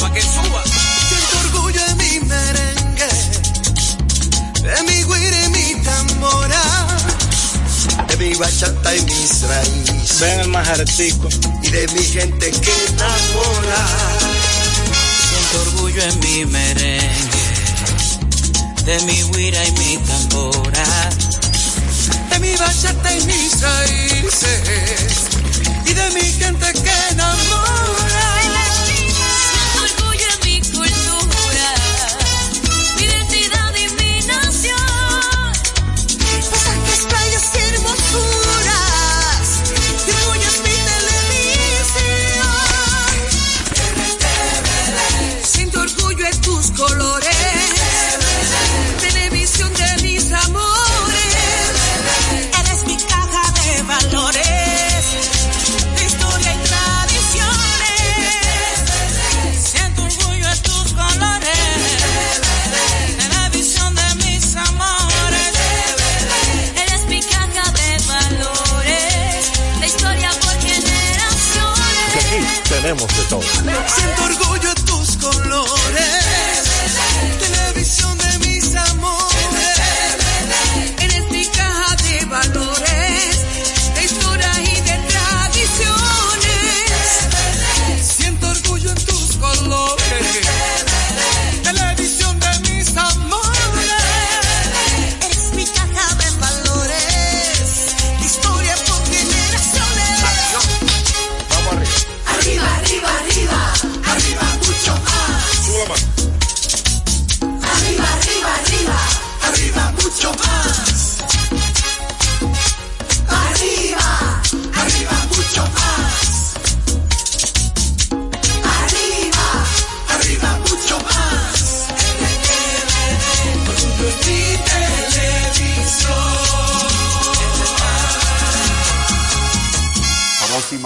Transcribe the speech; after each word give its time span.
pa' 0.00 0.12
que 0.12 0.22
suba. 0.22 0.62
Siento 1.08 1.38
orgullo 1.44 1.80
en 1.88 1.96
mi 1.98 2.20
merengue, 2.20 3.08
de 4.62 4.82
mi 4.88 4.98
guira 5.04 5.44
y 5.44 5.48
mi 5.50 5.82
tambora, 5.84 6.62
de 8.08 8.16
mi 8.16 8.34
bachata 8.34 8.96
y 8.96 9.02
mis 9.02 9.42
raíces. 9.42 10.20
Ven 10.20 10.40
el 10.40 10.48
majartico. 10.48 11.28
Y 11.62 11.68
de 11.70 11.86
mi 11.88 12.04
gente 12.04 12.50
que 12.50 12.74
enamora. 12.88 13.82
Siento 15.28 15.60
orgullo 15.66 16.02
en 16.02 16.18
mi 16.20 16.44
merengue, 16.46 17.44
de 18.86 19.00
mi 19.02 19.22
guira 19.32 19.64
y 19.66 19.72
mi 19.72 19.96
tambora, 19.98 21.10
de 22.30 22.38
mi 22.38 22.56
bachata 22.56 23.12
y 23.16 23.20
mis 23.26 23.60
raíces. 23.60 24.60
Y 25.84 25.92
de 25.92 26.10
mi 26.10 26.26
gente 26.32 26.72
que 26.72 26.94
enamora. 27.10 28.29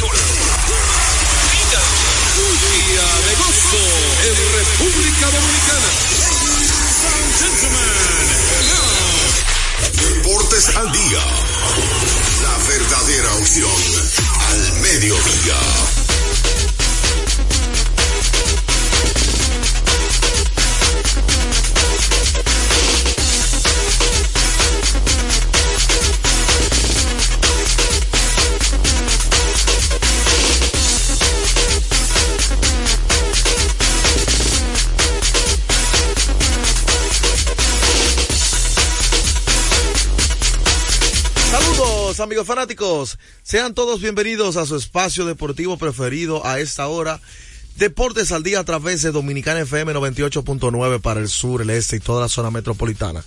Captura. 0.00 0.18
Mira. 1.52 1.80
Día 2.40 3.08
de 3.26 3.34
gozo 3.36 3.84
en 4.24 4.34
República 4.58 5.26
Dominicana. 5.30 5.90
Deportes 9.92 10.76
al 10.76 10.92
día. 10.92 11.22
La 12.42 12.56
verdadera 12.66 13.34
opción 13.34 13.80
al 14.48 14.72
mediodía. 14.80 15.99
Amigos 42.20 42.46
fanáticos, 42.46 43.18
sean 43.42 43.72
todos 43.72 44.02
bienvenidos 44.02 44.56
a 44.56 44.66
su 44.66 44.76
espacio 44.76 45.24
deportivo 45.24 45.78
preferido 45.78 46.46
a 46.46 46.60
esta 46.60 46.86
hora. 46.86 47.18
Deportes 47.76 48.30
al 48.30 48.42
día 48.42 48.60
a 48.60 48.64
través 48.64 49.00
de 49.00 49.10
Dominicana 49.10 49.60
FM 49.60 49.94
98.9 49.94 51.00
para 51.00 51.20
el 51.20 51.30
sur, 51.30 51.62
el 51.62 51.70
este 51.70 51.96
y 51.96 52.00
toda 52.00 52.20
la 52.20 52.28
zona 52.28 52.50
metropolitana. 52.50 53.24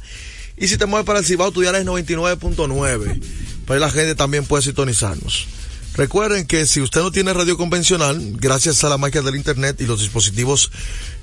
Y 0.57 0.67
si 0.67 0.77
te 0.77 0.85
mueves 0.85 1.07
para 1.07 1.19
el 1.19 1.25
Cibao, 1.25 1.51
tu 1.51 1.61
dial 1.61 1.73
es 1.75 1.85
99.9. 1.85 3.21
Pero 3.65 3.79
la 3.79 3.89
gente 3.89 4.13
también 4.13 4.45
puede 4.45 4.61
sintonizarnos. 4.61 5.47
Recuerden 5.95 6.45
que 6.45 6.67
si 6.67 6.79
usted 6.79 7.01
no 7.01 7.11
tiene 7.11 7.33
radio 7.33 7.57
convencional, 7.57 8.19
gracias 8.37 8.83
a 8.83 8.89
la 8.89 8.99
magia 8.99 9.23
del 9.23 9.35
internet 9.35 9.81
y 9.81 9.85
los 9.85 10.01
dispositivos 10.01 10.71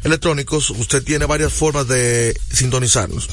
electrónicos, 0.03 0.71
usted 0.71 1.05
tiene 1.05 1.25
varias 1.27 1.53
formas 1.53 1.87
de 1.87 2.37
sintonizarnos. 2.53 3.29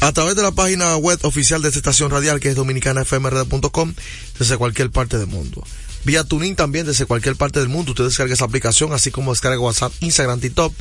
A 0.00 0.12
través 0.12 0.36
de 0.36 0.42
la 0.42 0.52
página 0.52 0.96
web 0.96 1.18
oficial 1.22 1.62
de 1.62 1.68
esta 1.68 1.78
estación 1.78 2.10
radial 2.10 2.38
que 2.38 2.50
es 2.50 2.54
dominicanafmrd.com 2.54 3.94
desde 4.38 4.56
cualquier 4.56 4.90
parte 4.90 5.18
del 5.18 5.26
mundo. 5.26 5.64
Vía 6.04 6.22
Tuning 6.22 6.54
también 6.54 6.86
desde 6.86 7.06
cualquier 7.06 7.36
parte 7.36 7.58
del 7.58 7.68
mundo. 7.68 7.92
Usted 7.92 8.04
descarga 8.04 8.34
esa 8.34 8.44
aplicación 8.44 8.92
así 8.92 9.10
como 9.10 9.32
descarga 9.32 9.58
WhatsApp, 9.58 9.92
Instagram, 10.00 10.40
TikTok. 10.40 10.72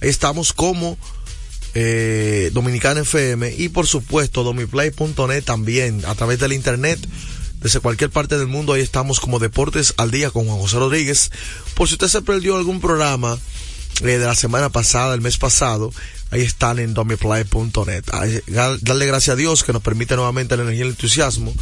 Ahí 0.00 0.08
estamos 0.08 0.52
como 0.52 0.98
eh, 1.74 2.50
Dominicana 2.52 3.02
FM 3.02 3.54
y 3.56 3.68
por 3.68 3.86
supuesto 3.86 4.42
domiplay.net 4.42 5.44
también 5.44 6.02
a 6.06 6.14
través 6.14 6.38
del 6.38 6.52
internet 6.52 6.98
desde 7.60 7.80
cualquier 7.80 8.10
parte 8.10 8.38
del 8.38 8.48
mundo. 8.48 8.72
Ahí 8.72 8.82
estamos 8.82 9.20
como 9.20 9.38
Deportes 9.38 9.94
al 9.96 10.10
Día 10.10 10.30
con 10.30 10.46
Juan 10.46 10.58
José 10.58 10.78
Rodríguez. 10.78 11.30
Por 11.74 11.88
si 11.88 11.94
usted 11.94 12.08
se 12.08 12.22
perdió 12.22 12.56
algún 12.56 12.80
programa 12.80 13.38
eh, 14.00 14.04
de 14.18 14.26
la 14.26 14.34
semana 14.34 14.70
pasada, 14.70 15.14
el 15.14 15.20
mes 15.20 15.38
pasado, 15.38 15.92
ahí 16.32 16.40
están 16.40 16.78
en 16.78 16.94
domiplay.net. 16.94 18.04
Darle 18.80 19.06
gracias 19.06 19.34
a 19.34 19.36
Dios 19.36 19.62
que 19.62 19.72
nos 19.72 19.82
permite 19.82 20.16
nuevamente 20.16 20.56
la 20.56 20.62
energía 20.62 20.84
y 20.84 20.88
el 20.88 20.94
entusiasmo 20.94 21.54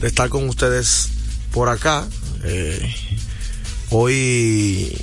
de 0.00 0.06
estar 0.06 0.28
con 0.28 0.48
ustedes 0.48 1.08
por 1.50 1.70
acá. 1.70 2.06
Eh, 2.44 2.94
hoy 3.88 4.94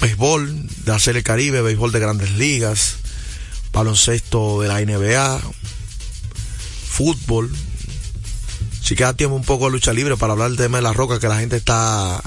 béisbol 0.00 0.66
de 0.84 0.92
la 0.92 0.98
Serie 0.98 1.22
Caribe, 1.22 1.60
béisbol 1.60 1.92
de 1.92 2.00
grandes 2.00 2.32
ligas, 2.32 2.96
baloncesto 3.72 4.62
de 4.62 4.68
la 4.68 4.80
NBA, 4.80 5.38
fútbol. 6.88 7.54
Si 8.82 8.94
queda 8.94 9.14
tiempo 9.14 9.36
un 9.36 9.44
poco 9.44 9.66
de 9.66 9.72
lucha 9.72 9.92
libre 9.92 10.16
para 10.16 10.32
hablar 10.32 10.48
del 10.48 10.56
tema 10.56 10.78
de 10.78 10.82
la 10.82 10.94
roca, 10.94 11.18
que 11.18 11.28
la 11.28 11.38
gente 11.38 11.56
está, 11.56 12.22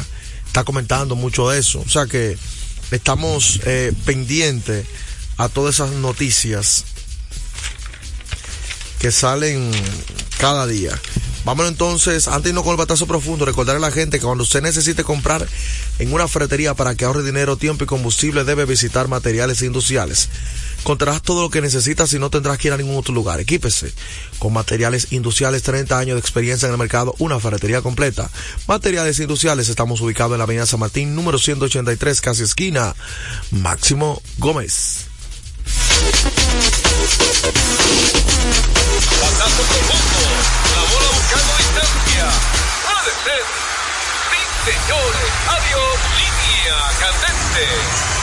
está 0.45 0.63
comentando 0.63 1.15
mucho 1.15 1.49
de 1.49 1.57
eso. 1.57 1.79
O 1.79 1.89
sea 1.89 2.05
que 2.05 2.37
estamos 2.91 3.61
eh, 3.65 3.93
pendientes 4.05 4.85
a 5.39 5.47
todas 5.47 5.75
esas 5.75 5.91
noticias 5.91 6.83
que 9.00 9.09
salen 9.09 9.71
cada 10.38 10.68
día. 10.68 10.91
Vámonos 11.45 11.71
entonces, 11.71 12.27
antes 12.27 12.44
de 12.44 12.50
irnos 12.50 12.65
con 12.65 12.71
el 12.71 12.77
batazo 12.77 13.07
profundo, 13.07 13.45
recordarle 13.45 13.77
a 13.77 13.88
la 13.89 13.95
gente 13.95 14.19
que 14.19 14.25
cuando 14.25 14.44
usted 14.44 14.62
necesite 14.62 15.06
comprar 15.06 15.47
en 15.97 16.12
una 16.12 16.27
ferretería 16.27 16.74
para 16.74 16.94
que 16.94 17.06
ahorre 17.06 17.24
dinero, 17.24 17.56
tiempo 17.56 17.86
y 17.86 17.88
combustible, 17.88 18.44
debe 18.44 18.65
visitar 18.65 19.07
materiales 19.07 19.62
industriales. 19.62 20.27
Encontrarás 20.80 21.21
todo 21.21 21.44
lo 21.44 21.50
que 21.50 21.62
necesitas 21.62 22.12
y 22.12 22.19
no 22.19 22.30
tendrás 22.30 22.57
que 22.57 22.68
ir 22.68 22.74
a 22.74 22.77
ningún 22.77 22.97
otro 22.97 23.13
lugar. 23.13 23.39
Equípese 23.39 23.94
con 24.39 24.51
materiales 24.51 25.13
industriales, 25.13 25.63
30 25.63 25.97
años 25.97 26.15
de 26.15 26.19
experiencia 26.19 26.65
en 26.65 26.74
el 26.74 26.77
mercado, 26.77 27.15
una 27.18 27.39
ferretería 27.39 27.81
completa. 27.81 28.30
Materiales 28.68 29.18
industriales, 29.19 29.69
estamos 29.69 30.01
ubicados 30.01 30.33
en 30.33 30.39
la 30.39 30.44
avenida 30.44 30.65
San 30.65 30.81
Martín, 30.81 31.15
número 31.15 31.39
183, 31.39 32.19
casi 32.19 32.44
esquina. 32.44 32.94
Máximo 33.51 34.21
Gómez. 34.38 35.08
Batazo 39.21 39.63
profundo. 39.63 40.21
La 40.75 40.83
bola 40.91 41.09
buscando 41.11 41.51
distancia. 41.57 42.25
Puede 42.85 43.11
ser. 43.25 43.43
Sí, 44.29 44.41
señores. 44.71 45.31
Adiós. 45.47 45.95
Línea 46.17 46.77
candente. 46.99 48.19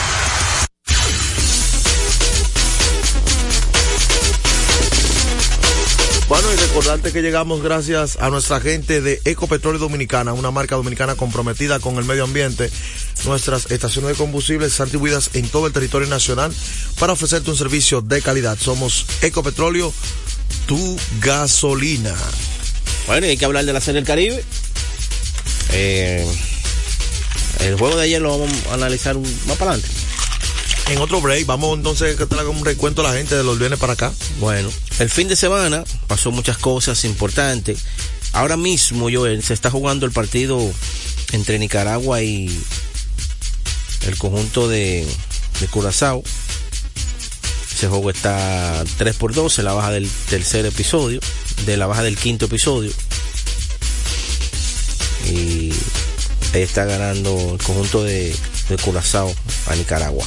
Bueno, 6.29 6.53
y 6.53 6.57
recordarte 6.57 7.13
que 7.13 7.23
llegamos 7.23 7.63
gracias 7.63 8.19
a 8.21 8.31
nuestra 8.31 8.61
gente 8.61 9.01
de 9.01 9.21
Ecopetróleo 9.25 9.79
Dominicana, 9.79 10.33
una 10.33 10.51
marca 10.51 10.75
dominicana 10.75 11.15
comprometida 11.15 11.79
con 11.79 11.99
el 11.99 12.05
medio 12.05 12.25
ambiente. 12.25 12.69
Nuestras 13.27 13.71
estaciones 13.71 14.11
de 14.11 14.17
combustibles 14.17 14.73
están 14.73 14.87
distribuidas 14.87 15.31
en 15.35 15.49
todo 15.49 15.69
el 15.69 15.73
territorio 15.73 16.09
nacional 16.09 16.53
para 16.99 17.13
ofrecerte 17.13 17.49
un 17.51 17.57
servicio 17.57 18.01
de 18.01 18.23
calidad. 18.23 18.59
Somos 18.59 19.07
Ecopetróleo, 19.23 19.95
tu 20.67 20.99
gasolina. 21.21 22.15
Bueno, 23.07 23.29
y 23.29 23.31
hay 23.31 23.37
que 23.37 23.45
hablar 23.45 23.65
de 23.65 23.73
la 23.73 23.81
Serie 23.81 24.01
del 24.01 24.09
Caribe. 24.09 24.45
Eh, 25.75 26.27
el 27.61 27.79
juego 27.79 27.97
de 27.97 28.03
ayer 28.03 28.21
lo 28.21 28.37
vamos 28.37 28.51
a 28.71 28.75
analizar 28.75 29.17
más 29.17 29.57
para 29.57 29.71
adelante. 29.73 29.96
En 30.89 30.99
otro 30.99 31.21
break, 31.21 31.47
vamos 31.47 31.77
entonces 31.77 32.17
que 32.17 32.27
traiga 32.27 32.49
un 32.49 32.65
recuento 32.65 33.01
a 33.01 33.11
la 33.11 33.19
gente 33.19 33.35
de 33.35 33.43
los 33.43 33.59
viernes 33.59 33.81
para 33.81 33.95
acá. 33.95 34.13
Bueno, 34.39 34.71
el 35.01 35.11
fin 35.11 35.27
de 35.27 35.35
semana 35.35 35.83
pasó 36.07 36.31
muchas 36.31 36.59
cosas 36.59 37.05
importantes. 37.05 37.81
Ahora 38.33 38.57
mismo, 38.57 39.09
Joel, 39.13 39.43
se 39.43 39.53
está 39.53 39.69
jugando 39.69 40.07
el 40.07 40.13
partido 40.13 40.61
entre 41.33 41.59
Nicaragua 41.59 42.23
y 42.23 42.47
el 44.07 44.17
conjunto 44.17 44.69
de, 44.69 45.05
de 45.61 45.67
Curazao. 45.67 46.23
Ese 47.73 47.89
juego 47.89 48.11
está 48.11 48.85
3 48.97 49.17
por 49.17 49.35
2 49.35 49.59
en 49.59 49.65
la 49.65 49.73
baja 49.73 49.91
del 49.91 50.09
tercer 50.31 50.67
episodio, 50.67 51.19
de 51.67 51.77
la 51.77 51.87
baja 51.87 52.05
del 52.05 52.17
quinto 52.17 52.47
episodio. 52.47 52.93
Y 55.29 55.73
ahí 56.55 56.63
está 56.63 56.85
ganando 56.85 57.55
el 57.59 57.63
conjunto 57.63 58.05
de, 58.05 58.37
de 58.69 58.77
Curazao 58.79 59.35
a 59.67 59.75
Nicaragua. 59.75 60.25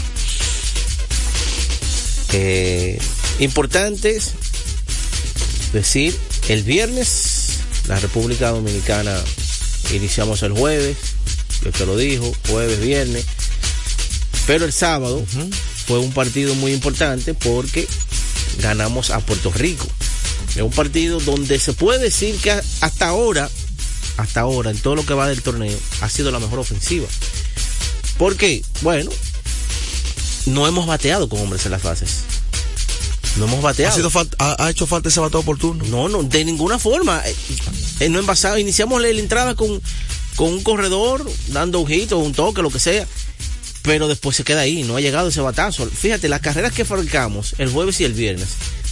Eh, 2.34 3.00
importantes 3.40 4.34
decir, 5.74 6.16
el 6.48 6.64
viernes 6.64 7.40
la 7.90 8.00
República 8.00 8.50
Dominicana 8.52 9.20
iniciamos 9.92 10.44
el 10.44 10.52
jueves, 10.52 10.96
yo 11.64 11.72
te 11.72 11.88
lo 11.88 11.98
dijo, 11.98 12.32
jueves, 12.48 12.80
viernes, 12.80 13.26
pero 14.46 14.66
el 14.66 14.72
sábado 14.72 15.26
fue 15.88 15.98
un 15.98 16.12
partido 16.14 16.54
muy 16.54 16.72
importante 16.72 17.34
porque 17.34 17.88
ganamos 18.62 19.10
a 19.10 19.20
Puerto 19.22 19.52
Rico. 19.52 19.88
Es 20.56 20.62
un 20.62 20.72
partido 20.72 21.20
donde 21.20 21.58
se 21.58 21.74
puede 21.74 22.00
decir 22.00 22.36
que 22.38 22.52
hasta 22.52 23.08
ahora, 23.08 23.50
hasta 24.18 24.42
ahora, 24.42 24.70
en 24.70 24.78
todo 24.78 24.96
lo 24.96 25.06
que 25.06 25.16
va 25.16 25.28
del 25.28 25.42
torneo, 25.42 25.78
ha 26.02 26.10
sido 26.10 26.30
la 26.30 26.40
mejor 26.40 26.60
ofensiva. 26.60 27.08
¿Por 28.20 28.36
qué? 28.38 28.64
Bueno, 28.82 29.10
no 30.46 30.68
hemos 30.68 30.86
bateado 30.86 31.30
con 31.30 31.42
hombres 31.42 31.66
en 31.66 31.72
las 31.72 31.84
bases. 31.84 32.24
No 33.38 33.46
hemos 33.46 33.62
bateado. 33.62 33.94
¿Ha, 33.94 33.96
sido 33.96 34.12
ha, 34.40 34.66
ha 34.66 34.70
hecho 34.70 34.86
falta 34.88 35.10
ese 35.10 35.20
bateo 35.20 35.42
oportuno? 35.42 35.84
No, 35.86 36.10
no, 36.10 36.24
de 36.24 36.44
ninguna 36.44 36.80
forma. 36.80 37.22
Eh, 37.26 37.36
eh, 38.02 38.10
no 38.10 38.20
envasado. 38.20 38.58
Iniciamos 38.58 39.02
la, 39.02 39.12
la 39.12 39.20
entrada 39.20 39.56
con, 39.56 39.82
con 40.36 40.50
un 40.50 40.64
corredor, 40.64 41.30
dando 41.48 41.80
un 41.80 41.88
hit 41.88 42.12
o 42.12 42.18
un 42.18 42.34
toque, 42.34 42.62
lo 42.62 42.70
que 42.70 42.80
sea. 42.80 43.08
Pero 43.84 44.08
después 44.08 44.36
se 44.36 44.44
queda 44.44 44.62
ahí, 44.62 44.84
no 44.84 44.98
ha 44.98 45.02
llegado 45.02 45.30
ese 45.30 45.42
batazo. 45.42 45.86
Fíjate, 45.86 46.28
las 46.28 46.42
carreras 46.42 46.74
que 46.74 46.86
fabricamos 46.86 47.56
el 47.60 47.70
jueves 47.70 48.00
y 48.02 48.04
el 48.04 48.14
viernes 48.14 48.50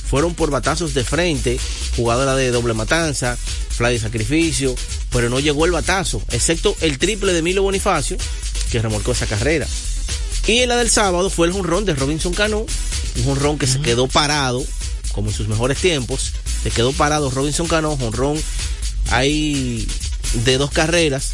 fueron 0.10 0.34
por 0.34 0.50
batazos 0.50 0.94
de 0.94 1.04
frente, 1.04 1.60
jugadora 1.98 2.36
de 2.36 2.52
doble 2.52 2.74
matanza, 2.74 3.38
fly 3.70 3.94
de 3.94 4.00
sacrificio, 4.00 4.74
pero 5.12 5.30
no 5.30 5.42
llegó 5.42 5.66
el 5.66 5.72
batazo, 5.72 6.22
excepto 6.32 6.76
el 6.80 6.98
triple 6.98 7.34
de 7.34 7.42
Milo 7.42 7.62
Bonifacio, 7.64 8.18
que 8.72 8.82
remolcó 8.82 9.12
esa 9.12 9.26
carrera. 9.28 9.68
Y 10.48 10.60
en 10.60 10.70
la 10.70 10.78
del 10.78 10.90
sábado 10.90 11.30
fue 11.30 11.48
el 11.48 11.54
jonrón 11.54 11.86
de 11.86 11.94
Robinson 11.94 12.34
Cano, 12.34 12.66
un 13.18 13.24
jonrón 13.26 13.58
que 13.60 13.68
se 13.68 13.82
quedó 13.82 14.08
parado, 14.08 14.64
como 15.12 15.30
en 15.30 15.36
sus 15.36 15.48
mejores 15.48 15.78
tiempos. 15.80 16.32
Se 16.64 16.72
quedó 16.72 16.94
parado 16.94 17.30
Robinson 17.30 17.68
Cano, 17.68 17.98
jonrón 17.98 18.42
ahí 19.10 19.86
de 20.46 20.58
dos 20.58 20.72
carreras. 20.72 21.34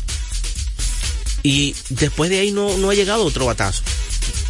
Y 1.43 1.75
después 1.89 2.29
de 2.29 2.39
ahí 2.39 2.51
no, 2.51 2.77
no 2.77 2.89
ha 2.89 2.93
llegado 2.95 3.23
otro 3.25 3.45
batazo. 3.45 3.83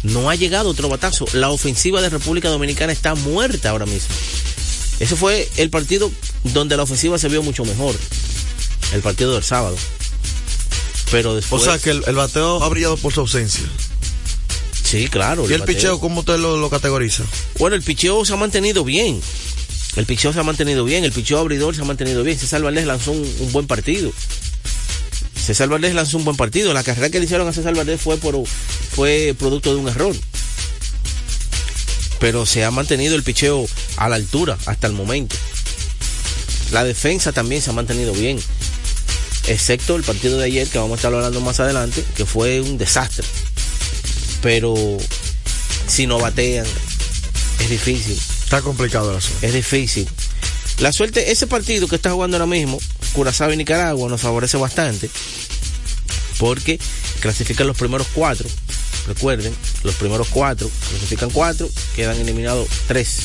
No 0.02 0.30
ha 0.30 0.34
llegado 0.34 0.70
otro 0.70 0.88
batazo. 0.88 1.26
La 1.32 1.50
ofensiva 1.50 2.00
de 2.00 2.08
República 2.08 2.48
Dominicana 2.48 2.92
está 2.92 3.14
muerta 3.14 3.70
ahora 3.70 3.86
mismo. 3.86 4.14
Ese 5.00 5.16
fue 5.16 5.48
el 5.56 5.70
partido 5.70 6.10
donde 6.44 6.76
la 6.76 6.84
ofensiva 6.84 7.18
se 7.18 7.28
vio 7.28 7.42
mucho 7.42 7.64
mejor. 7.64 7.94
El 8.92 9.02
partido 9.02 9.34
del 9.34 9.42
sábado. 9.42 9.76
Pero 11.10 11.32
O 11.32 11.34
después. 11.34 11.62
sea 11.64 11.78
que 11.78 11.90
el, 11.90 12.02
el 12.06 12.14
bateo 12.14 12.62
ha 12.62 12.68
brillado 12.68 12.96
por 12.96 13.12
su 13.12 13.20
ausencia. 13.20 13.64
Sí, 14.94 15.08
claro. 15.08 15.42
¿Y 15.50 15.52
el 15.52 15.60
bateo. 15.60 15.74
picheo 15.74 16.00
cómo 16.00 16.20
usted 16.20 16.38
lo, 16.38 16.56
lo 16.56 16.70
categoriza? 16.70 17.24
Bueno, 17.58 17.74
el 17.74 17.82
picheo 17.82 18.24
se 18.24 18.32
ha 18.32 18.36
mantenido 18.36 18.84
bien. 18.84 19.20
El 19.96 20.06
picheo 20.06 20.32
se 20.32 20.38
ha 20.38 20.44
mantenido 20.44 20.84
bien. 20.84 21.04
El 21.04 21.10
picheo 21.10 21.40
abridor 21.40 21.74
se 21.74 21.82
ha 21.82 21.84
mantenido 21.84 22.22
bien. 22.22 22.38
César 22.38 22.62
Valdés 22.62 22.86
lanzó 22.86 23.10
un, 23.10 23.34
un 23.40 23.52
buen 23.52 23.66
partido. 23.66 24.12
César 25.34 25.68
Valdés 25.68 25.94
lanzó 25.94 26.18
un 26.18 26.24
buen 26.24 26.36
partido. 26.36 26.72
La 26.72 26.84
carrera 26.84 27.10
que 27.10 27.18
le 27.18 27.24
hicieron 27.24 27.48
a 27.48 27.52
César 27.52 27.74
Valdés 27.74 28.00
fue, 28.00 28.18
por, 28.18 28.40
fue 28.46 29.34
producto 29.36 29.74
de 29.74 29.80
un 29.80 29.88
error. 29.88 30.14
Pero 32.20 32.46
se 32.46 32.64
ha 32.64 32.70
mantenido 32.70 33.16
el 33.16 33.24
picheo 33.24 33.66
a 33.96 34.08
la 34.08 34.14
altura 34.14 34.56
hasta 34.66 34.86
el 34.86 34.92
momento. 34.92 35.34
La 36.70 36.84
defensa 36.84 37.32
también 37.32 37.60
se 37.62 37.70
ha 37.70 37.72
mantenido 37.72 38.12
bien. 38.12 38.38
Excepto 39.48 39.96
el 39.96 40.04
partido 40.04 40.38
de 40.38 40.44
ayer, 40.44 40.68
que 40.68 40.78
vamos 40.78 40.92
a 40.92 40.96
estar 40.96 41.12
hablando 41.12 41.40
más 41.40 41.58
adelante, 41.58 42.04
que 42.16 42.24
fue 42.24 42.60
un 42.60 42.78
desastre. 42.78 43.26
Pero 44.44 44.74
si 45.88 46.06
no 46.06 46.18
batean, 46.18 46.66
es 47.60 47.70
difícil. 47.70 48.12
Está 48.12 48.60
complicado 48.60 49.10
el 49.10 49.16
asunto. 49.16 49.38
Es 49.40 49.54
difícil. 49.54 50.06
La 50.80 50.92
suerte, 50.92 51.32
ese 51.32 51.46
partido 51.46 51.88
que 51.88 51.96
está 51.96 52.12
jugando 52.12 52.36
ahora 52.36 52.46
mismo, 52.46 52.78
Curazao 53.14 53.54
y 53.54 53.56
Nicaragua, 53.56 54.06
nos 54.10 54.20
favorece 54.20 54.58
bastante. 54.58 55.08
Porque 56.38 56.78
clasifican 57.20 57.66
los 57.66 57.78
primeros 57.78 58.06
cuatro. 58.12 58.46
Recuerden, 59.06 59.54
los 59.82 59.94
primeros 59.94 60.28
cuatro, 60.28 60.70
clasifican 60.90 61.30
cuatro, 61.30 61.70
quedan 61.96 62.20
eliminados 62.20 62.68
tres. 62.86 63.20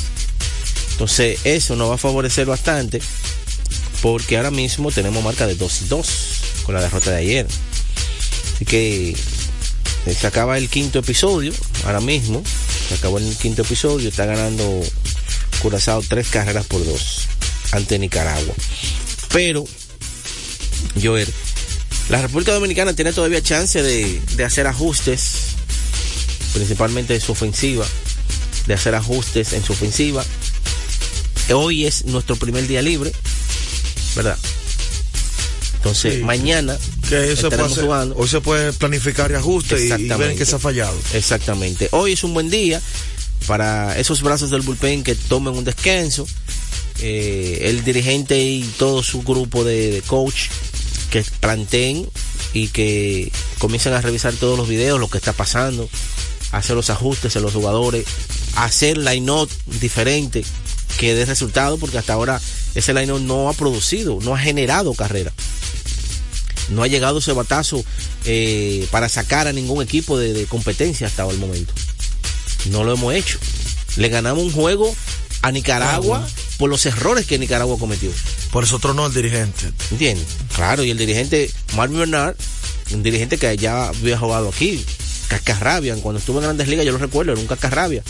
Entonces, 0.93 1.37
eso 1.43 1.75
nos 1.75 1.89
va 1.89 1.95
a 1.95 1.97
favorecer 1.97 2.45
bastante. 2.45 3.01
Porque 4.01 4.37
ahora 4.37 4.51
mismo 4.51 4.89
tenemos 4.89 5.21
marca 5.21 5.45
de 5.47 5.55
2 5.55 5.81
y 5.81 5.85
2 5.85 6.09
con 6.63 6.75
la 6.75 6.81
derrota 6.81 7.11
de 7.11 7.17
ayer. 7.17 7.47
Así 8.55 8.63
que 8.63 9.17
se 10.05 10.27
acaba 10.27 10.57
el 10.57 10.69
quinto 10.69 10.99
episodio, 10.99 11.53
ahora 11.85 12.01
mismo. 12.01 12.43
Se 12.87 12.95
acabó 12.95 13.17
el 13.19 13.35
quinto 13.37 13.61
episodio, 13.61 14.09
está 14.09 14.25
ganando 14.25 14.81
Curazao 15.61 16.01
tres 16.07 16.27
carreras 16.29 16.65
por 16.65 16.83
dos 16.85 17.27
ante 17.71 17.99
Nicaragua. 17.99 18.53
Pero, 19.31 19.65
Joel, 21.01 21.27
la 22.09 22.21
República 22.21 22.53
Dominicana 22.53 22.93
tiene 22.93 23.13
todavía 23.13 23.41
chance 23.43 23.81
de, 23.83 24.19
de 24.35 24.43
hacer 24.43 24.65
ajustes, 24.67 25.21
principalmente 26.53 27.13
de 27.13 27.19
su 27.19 27.31
ofensiva, 27.33 27.85
de 28.65 28.73
hacer 28.73 28.95
ajustes 28.95 29.53
en 29.53 29.63
su 29.63 29.73
ofensiva. 29.73 30.23
Hoy 31.53 31.85
es 31.85 32.05
nuestro 32.05 32.35
primer 32.35 32.67
día 32.67 32.81
libre, 32.81 33.11
¿verdad? 34.15 34.37
Entonces, 35.75 36.15
Sí. 36.15 36.23
mañana 36.23 36.77
Que 37.09 37.31
eso 37.31 37.49
puede 37.49 37.63
hacer. 37.63 38.13
Hoy 38.15 38.27
se 38.27 38.39
puede 38.39 38.71
planificar 38.71 39.31
y 39.31 39.33
ajuste 39.33 39.83
y, 39.83 39.91
y 39.91 40.07
ver 40.07 40.31
en 40.31 40.37
qué 40.37 40.45
se 40.45 40.55
ha 40.55 40.59
fallado. 40.59 40.95
Exactamente. 41.13 41.89
Hoy 41.91 42.13
es 42.13 42.23
un 42.23 42.33
buen 42.33 42.49
día 42.49 42.79
para 43.47 43.97
esos 43.97 44.21
brazos 44.21 44.51
del 44.51 44.61
bullpen 44.61 45.03
que 45.03 45.15
tomen 45.15 45.55
un 45.55 45.63
descanso. 45.63 46.27
Eh, 47.01 47.61
el 47.63 47.83
dirigente 47.83 48.39
y 48.39 48.63
todo 48.77 49.01
su 49.01 49.23
grupo 49.23 49.63
de, 49.63 49.89
de 49.89 50.01
coach 50.01 50.49
que 51.09 51.23
planteen 51.39 52.07
y 52.53 52.67
que 52.67 53.31
comiencen 53.57 53.93
a 53.93 54.01
revisar 54.01 54.33
todos 54.33 54.57
los 54.57 54.67
videos, 54.67 54.99
lo 54.99 55.09
que 55.09 55.17
está 55.17 55.33
pasando, 55.33 55.89
hacer 56.51 56.75
los 56.75 56.89
ajustes 56.89 57.35
en 57.35 57.41
los 57.41 57.53
jugadores, 57.53 58.05
hacer 58.55 58.97
line-up 58.97 59.49
diferente 59.79 60.43
que 60.97 61.15
dé 61.15 61.25
resultado, 61.25 61.77
porque 61.77 61.97
hasta 61.97 62.13
ahora 62.13 62.41
ese 62.75 62.93
line-up 62.93 63.21
no 63.21 63.49
ha 63.49 63.53
producido, 63.53 64.19
no 64.21 64.35
ha 64.35 64.39
generado 64.39 64.93
carrera. 64.93 65.31
No 66.69 66.83
ha 66.83 66.87
llegado 66.87 67.19
ese 67.19 67.33
batazo 67.33 67.83
eh, 68.25 68.87
para 68.91 69.09
sacar 69.09 69.47
a 69.47 69.53
ningún 69.53 69.83
equipo 69.83 70.17
de, 70.17 70.33
de 70.33 70.45
competencia 70.45 71.07
hasta 71.07 71.27
el 71.27 71.37
momento. 71.37 71.73
No 72.71 72.83
lo 72.83 72.93
hemos 72.93 73.13
hecho. 73.13 73.39
Le 73.97 74.09
ganamos 74.09 74.43
un 74.43 74.51
juego 74.51 74.95
a 75.41 75.51
Nicaragua 75.51 76.27
por 76.57 76.69
los 76.69 76.85
errores 76.85 77.25
que 77.25 77.39
Nicaragua 77.39 77.77
cometió. 77.79 78.11
Por 78.51 78.63
eso 78.63 78.77
otro 78.77 78.93
no 78.93 79.05
el 79.07 79.13
dirigente. 79.13 79.71
¿Entiendes? 79.91 80.27
Claro, 80.55 80.83
y 80.83 80.91
el 80.91 80.97
dirigente 80.97 81.49
Marvin 81.75 81.99
Bernard, 81.99 82.35
un 82.91 83.03
dirigente 83.03 83.37
que 83.37 83.55
ya 83.57 83.87
había 83.89 84.17
jugado 84.17 84.49
aquí, 84.49 84.83
cascarrabia, 85.27 85.95
cuando 85.95 86.19
estuvo 86.19 86.39
en 86.39 86.45
Grandes 86.45 86.67
Ligas, 86.67 86.85
yo 86.85 86.91
lo 86.91 86.97
recuerdo, 86.97 87.31
era 87.31 87.41
un 87.41 87.47
cascarrabia. 87.47 88.03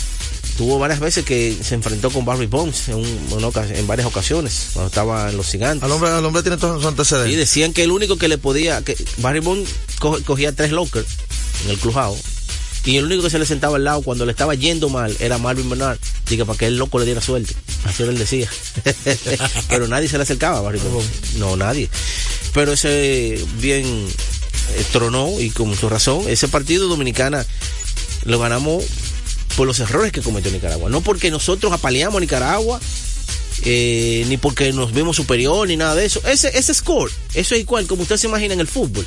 Tuvo 0.60 0.78
varias 0.78 1.00
veces 1.00 1.24
que 1.24 1.58
se 1.64 1.74
enfrentó 1.76 2.12
con 2.12 2.26
Barry 2.26 2.46
Bonds 2.46 2.90
en, 2.90 2.96
un- 2.96 3.54
en 3.74 3.88
varias 3.88 4.06
ocasiones, 4.08 4.68
cuando 4.74 4.90
estaba 4.90 5.30
en 5.30 5.38
los 5.38 5.48
gigantes. 5.48 5.84
Al 5.84 5.92
hombre, 5.94 6.10
al 6.10 6.26
hombre 6.26 6.42
tiene 6.44 6.58
todos 6.58 6.76
sus 6.76 6.84
Y 6.84 6.88
antecedentes. 6.90 7.38
decían 7.38 7.72
que 7.74 7.84
el 7.86 7.92
único 7.92 8.18
que 8.18 8.28
le 8.28 8.38
podía, 8.38 8.82
que 8.84 8.98
Barry 9.20 9.40
Bonds 9.40 9.70
co- 10.00 10.20
cogía 10.26 10.52
tres 10.54 10.72
lockers 10.72 11.08
en 11.64 11.72
el 11.72 11.78
clubhouse. 11.78 12.20
Y 12.84 12.98
el 12.98 13.06
único 13.06 13.24
que 13.24 13.30
se 13.30 13.40
le 13.40 13.46
sentaba 13.46 13.78
al 13.78 13.84
lado 13.86 14.02
cuando 14.02 14.26
le 14.26 14.32
estaba 14.32 14.54
yendo 14.56 14.90
mal 14.90 15.16
era 15.20 15.38
Marvin 15.38 15.70
Bernard. 15.70 15.98
Diga, 16.30 16.44
para 16.46 16.58
que 16.58 16.66
el 16.68 16.78
loco 16.78 17.00
le 17.00 17.06
diera 17.06 17.22
suerte. 17.22 17.54
Así 17.86 18.04
él 18.04 18.18
decía. 18.18 18.50
Pero 19.70 19.88
nadie 19.88 20.08
se 20.10 20.18
le 20.18 20.24
acercaba 20.24 20.58
a 20.58 20.62
Barry 20.62 20.80
Bonds. 20.80 21.08
No, 21.38 21.56
nadie. 21.56 21.90
Pero 22.54 22.74
ese 22.74 23.42
bien 23.60 23.86
eh, 23.86 24.86
tronó 24.92 25.40
y 25.40 25.50
con 25.52 25.76
su 25.76 25.88
razón. 25.90 26.24
Ese 26.28 26.48
partido 26.48 26.88
dominicana 26.88 27.46
lo 28.26 28.40
ganamos 28.40 28.84
por 29.60 29.68
los 29.68 29.82
errores 29.82 30.14
que 30.14 30.22
cometió 30.22 30.50
Nicaragua. 30.54 30.90
No 30.90 31.02
porque 31.02 31.30
nosotros 31.30 31.74
apaleamos 31.74 32.16
a 32.16 32.22
Nicaragua, 32.22 32.80
eh, 33.66 34.24
ni 34.30 34.38
porque 34.38 34.72
nos 34.72 34.94
vimos 34.94 35.18
superior, 35.18 35.68
ni 35.68 35.76
nada 35.76 35.96
de 35.96 36.06
eso. 36.06 36.26
Ese, 36.26 36.58
ese 36.58 36.74
score, 36.74 37.12
eso 37.34 37.56
es 37.56 37.62
igual 37.62 37.86
como 37.86 38.04
usted 38.04 38.16
se 38.16 38.28
imagina 38.28 38.54
en 38.54 38.62
el 38.62 38.70
fútbol. 38.70 39.06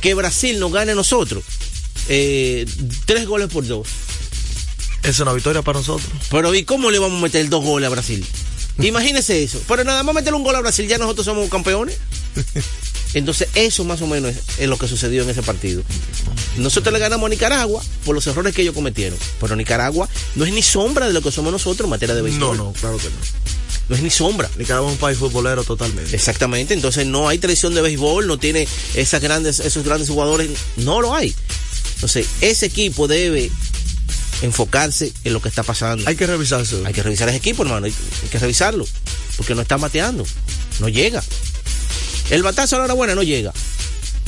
Que 0.00 0.14
Brasil 0.14 0.58
nos 0.58 0.72
gane 0.72 0.92
a 0.92 0.94
nosotros. 0.94 1.44
eh, 2.08 2.64
tres 3.04 3.26
goles 3.26 3.48
por 3.48 3.66
dos. 3.66 3.86
Es 5.02 5.20
una 5.20 5.34
victoria 5.34 5.60
para 5.60 5.80
nosotros. 5.80 6.10
Pero 6.30 6.54
¿y 6.54 6.64
cómo 6.64 6.90
le 6.90 6.98
vamos 6.98 7.18
a 7.18 7.22
meter 7.24 7.46
dos 7.50 7.62
goles 7.62 7.86
a 7.86 7.90
Brasil? 7.90 8.24
Imagínese 8.78 9.42
eso. 9.42 9.60
Pero 9.68 9.84
nada 9.84 10.02
más 10.02 10.14
meterle 10.14 10.38
un 10.38 10.44
gol 10.44 10.54
a 10.54 10.60
Brasil, 10.60 10.88
ya 10.88 10.96
nosotros 10.96 11.26
somos 11.26 11.50
campeones. 11.50 11.98
Entonces, 13.14 13.48
eso 13.54 13.84
más 13.84 14.00
o 14.02 14.06
menos 14.06 14.34
es, 14.58 14.68
lo 14.68 14.78
que 14.78 14.86
sucedió 14.86 15.22
en 15.22 15.30
ese 15.30 15.42
partido. 15.42 15.82
Nosotros 16.56 16.92
le 16.92 16.98
ganamos 16.98 17.26
a 17.26 17.30
Nicaragua 17.30 17.82
por 18.04 18.14
los 18.14 18.26
errores 18.26 18.54
que 18.54 18.62
ellos 18.62 18.74
cometieron. 18.74 19.18
Pero 19.40 19.56
Nicaragua 19.56 20.08
no 20.36 20.44
es 20.44 20.52
ni 20.52 20.62
sombra 20.62 21.06
de 21.06 21.12
lo 21.12 21.20
que 21.20 21.32
somos 21.32 21.52
nosotros 21.52 21.86
en 21.86 21.90
materia 21.90 22.14
de 22.14 22.20
No, 22.22 22.24
béisbol. 22.28 22.56
no, 22.56 22.72
claro 22.72 22.98
que 22.98 23.08
no. 23.08 23.16
No 23.88 23.96
es 23.96 24.02
ni 24.02 24.10
sombra. 24.10 24.48
Nicaragua 24.56 24.88
es 24.90 24.94
un 24.94 25.00
país 25.00 25.18
futbolero 25.18 25.64
totalmente. 25.64 26.14
Exactamente, 26.14 26.74
entonces 26.74 27.06
no 27.06 27.28
hay 27.28 27.38
tradición 27.38 27.74
de 27.74 27.82
béisbol, 27.82 28.26
no 28.28 28.38
tiene 28.38 28.68
esas 28.94 29.20
grandes, 29.20 29.58
esos 29.58 29.84
grandes 29.84 30.08
jugadores, 30.08 30.48
no 30.76 31.00
lo 31.00 31.14
hay. 31.14 31.34
Entonces, 31.94 32.26
ese 32.40 32.66
equipo 32.66 33.08
debe 33.08 33.50
enfocarse 34.42 35.12
en 35.24 35.32
lo 35.32 35.42
que 35.42 35.48
está 35.48 35.62
pasando. 35.62 36.04
Hay 36.08 36.16
que 36.16 36.26
revisarse. 36.26 36.80
Hay 36.84 36.92
que 36.94 37.02
revisar 37.02 37.28
ese 37.28 37.38
equipo, 37.38 37.62
hermano, 37.62 37.86
hay 37.86 37.92
que 38.30 38.38
revisarlo, 38.38 38.86
porque 39.36 39.54
no 39.54 39.62
está 39.62 39.76
mateando, 39.76 40.24
no 40.78 40.88
llega. 40.88 41.22
El 42.30 42.44
batazo 42.44 42.76
a 42.76 42.78
la 42.78 42.84
hora 42.84 42.94
buena 42.94 43.16
no 43.16 43.24
llega. 43.24 43.52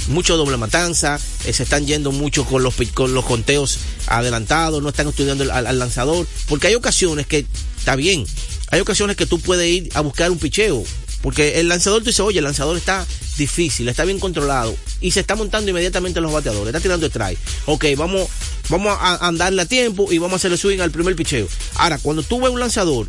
Mucho 0.08 0.36
doble 0.36 0.56
matanza, 0.56 1.20
eh, 1.44 1.52
se 1.52 1.62
están 1.62 1.86
yendo 1.86 2.10
mucho 2.10 2.44
con 2.44 2.64
los, 2.64 2.74
con 2.92 3.14
los 3.14 3.24
conteos 3.24 3.78
adelantados, 4.08 4.82
no 4.82 4.88
están 4.88 5.06
estudiando 5.06 5.50
al, 5.52 5.78
lanzador, 5.78 6.26
porque 6.48 6.66
hay 6.66 6.74
ocasiones 6.74 7.28
que, 7.28 7.46
está 7.78 7.94
bien, 7.94 8.26
hay 8.72 8.80
ocasiones 8.80 9.16
que 9.16 9.26
tú 9.26 9.38
puedes 9.38 9.68
ir 9.70 9.88
a 9.94 10.00
buscar 10.00 10.32
un 10.32 10.38
picheo, 10.38 10.82
porque 11.22 11.60
el 11.60 11.68
lanzador 11.68 12.00
tú 12.00 12.06
dices, 12.06 12.18
oye, 12.18 12.38
el 12.40 12.44
lanzador 12.44 12.76
está 12.76 13.06
difícil, 13.38 13.88
está 13.88 14.04
bien 14.04 14.18
controlado, 14.18 14.74
y 15.00 15.12
se 15.12 15.20
está 15.20 15.36
montando 15.36 15.70
inmediatamente 15.70 16.20
los 16.20 16.32
bateadores, 16.32 16.74
está 16.74 16.80
tirando 16.80 17.06
strike. 17.06 17.38
Ok, 17.66 17.84
vamos, 17.96 18.28
vamos 18.68 18.98
a, 19.00 19.28
a 19.28 19.30
darle 19.30 19.62
a 19.62 19.66
tiempo 19.66 20.10
y 20.10 20.18
vamos 20.18 20.32
a 20.32 20.36
hacerle 20.38 20.56
swing 20.56 20.80
al 20.80 20.90
primer 20.90 21.14
picheo. 21.14 21.46
Ahora, 21.76 21.98
cuando 21.98 22.24
tú 22.24 22.40
ves 22.40 22.50
un 22.50 22.58
lanzador, 22.58 23.08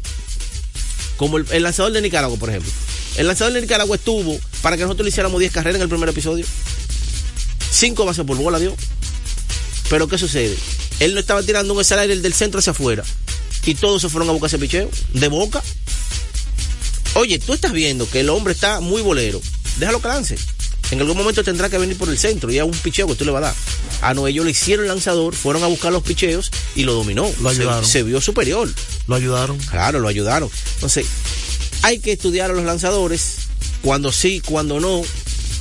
como 1.17 1.39
el 1.39 1.63
lanzador 1.63 1.91
de 1.91 2.01
Nicaragua, 2.03 2.37
por 2.37 2.49
ejemplo. 2.49 2.71
El 3.17 3.27
lanzador 3.27 3.53
de 3.53 3.61
Nicaragua 3.61 3.95
estuvo 3.95 4.39
para 4.61 4.75
que 4.77 4.83
nosotros 4.83 5.03
le 5.05 5.09
hiciéramos 5.09 5.39
10 5.39 5.51
carreras 5.51 5.75
en 5.77 5.83
el 5.83 5.89
primer 5.89 6.09
episodio. 6.09 6.45
5 7.71 8.05
bases 8.05 8.25
por 8.25 8.37
bola 8.37 8.59
dio. 8.59 8.75
Pero 9.89 10.07
¿qué 10.07 10.17
sucede? 10.17 10.55
Él 10.99 11.13
no 11.13 11.19
estaba 11.19 11.43
tirando 11.43 11.73
un 11.73 11.83
salario 11.83 12.19
del 12.19 12.33
centro 12.33 12.59
hacia 12.59 12.71
afuera. 12.71 13.03
Y 13.65 13.75
todos 13.75 14.01
se 14.01 14.09
fueron 14.09 14.29
a 14.29 14.31
buscar 14.31 14.47
ese 14.47 14.57
picheo. 14.59 14.89
De 15.13 15.27
boca. 15.27 15.61
Oye, 17.15 17.37
tú 17.39 17.53
estás 17.53 17.71
viendo 17.71 18.09
que 18.09 18.21
el 18.21 18.29
hombre 18.29 18.53
está 18.53 18.79
muy 18.79 19.01
bolero. 19.01 19.39
Déjalo 19.77 20.01
que 20.01 20.07
lance. 20.07 20.35
En 20.91 20.99
algún 20.99 21.15
momento 21.17 21.43
tendrá 21.43 21.69
que 21.69 21.77
venir 21.77 21.97
por 21.97 22.09
el 22.09 22.17
centro 22.19 22.51
y 22.51 22.59
a 22.59 22.65
un 22.65 22.71
picheo 22.71 23.07
que 23.07 23.15
tú 23.15 23.25
le 23.25 23.31
vas 23.31 23.43
a 23.43 23.47
dar. 23.47 23.55
Ah, 24.01 24.13
no, 24.13 24.27
ellos 24.27 24.45
le 24.45 24.51
hicieron 24.51 24.85
el 24.85 24.89
lanzador, 24.89 25.33
fueron 25.33 25.63
a 25.63 25.67
buscar 25.67 25.91
los 25.93 26.03
picheos 26.03 26.51
y 26.75 26.83
lo 26.83 26.93
dominó. 26.93 27.31
Lo 27.41 27.49
Se- 27.53 27.61
ayudaron. 27.61 27.85
se 27.85 28.03
vio 28.03 28.19
superior. 28.21 28.69
Lo 29.07 29.15
ayudaron. 29.15 29.57
Claro, 29.59 29.99
lo 29.99 30.07
ayudaron. 30.07 30.49
Entonces, 30.75 31.05
hay 31.83 31.99
que 31.99 32.13
estudiar 32.13 32.49
a 32.49 32.53
los 32.53 32.63
lanzadores, 32.63 33.35
cuando 33.81 34.11
sí, 34.11 34.41
cuando 34.43 34.79
no. 34.79 35.03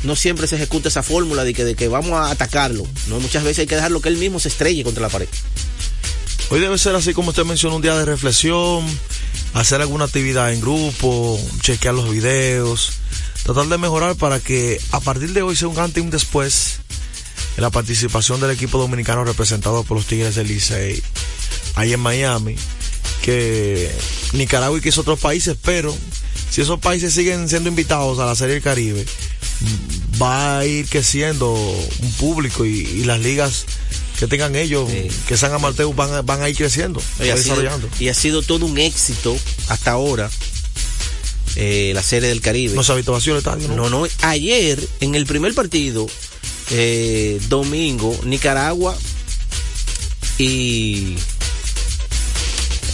No 0.04 0.16
siempre 0.16 0.48
se 0.48 0.56
ejecuta 0.56 0.88
esa 0.88 1.04
fórmula 1.04 1.44
de 1.44 1.54
que, 1.54 1.64
de 1.64 1.76
que 1.76 1.86
vamos 1.86 2.12
a 2.12 2.30
atacarlo. 2.30 2.84
No, 3.06 3.20
muchas 3.20 3.44
veces 3.44 3.60
hay 3.60 3.66
que 3.68 3.76
dejarlo 3.76 4.00
que 4.00 4.08
él 4.08 4.16
mismo 4.16 4.40
se 4.40 4.48
estrelle 4.48 4.82
contra 4.82 5.00
la 5.00 5.08
pared. 5.08 5.28
Hoy 6.50 6.58
debe 6.58 6.76
ser 6.76 6.96
así 6.96 7.14
como 7.14 7.30
usted 7.30 7.44
mencionó, 7.44 7.76
un 7.76 7.82
día 7.82 7.96
de 7.96 8.04
reflexión, 8.04 8.84
hacer 9.54 9.80
alguna 9.80 10.06
actividad 10.06 10.52
en 10.52 10.60
grupo, 10.60 11.40
chequear 11.60 11.94
los 11.94 12.10
videos, 12.10 12.94
tratar 13.44 13.66
de 13.68 13.78
mejorar 13.78 14.16
para 14.16 14.40
que 14.40 14.80
a 14.90 15.00
partir 15.00 15.32
de 15.32 15.42
hoy 15.42 15.54
sea 15.54 15.68
un 15.68 15.78
antes 15.78 15.98
y 15.98 16.04
un 16.04 16.10
después 16.10 16.80
en 17.56 17.62
la 17.62 17.70
participación 17.70 18.40
del 18.40 18.50
equipo 18.50 18.78
dominicano 18.78 19.24
representado 19.24 19.84
por 19.84 19.96
los 19.96 20.06
Tigres 20.06 20.34
del 20.34 20.48
Licey 20.48 21.02
ahí 21.74 21.92
en 21.92 22.00
Miami, 22.00 22.56
que 23.22 23.90
Nicaragua 24.34 24.76
y 24.78 24.80
que 24.80 24.90
otros 24.90 25.18
países, 25.20 25.56
pero 25.64 25.96
si 26.50 26.60
esos 26.60 26.78
países 26.80 27.14
siguen 27.14 27.48
siendo 27.48 27.68
invitados 27.70 28.18
a 28.18 28.26
la 28.26 28.34
Serie 28.34 28.54
del 28.54 28.62
Caribe, 28.62 29.06
va 30.20 30.58
a 30.58 30.66
ir 30.66 30.86
creciendo 30.88 31.50
un 31.52 32.12
público 32.14 32.64
y, 32.66 32.80
y 32.80 33.04
las 33.04 33.20
ligas 33.20 33.64
que 34.18 34.26
tengan 34.26 34.54
ellos, 34.56 34.88
Sí. 34.90 35.08
que 35.26 35.36
sean 35.36 35.52
amateurs, 35.52 35.94
van 35.96 36.12
a, 36.14 36.22
van 36.22 36.42
a 36.42 36.48
ir 36.48 36.56
creciendo, 36.56 37.00
Y 37.20 37.30
ha, 37.30 37.36
sido, 37.36 37.56
desarrollando. 37.56 37.88
y 37.98 38.08
ha 38.08 38.14
sido 38.14 38.42
todo 38.42 38.66
un 38.66 38.78
éxito 38.78 39.36
hasta 39.68 39.92
ahora 39.92 40.30
eh, 41.56 41.92
la 41.94 42.02
serie 42.02 42.28
del 42.28 42.40
Caribe. 42.40 42.74
No 42.74 42.82
se 42.84 42.92
ha 42.92 42.94
visto 42.96 43.12
vacío 43.12 43.32
el 43.32 43.38
estadio, 43.38 43.68
¿no? 43.68 43.76
No, 43.76 43.90
no, 43.90 44.06
ayer 44.22 44.78
en 45.00 45.14
el 45.14 45.26
primer 45.26 45.54
partido, 45.54 46.06
eh, 46.70 47.40
domingo, 47.48 48.18
Nicaragua 48.24 48.96
y... 50.38 51.14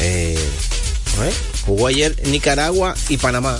eh, 0.00 0.38
ver, 1.18 1.32
jugó 1.66 1.86
ayer 1.88 2.16
Nicaragua 2.28 2.94
y 3.08 3.16
Panamá. 3.16 3.58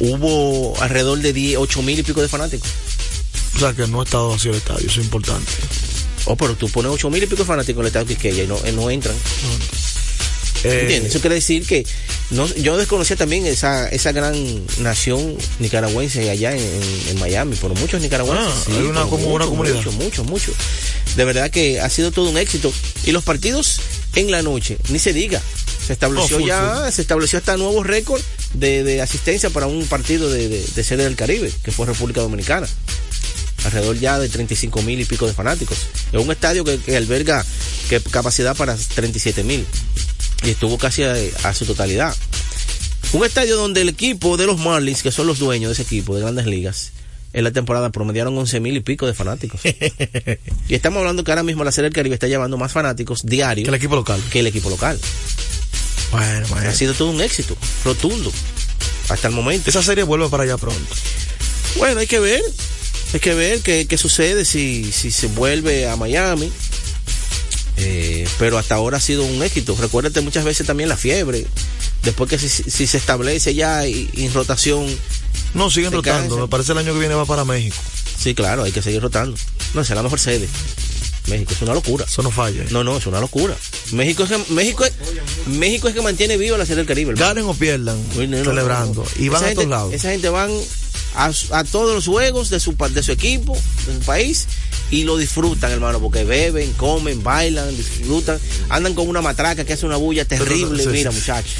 Hubo 0.00 0.80
alrededor 0.80 1.18
de 1.20 1.32
10, 1.32 1.58
8 1.58 1.82
mil 1.82 1.98
y 1.98 2.02
pico 2.02 2.22
de 2.22 2.28
fanáticos. 2.28 2.68
O 3.56 3.58
sea 3.58 3.72
que 3.74 3.86
no 3.86 4.00
ha 4.00 4.04
estado 4.04 4.30
vacío 4.30 4.52
el 4.52 4.56
estadio, 4.58 4.86
eso 4.86 5.00
es 5.00 5.04
importante. 5.06 5.50
Oh, 6.24 6.36
pero 6.36 6.54
tú 6.54 6.68
pones 6.70 6.90
8 6.92 7.10
mil 7.10 7.22
y 7.22 7.26
pico 7.26 7.42
de 7.42 7.46
fanáticos 7.46 7.80
en 7.80 7.82
el 7.82 7.86
estadio 7.88 8.06
Quisqueya 8.06 8.44
y 8.44 8.46
no, 8.46 8.56
eh, 8.64 8.72
no 8.72 8.90
entran. 8.90 9.14
Eh, 10.64 10.80
¿Entiendes? 10.82 11.10
Eso 11.10 11.20
quiere 11.20 11.36
decir 11.36 11.66
que 11.66 11.84
no, 12.30 12.46
yo 12.54 12.76
desconocía 12.76 13.16
también 13.16 13.44
esa, 13.46 13.88
esa 13.88 14.12
gran 14.12 14.34
nación 14.80 15.36
nicaragüense 15.58 16.28
allá 16.30 16.52
en, 16.52 16.58
en- 16.60 17.08
en 17.10 17.18
Miami, 17.18 17.56
por 17.56 17.74
muchos 17.78 18.00
nicaragüenses. 18.00 18.46
Ah, 18.48 18.62
sí, 18.66 18.72
hay 18.72 18.82
una 18.84 19.02
como 19.04 19.28
una 19.34 19.46
comunidad. 19.46 19.76
Mucho, 19.76 19.92
mucho, 19.92 20.24
mucho. 20.24 20.52
De 21.16 21.24
verdad 21.24 21.50
que 21.50 21.80
ha 21.80 21.88
sido 21.90 22.10
todo 22.12 22.30
un 22.30 22.38
éxito. 22.38 22.72
Y 23.04 23.12
los 23.12 23.24
partidos 23.24 23.80
en 24.14 24.30
la 24.30 24.42
noche, 24.42 24.78
ni 24.88 24.98
se 24.98 25.12
diga. 25.12 25.40
Se 25.86 25.92
estableció 25.94 26.36
Oh, 26.36 26.40
full, 26.40 26.48
ya, 26.48 26.90
se 26.90 27.02
estableció 27.02 27.38
hasta 27.38 27.56
nuevo 27.56 27.82
récord 27.82 28.20
de, 28.54 28.84
de 28.84 29.00
asistencia 29.02 29.50
para 29.50 29.66
un 29.66 29.86
partido 29.86 30.30
de, 30.30 30.48
de, 30.48 30.62
de 30.62 30.84
Serie 30.84 31.04
del 31.04 31.16
Caribe, 31.16 31.50
que 31.62 31.72
fue 31.72 31.86
República 31.86 32.20
Dominicana. 32.20 32.68
Alrededor 33.64 33.98
ya 33.98 34.18
de 34.18 34.28
35 34.28 34.82
mil 34.82 35.00
y 35.00 35.04
pico 35.04 35.26
de 35.26 35.32
fanáticos. 35.34 35.78
Es 36.12 36.20
un 36.20 36.30
estadio 36.30 36.64
que, 36.64 36.78
que 36.78 36.96
alberga 36.96 37.44
que 37.88 38.00
capacidad 38.00 38.56
para 38.56 38.76
37 38.76 39.42
mil 39.44 39.66
y 40.44 40.50
estuvo 40.50 40.78
casi 40.78 41.02
a, 41.02 41.14
a 41.42 41.54
su 41.54 41.66
totalidad. 41.66 42.14
Un 43.12 43.24
estadio 43.24 43.56
donde 43.56 43.80
el 43.82 43.88
equipo 43.88 44.36
de 44.36 44.46
los 44.46 44.58
Marlins, 44.58 45.02
que 45.02 45.10
son 45.12 45.26
los 45.26 45.38
dueños 45.38 45.70
de 45.70 45.72
ese 45.74 45.82
equipo 45.82 46.14
de 46.14 46.20
grandes 46.22 46.46
ligas, 46.46 46.92
en 47.32 47.44
la 47.44 47.50
temporada 47.50 47.90
promediaron 47.90 48.36
11 48.36 48.60
mil 48.60 48.76
y 48.76 48.80
pico 48.80 49.06
de 49.06 49.14
fanáticos. 49.14 49.60
y 50.68 50.74
estamos 50.74 50.98
hablando 50.98 51.24
que 51.24 51.30
ahora 51.30 51.42
mismo 51.42 51.64
la 51.64 51.72
Serie 51.72 51.86
del 51.86 51.94
Caribe 51.94 52.14
está 52.14 52.26
llevando 52.26 52.56
más 52.56 52.72
fanáticos 52.72 53.24
diarios 53.24 53.64
que 53.64 53.70
el 53.70 53.74
equipo 53.74 53.96
local. 53.96 54.20
que 54.30 54.40
el 54.40 54.46
equipo 54.46 54.70
local. 54.70 54.98
Bueno, 56.10 56.46
bueno. 56.48 56.68
Ha 56.68 56.72
sido 56.72 56.92
todo 56.94 57.10
un 57.10 57.20
éxito, 57.20 57.56
rotundo, 57.84 58.32
hasta 59.08 59.28
el 59.28 59.34
momento. 59.34 59.70
Esa 59.70 59.82
serie 59.82 60.04
vuelve 60.04 60.28
para 60.28 60.42
allá 60.42 60.56
pronto. 60.56 60.94
Bueno, 61.76 62.00
hay 62.00 62.06
que 62.06 62.18
ver, 62.18 62.42
hay 63.12 63.20
que 63.20 63.34
ver 63.34 63.60
qué, 63.60 63.86
qué 63.86 63.96
sucede 63.96 64.44
si, 64.44 64.90
si 64.90 65.12
se 65.12 65.28
vuelve 65.28 65.88
a 65.88 65.96
Miami. 65.96 66.50
Eh, 67.76 68.28
pero 68.38 68.58
hasta 68.58 68.74
ahora 68.74 68.98
ha 68.98 69.00
sido 69.00 69.24
un 69.24 69.42
éxito. 69.42 69.76
Recuérdate 69.80 70.20
muchas 70.20 70.44
veces 70.44 70.66
también 70.66 70.88
la 70.88 70.96
fiebre. 70.96 71.46
Después 72.02 72.28
que 72.28 72.38
si, 72.38 72.48
si 72.48 72.86
se 72.86 72.96
establece 72.96 73.54
ya 73.54 73.86
en 73.86 74.34
rotación. 74.34 74.86
No, 75.54 75.70
siguen 75.70 75.90
se 75.90 75.96
rotando. 75.96 76.36
Me 76.38 76.48
parece 76.48 76.72
el 76.72 76.78
año 76.78 76.92
que 76.92 76.98
viene 77.00 77.14
va 77.14 77.24
para 77.26 77.44
México. 77.44 77.76
Sí, 78.18 78.34
claro, 78.34 78.62
hay 78.64 78.72
que 78.72 78.82
seguir 78.82 79.02
rotando. 79.02 79.36
No, 79.74 79.80
esa 79.80 79.92
es 79.94 79.96
la 79.96 80.02
mejor 80.02 80.20
sede. 80.20 80.48
México 81.26 81.52
es 81.54 81.62
una 81.62 81.74
locura. 81.74 82.04
Eso 82.06 82.22
no 82.22 82.30
falla. 82.30 82.64
No, 82.70 82.82
no, 82.84 82.96
es 82.96 83.06
una 83.06 83.20
locura. 83.20 83.54
México 83.92 84.24
es 84.24 84.30
que, 84.30 84.52
México 84.52 84.84
es, 84.84 84.92
México 85.46 85.88
es 85.88 85.94
que 85.94 86.02
mantiene 86.02 86.36
viva 86.36 86.56
la 86.58 86.64
serie 86.64 86.78
del 86.78 86.86
Caribe. 86.86 87.10
hermano. 87.12 87.26
Ganen 87.28 87.44
o 87.44 87.54
pierdan, 87.54 87.98
Uy, 88.16 88.26
no, 88.26 88.38
no, 88.38 88.44
celebrando. 88.44 89.02
no, 89.04 89.08
no. 89.16 89.24
Y 89.24 89.28
van 89.28 89.36
Esa 89.38 89.44
a 89.44 89.48
gente- 89.48 89.54
todos 89.64 89.70
lados. 89.70 89.94
Esa 89.94 90.10
gente 90.10 90.28
van 90.28 90.50
a, 91.14 91.30
a 91.52 91.64
todos 91.64 91.94
los 91.94 92.06
juegos 92.06 92.50
de 92.50 92.58
su, 92.60 92.74
de 92.92 93.02
su 93.02 93.12
equipo, 93.12 93.56
de 93.86 93.94
su 93.94 94.00
país, 94.00 94.46
y 94.90 95.04
lo 95.04 95.16
disfrutan, 95.16 95.70
hermano, 95.70 96.00
porque 96.00 96.24
beben, 96.24 96.72
comen, 96.72 97.22
bailan, 97.22 97.76
disfrutan. 97.76 98.38
Andan 98.68 98.94
con 98.94 99.08
una 99.08 99.20
matraca 99.22 99.64
que 99.64 99.72
hace 99.74 99.86
una 99.86 99.96
bulla 99.96 100.24
terrible, 100.24 100.82
sí. 100.82 100.88
mira, 100.90 101.10
muchachos. 101.10 101.52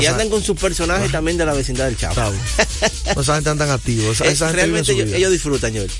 Y 0.00 0.06
andan 0.06 0.28
con 0.28 0.42
sus 0.42 0.58
personajes 0.58 1.10
también 1.10 1.38
de 1.38 1.46
la 1.46 1.54
vecindad 1.54 1.86
del 1.86 1.96
Chavo. 1.96 2.32
No, 3.14 3.20
esa 3.22 3.34
gente 3.34 3.50
andan 3.50 3.70
activos. 3.70 4.18
Realmente 4.18 4.92
ellos, 4.92 5.32
disfrutan, 5.32 5.72
Joel. 5.72 5.90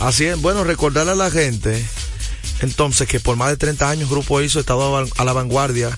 Así 0.00 0.26
es, 0.26 0.40
bueno, 0.40 0.64
recordarle 0.64 1.12
a 1.12 1.14
la 1.14 1.30
gente 1.30 1.84
entonces 2.60 3.08
que 3.08 3.20
por 3.20 3.36
más 3.36 3.50
de 3.50 3.56
30 3.56 3.88
años 3.88 4.10
Grupo 4.10 4.40
ISO 4.40 4.58
ha 4.58 4.60
estado 4.60 4.96
a 5.16 5.24
la 5.24 5.32
vanguardia, 5.32 5.96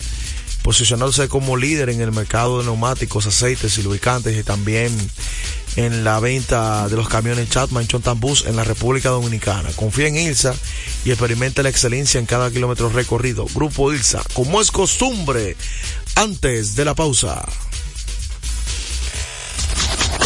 posicionándose 0.62 1.28
como 1.28 1.56
líder 1.56 1.88
en 1.88 2.00
el 2.00 2.12
mercado 2.12 2.58
de 2.58 2.64
neumáticos, 2.64 3.26
aceites 3.26 3.78
y 3.78 3.82
lubricantes 3.82 4.38
y 4.38 4.42
también 4.42 4.94
en 5.76 6.04
la 6.04 6.18
venta 6.20 6.88
de 6.88 6.96
los 6.96 7.08
camiones 7.08 7.48
Chatman 7.48 7.86
Chontan 7.86 8.18
Bus 8.18 8.44
en 8.46 8.56
la 8.56 8.64
República 8.64 9.08
Dominicana. 9.08 9.70
Confía 9.76 10.08
en 10.08 10.16
ILSA 10.16 10.54
y 11.04 11.10
experimenta 11.10 11.62
la 11.62 11.68
excelencia 11.68 12.18
en 12.18 12.26
cada 12.26 12.50
kilómetro 12.50 12.88
recorrido. 12.90 13.46
Grupo 13.54 13.92
ILSA, 13.92 14.22
como 14.34 14.60
es 14.60 14.70
costumbre, 14.70 15.56
antes 16.14 16.76
de 16.76 16.84
la 16.84 16.94
pausa. 16.94 17.44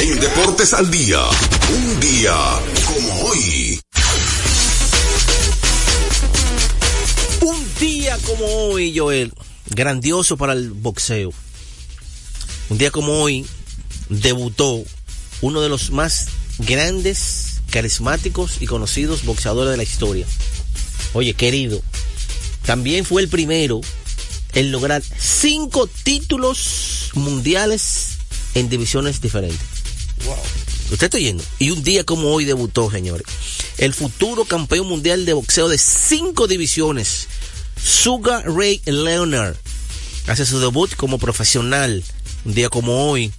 En 0.00 0.21
Deportes 0.21 0.75
al 0.75 0.91
Día, 0.91 1.21
un 1.71 2.00
día 2.00 2.35
como 2.87 3.21
hoy. 3.23 3.81
Un 7.43 7.75
día 7.81 8.19
como 8.26 8.45
hoy, 8.45 8.97
Joel, 8.97 9.33
grandioso 9.71 10.37
para 10.37 10.53
el 10.53 10.73
boxeo. 10.73 11.33
Un 12.71 12.79
día 12.79 12.91
como 12.91 13.21
hoy 13.23 13.47
debutó 14.09 14.83
uno 15.41 15.61
de 15.61 15.69
los 15.69 15.91
más 15.91 16.26
grandes, 16.59 17.61
carismáticos 17.71 18.61
y 18.61 18.67
conocidos 18.67 19.25
boxeadores 19.25 19.71
de 19.71 19.76
la 19.76 19.83
historia. 19.83 20.26
Oye, 21.12 21.35
querido, 21.35 21.81
también 22.64 23.05
fue 23.05 23.23
el 23.23 23.29
primero 23.29 23.81
en 24.54 24.73
lograr 24.73 25.02
cinco 25.18 25.87
títulos 25.87 27.11
mundiales 27.14 28.18
en 28.54 28.68
divisiones 28.68 29.20
diferentes. 29.20 29.61
Usted 30.90 31.06
está 31.06 31.16
oyendo. 31.16 31.42
Y 31.58 31.70
un 31.70 31.82
día 31.82 32.04
como 32.04 32.28
hoy 32.28 32.44
debutó, 32.44 32.90
señores. 32.90 33.26
El 33.78 33.94
futuro 33.94 34.44
campeón 34.44 34.87
mundial 34.87 35.26
de 35.26 35.32
boxeo 35.32 35.68
de 35.68 35.78
cinco 35.78 36.46
divisiones, 36.46 37.26
Sugar 37.82 38.44
Ray 38.46 38.80
Leonard, 38.84 39.56
hace 40.26 40.46
su 40.46 40.61
debut 40.61 40.94
como 40.94 41.18
profesional. 41.18 42.04
Un 42.44 42.54
día 42.54 42.68
como 42.68 43.11
hoy, 43.11 43.32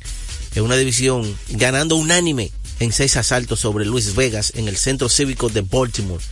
en 0.55 0.63
una 0.63 0.75
división, 0.75 1.37
ganando 1.49 1.95
unánime 1.95 2.51
en 2.79 2.91
seis 2.91 3.15
asaltos 3.15 3.59
sobre 3.59 3.85
Luis 3.85 4.15
Vegas 4.15 4.51
en 4.55 4.67
el 4.67 4.75
Centro 4.75 5.07
Cívico 5.07 5.49
de 5.49 5.61
Baltimore. 5.61 6.23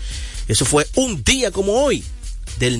Eso 0.48 0.66
fue 0.66 0.88
un 0.96 1.24
día 1.24 1.52
como 1.52 1.74
hoy, 1.74 2.04
del 2.60 2.80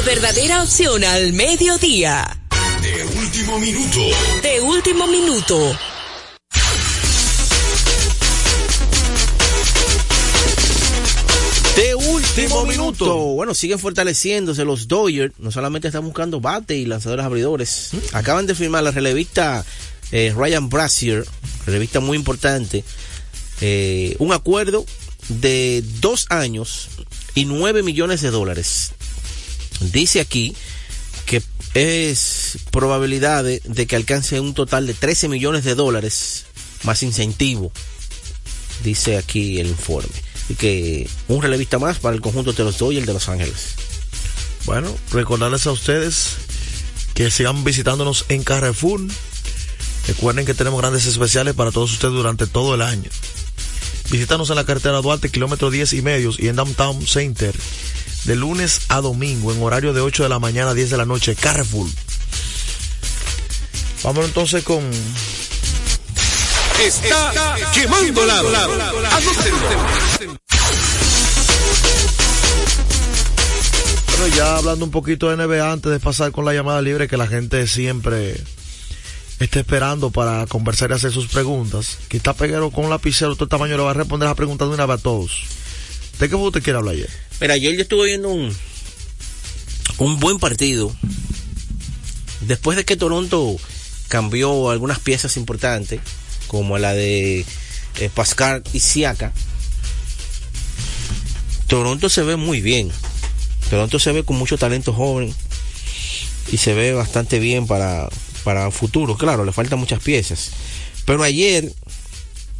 la 0.00 0.06
verdadera 0.06 0.62
opción 0.62 1.04
al 1.04 1.34
mediodía. 1.34 2.40
De 2.80 3.04
último 3.18 3.58
minuto. 3.58 4.00
De 4.42 4.60
último 4.62 5.06
minuto. 5.06 5.78
De 11.76 11.94
último 11.94 12.64
minuto. 12.64 13.16
Bueno, 13.34 13.52
siguen 13.52 13.78
fortaleciéndose 13.78 14.64
los 14.64 14.88
Dodgers. 14.88 15.34
No 15.38 15.50
solamente 15.50 15.88
están 15.88 16.04
buscando 16.04 16.40
bate 16.40 16.76
y 16.76 16.86
lanzadores 16.86 17.26
abridores. 17.26 17.90
Acaban 18.12 18.46
de 18.46 18.54
firmar 18.54 18.82
la 18.82 18.92
relevista 18.92 19.66
eh, 20.12 20.32
Ryan 20.34 20.70
Brasier, 20.70 21.26
relevista 21.66 22.00
muy 22.00 22.16
importante, 22.16 22.84
eh, 23.60 24.16
un 24.18 24.32
acuerdo 24.32 24.86
de 25.28 25.84
dos 26.00 26.26
años 26.30 26.88
y 27.34 27.44
nueve 27.44 27.82
millones 27.82 28.22
de 28.22 28.30
dólares. 28.30 28.92
Dice 29.80 30.20
aquí 30.20 30.54
que 31.26 31.42
es 31.74 32.58
probabilidad 32.70 33.44
de, 33.44 33.86
que 33.86 33.96
alcance 33.96 34.40
un 34.40 34.54
total 34.54 34.86
de 34.86 34.94
13 34.94 35.28
millones 35.28 35.64
de 35.64 35.74
dólares 35.74 36.46
más 36.82 37.02
incentivo. 37.02 37.72
Dice 38.84 39.16
aquí 39.16 39.60
el 39.60 39.68
informe. 39.68 40.10
Y 40.48 40.54
que 40.54 41.08
un 41.28 41.42
relevista 41.42 41.78
más 41.78 41.98
para 41.98 42.14
el 42.14 42.20
conjunto 42.20 42.52
de 42.52 42.64
los 42.64 42.78
Dodgers 42.78 43.06
de 43.06 43.12
Los 43.12 43.28
Ángeles. 43.28 43.74
Bueno, 44.64 44.94
recordarles 45.12 45.66
a 45.66 45.72
ustedes 45.72 46.32
que 47.14 47.30
sigan 47.30 47.62
visitándonos 47.62 48.24
en 48.28 48.42
Carrefour. 48.42 49.00
Recuerden 50.08 50.44
que 50.44 50.54
tenemos 50.54 50.80
grandes 50.80 51.06
especiales 51.06 51.54
para 51.54 51.70
todos 51.70 51.92
ustedes 51.92 52.14
durante 52.14 52.46
todo 52.46 52.74
el 52.74 52.82
año. 52.82 53.08
Visítanos 54.10 54.50
en 54.50 54.56
la 54.56 54.64
carretera 54.64 55.00
Duarte, 55.00 55.30
kilómetro 55.30 55.70
10 55.70 55.92
y 55.92 56.02
medios 56.02 56.40
y 56.40 56.48
en 56.48 56.56
Downtown 56.56 57.06
Center 57.06 57.54
de 58.24 58.36
lunes 58.36 58.82
a 58.88 59.00
domingo 59.00 59.52
en 59.52 59.62
horario 59.62 59.92
de 59.92 60.00
8 60.00 60.24
de 60.24 60.28
la 60.28 60.38
mañana 60.38 60.70
a 60.70 60.74
10 60.74 60.90
de 60.90 60.96
la 60.96 61.06
noche, 61.06 61.34
Carrefour. 61.34 61.88
Vamos 64.02 64.24
entonces 64.24 64.64
con... 64.64 64.82
Está, 66.82 67.56
quemando 67.74 68.24
lado. 68.24 68.50
lado. 68.50 68.72
Bueno, 74.06 74.36
ya 74.36 74.56
hablando 74.56 74.84
un 74.86 74.90
poquito 74.90 75.28
de 75.28 75.36
NBA 75.36 75.70
antes 75.70 75.92
de 75.92 76.00
pasar 76.00 76.32
con 76.32 76.46
la 76.46 76.54
llamada 76.54 76.80
libre 76.80 77.06
que 77.06 77.18
la 77.18 77.26
gente 77.26 77.66
siempre 77.66 78.40
está 79.38 79.60
esperando 79.60 80.10
para 80.10 80.46
conversar 80.46 80.90
y 80.90 80.94
hacer 80.94 81.12
sus 81.12 81.26
preguntas. 81.26 81.98
Que 82.08 82.16
está 82.16 82.32
Peguero 82.32 82.70
con 82.70 82.84
un 82.84 82.90
lapicero, 82.90 83.34
todo 83.34 83.44
el 83.44 83.50
tamaño 83.50 83.76
le 83.76 83.82
va 83.82 83.90
a 83.90 83.94
responder 83.94 84.28
las 84.28 84.36
preguntas 84.36 84.68
de 84.68 84.74
una 84.74 84.86
vez 84.86 85.00
a 85.00 85.02
todos. 85.02 85.59
¿De 86.20 86.28
qué 86.28 86.34
usted 86.34 86.62
quiere 86.62 86.78
hablar 86.78 86.94
ayer? 86.94 87.08
Mira, 87.40 87.54
ayer 87.54 87.74
yo 87.74 87.80
estuve 87.80 88.08
viendo 88.08 88.28
un, 88.28 88.54
un 89.96 90.20
buen 90.20 90.38
partido. 90.38 90.94
Después 92.42 92.76
de 92.76 92.84
que 92.84 92.96
Toronto 92.96 93.56
cambió 94.08 94.68
algunas 94.68 94.98
piezas 94.98 95.38
importantes, 95.38 96.00
como 96.46 96.76
la 96.76 96.92
de 96.92 97.46
eh, 98.00 98.10
Pascal 98.14 98.62
y 98.74 98.80
Siaka, 98.80 99.32
Toronto 101.68 102.10
se 102.10 102.22
ve 102.22 102.36
muy 102.36 102.60
bien. 102.60 102.90
Toronto 103.70 103.98
se 103.98 104.12
ve 104.12 104.22
con 104.22 104.36
mucho 104.36 104.58
talento 104.58 104.92
joven 104.92 105.34
y 106.52 106.58
se 106.58 106.74
ve 106.74 106.92
bastante 106.92 107.38
bien 107.38 107.66
para, 107.66 108.10
para 108.44 108.70
futuro. 108.70 109.16
Claro, 109.16 109.46
le 109.46 109.52
faltan 109.52 109.78
muchas 109.78 110.02
piezas. 110.02 110.50
Pero 111.06 111.22
ayer 111.22 111.72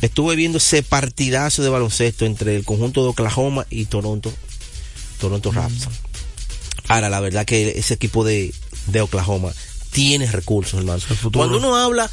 estuve 0.01 0.37
viendo 0.37 0.59
ese 0.59 0.83
partidazo 0.83 1.63
de 1.63 1.69
baloncesto 1.69 2.27
entre 2.27 2.57
el 2.57 2.65
conjunto 2.65 3.03
de 3.03 3.09
Oklahoma 3.11 3.67
y 3.71 3.87
Toronto, 3.87 4.33
Toronto 5.21 5.53
Raptors. 5.53 5.97
Ahora, 6.89 7.09
la 7.09 7.21
verdad 7.21 7.45
que 7.45 7.79
ese 7.79 7.95
equipo 7.95 8.25
de, 8.25 8.53
de 8.87 9.01
Oklahoma 9.01 9.53
tiene 9.91 10.31
recursos, 10.31 10.79
hermano. 10.79 11.03
Cuando 11.33 11.59
uno 11.59 11.77
habla 11.77 12.11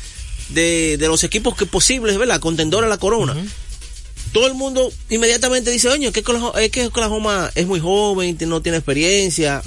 de, 0.49 0.97
de 0.97 1.07
los 1.07 1.23
equipos 1.23 1.55
que 1.55 1.65
posibles, 1.65 2.17
¿verdad? 2.17 2.39
Contendores 2.39 2.87
a 2.87 2.89
la 2.89 2.97
corona. 2.97 3.35
Todo 4.33 4.47
el 4.47 4.55
mundo 4.55 4.91
inmediatamente 5.09 5.71
dice, 5.71 5.87
oye, 5.89 6.11
que 6.11 6.19
Oklahoma, 6.19 6.59
es 6.61 6.69
que 6.69 6.87
Oklahoma 6.87 7.49
es 7.55 7.65
muy 7.65 7.79
joven, 7.79 8.37
no 8.41 8.61
tiene 8.61 8.77
experiencia, 8.77 9.63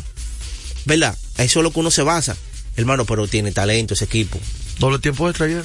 ¿verdad? 0.84 1.16
Eso 1.38 1.60
es 1.60 1.64
lo 1.64 1.72
que 1.72 1.80
uno 1.80 1.90
se 1.90 2.02
basa, 2.02 2.36
hermano, 2.76 3.06
pero 3.06 3.26
tiene 3.26 3.52
talento 3.52 3.94
ese 3.94 4.04
equipo. 4.04 4.38
Doble 4.78 4.98
tiempo 4.98 5.30
de 5.32 5.44
ayer. 5.44 5.64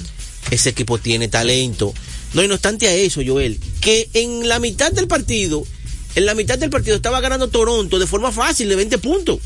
Ese 0.51 0.69
equipo 0.69 0.97
tiene 0.97 1.27
talento. 1.27 1.93
No, 2.33 2.43
y 2.43 2.47
no 2.47 2.55
obstante 2.55 2.87
a 2.87 2.93
eso, 2.93 3.21
Joel, 3.25 3.59
que 3.81 4.09
en 4.13 4.47
la 4.47 4.59
mitad 4.59 4.91
del 4.91 5.07
partido, 5.07 5.65
en 6.15 6.25
la 6.25 6.35
mitad 6.35 6.57
del 6.57 6.69
partido 6.69 6.95
estaba 6.95 7.21
ganando 7.21 7.47
Toronto 7.47 7.97
de 7.99 8.07
forma 8.07 8.31
fácil, 8.31 8.69
de 8.69 8.75
20 8.75 8.97
puntos. 8.99 9.39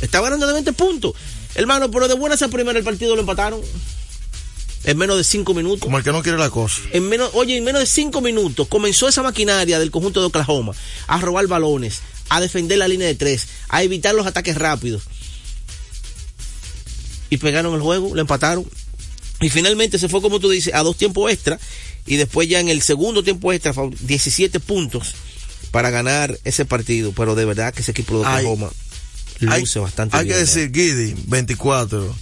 Estaba 0.00 0.26
ganando 0.26 0.46
de 0.46 0.54
20 0.54 0.72
puntos. 0.72 1.12
Hermano, 1.54 1.90
pero 1.90 2.08
de 2.08 2.14
buenas 2.14 2.42
a 2.42 2.48
primera 2.48 2.78
el 2.78 2.84
partido 2.84 3.14
lo 3.14 3.20
empataron. 3.20 3.60
En 4.84 4.96
menos 4.96 5.16
de 5.16 5.24
5 5.24 5.54
minutos. 5.54 5.80
Como 5.80 5.98
el 5.98 6.04
que 6.04 6.12
no 6.12 6.22
quiere 6.22 6.38
la 6.38 6.50
cosa. 6.50 6.80
En 6.92 7.08
menos, 7.08 7.30
oye, 7.34 7.56
en 7.56 7.64
menos 7.64 7.80
de 7.80 7.86
5 7.86 8.20
minutos 8.20 8.68
comenzó 8.68 9.08
esa 9.08 9.22
maquinaria 9.22 9.78
del 9.78 9.90
conjunto 9.90 10.20
de 10.20 10.26
Oklahoma 10.26 10.72
a 11.06 11.18
robar 11.20 11.46
balones, 11.46 12.00
a 12.28 12.40
defender 12.40 12.78
la 12.78 12.88
línea 12.88 13.06
de 13.06 13.14
tres, 13.14 13.48
a 13.68 13.82
evitar 13.82 14.14
los 14.14 14.26
ataques 14.26 14.56
rápidos. 14.56 15.02
Y 17.30 17.38
pegaron 17.38 17.74
el 17.74 17.80
juego, 17.80 18.14
lo 18.14 18.20
empataron. 18.20 18.64
Y 19.40 19.50
finalmente 19.50 19.98
se 19.98 20.08
fue, 20.08 20.20
como 20.20 20.40
tú 20.40 20.50
dices, 20.50 20.74
a 20.74 20.82
dos 20.82 20.96
tiempos 20.96 21.30
extra. 21.32 21.58
Y 22.06 22.16
después 22.16 22.48
ya 22.48 22.58
en 22.60 22.68
el 22.68 22.82
segundo 22.82 23.22
tiempo 23.22 23.52
extra, 23.52 23.72
17 24.00 24.60
puntos 24.60 25.14
para 25.70 25.90
ganar 25.90 26.38
ese 26.44 26.64
partido. 26.64 27.12
Pero 27.12 27.34
de 27.34 27.44
verdad 27.44 27.72
que 27.74 27.82
ese 27.82 27.90
equipo 27.92 28.18
de 28.20 28.26
Hay- 28.26 28.44
Oklahoma 28.46 28.70
Hay, 29.48 29.60
luce 29.60 29.78
bastante 29.78 30.16
hay 30.16 30.24
bien. 30.24 30.34
que 30.36 30.40
decir, 30.40 30.72
Giddy, 30.74 31.14
24. 31.26 32.14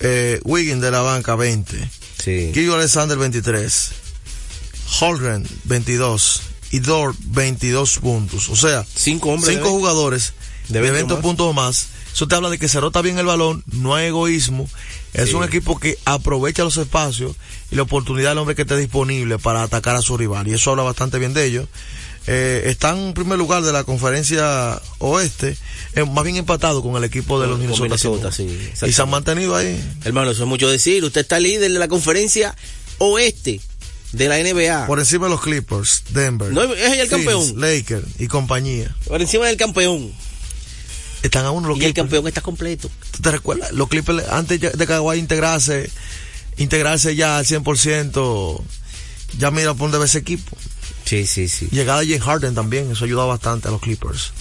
Eh, 0.00 0.40
Wiggin 0.44 0.80
de 0.80 0.90
la 0.90 1.00
banca, 1.00 1.34
20. 1.34 1.76
Sí. 2.22 2.50
Gillo 2.54 2.74
Alexander, 2.76 3.16
23. 3.18 3.90
Holgren, 5.00 5.46
22. 5.64 6.42
Y 6.70 6.80
Dort, 6.80 7.16
22 7.26 7.98
puntos. 7.98 8.48
O 8.48 8.56
sea, 8.56 8.84
cinco, 8.94 9.30
hombres 9.30 9.54
cinco 9.54 9.68
de- 9.68 9.74
jugadores 9.74 10.32
de, 10.68 10.80
20 10.80 10.96
20 10.98 11.14
más. 11.14 11.22
puntos 11.22 11.46
o 11.46 11.52
más. 11.52 11.86
Eso 12.16 12.26
te 12.26 12.34
habla 12.34 12.48
de 12.48 12.58
que 12.58 12.66
se 12.66 12.80
rota 12.80 13.02
bien 13.02 13.18
el 13.18 13.26
balón, 13.26 13.62
no 13.72 13.94
hay 13.94 14.06
egoísmo. 14.06 14.70
Es 15.12 15.28
Sí. 15.28 15.34
un 15.34 15.44
equipo 15.44 15.78
que 15.78 15.98
aprovecha 16.06 16.64
los 16.64 16.78
espacios 16.78 17.36
y 17.70 17.76
la 17.76 17.82
oportunidad 17.82 18.30
del 18.30 18.38
hombre 18.38 18.54
que 18.54 18.62
esté 18.62 18.74
disponible 18.78 19.38
para 19.38 19.62
atacar 19.62 19.94
a 19.96 20.00
su 20.00 20.16
rival. 20.16 20.48
Y 20.48 20.54
eso 20.54 20.70
habla 20.70 20.82
bastante 20.82 21.18
bien 21.18 21.34
de 21.34 21.44
ellos. 21.44 21.68
Eh, 22.26 22.62
están 22.68 22.96
en 23.08 23.12
primer 23.12 23.36
lugar 23.36 23.62
de 23.64 23.70
la 23.70 23.84
conferencia 23.84 24.80
oeste, 24.96 25.58
eh, 25.94 26.04
más 26.06 26.24
bien 26.24 26.36
empatado 26.36 26.82
con 26.82 26.96
el 26.96 27.04
equipo 27.04 27.38
de 27.38 27.48
los 27.48 27.56
Con 27.58 27.66
Minnesota, 27.66 27.82
Minnesota, 27.84 28.30
Timberwolves. 28.30 28.78
sí, 28.80 28.86
y 28.86 28.92
se 28.94 29.02
han 29.02 29.10
mantenido 29.10 29.54
ahí. 29.54 29.78
Hermano, 30.04 30.30
eso 30.30 30.44
es 30.44 30.48
mucho 30.48 30.70
decir. 30.70 31.04
Usted 31.04 31.20
está 31.20 31.38
líder 31.38 31.70
de 31.70 31.78
la 31.78 31.86
conferencia 31.88 32.56
oeste 32.96 33.60
de 34.12 34.28
la 34.28 34.38
NBA. 34.38 34.86
Por 34.86 35.00
encima 35.00 35.26
de 35.26 35.32
los 35.32 35.42
Clippers, 35.42 36.02
Denver. 36.14 36.50
No, 36.50 36.62
es 36.62 36.70
el 36.80 37.08
Phoenix, 37.08 37.10
campeón. 37.10 37.60
Lakers 37.60 38.06
y 38.18 38.26
compañía. 38.26 38.96
Por 39.06 39.20
encima 39.20 39.44
del 39.48 39.58
campeón. 39.58 40.10
Están 41.26 41.44
a 41.44 41.50
uno 41.50 41.68
los 41.68 41.78
Y 41.78 41.84
el 41.84 41.94
campeón 41.94 42.26
está 42.26 42.40
completo. 42.40 42.90
¿Tú 43.10 43.22
te 43.22 43.30
recuerdas? 43.30 43.72
Los 43.72 43.88
Clippers, 43.88 44.28
antes 44.28 44.60
de 44.60 44.86
Kawhi 44.86 45.18
integrarse, 45.18 45.90
integrarse 46.56 47.14
ya 47.14 47.38
al 47.38 47.44
100%, 47.44 48.62
ya 49.38 49.50
mira 49.50 49.74
por 49.74 49.86
dónde 49.86 49.98
va 49.98 50.04
ese 50.04 50.18
equipo. 50.18 50.56
Sí, 51.04 51.26
sí, 51.26 51.48
sí. 51.48 51.68
Llegada 51.70 52.00
de 52.00 52.06
James 52.06 52.22
Harden 52.22 52.54
también, 52.54 52.90
eso 52.90 53.04
ayuda 53.04 53.24
bastante 53.24 53.68
a 53.68 53.70
los 53.70 53.80
Clippers. 53.80 54.32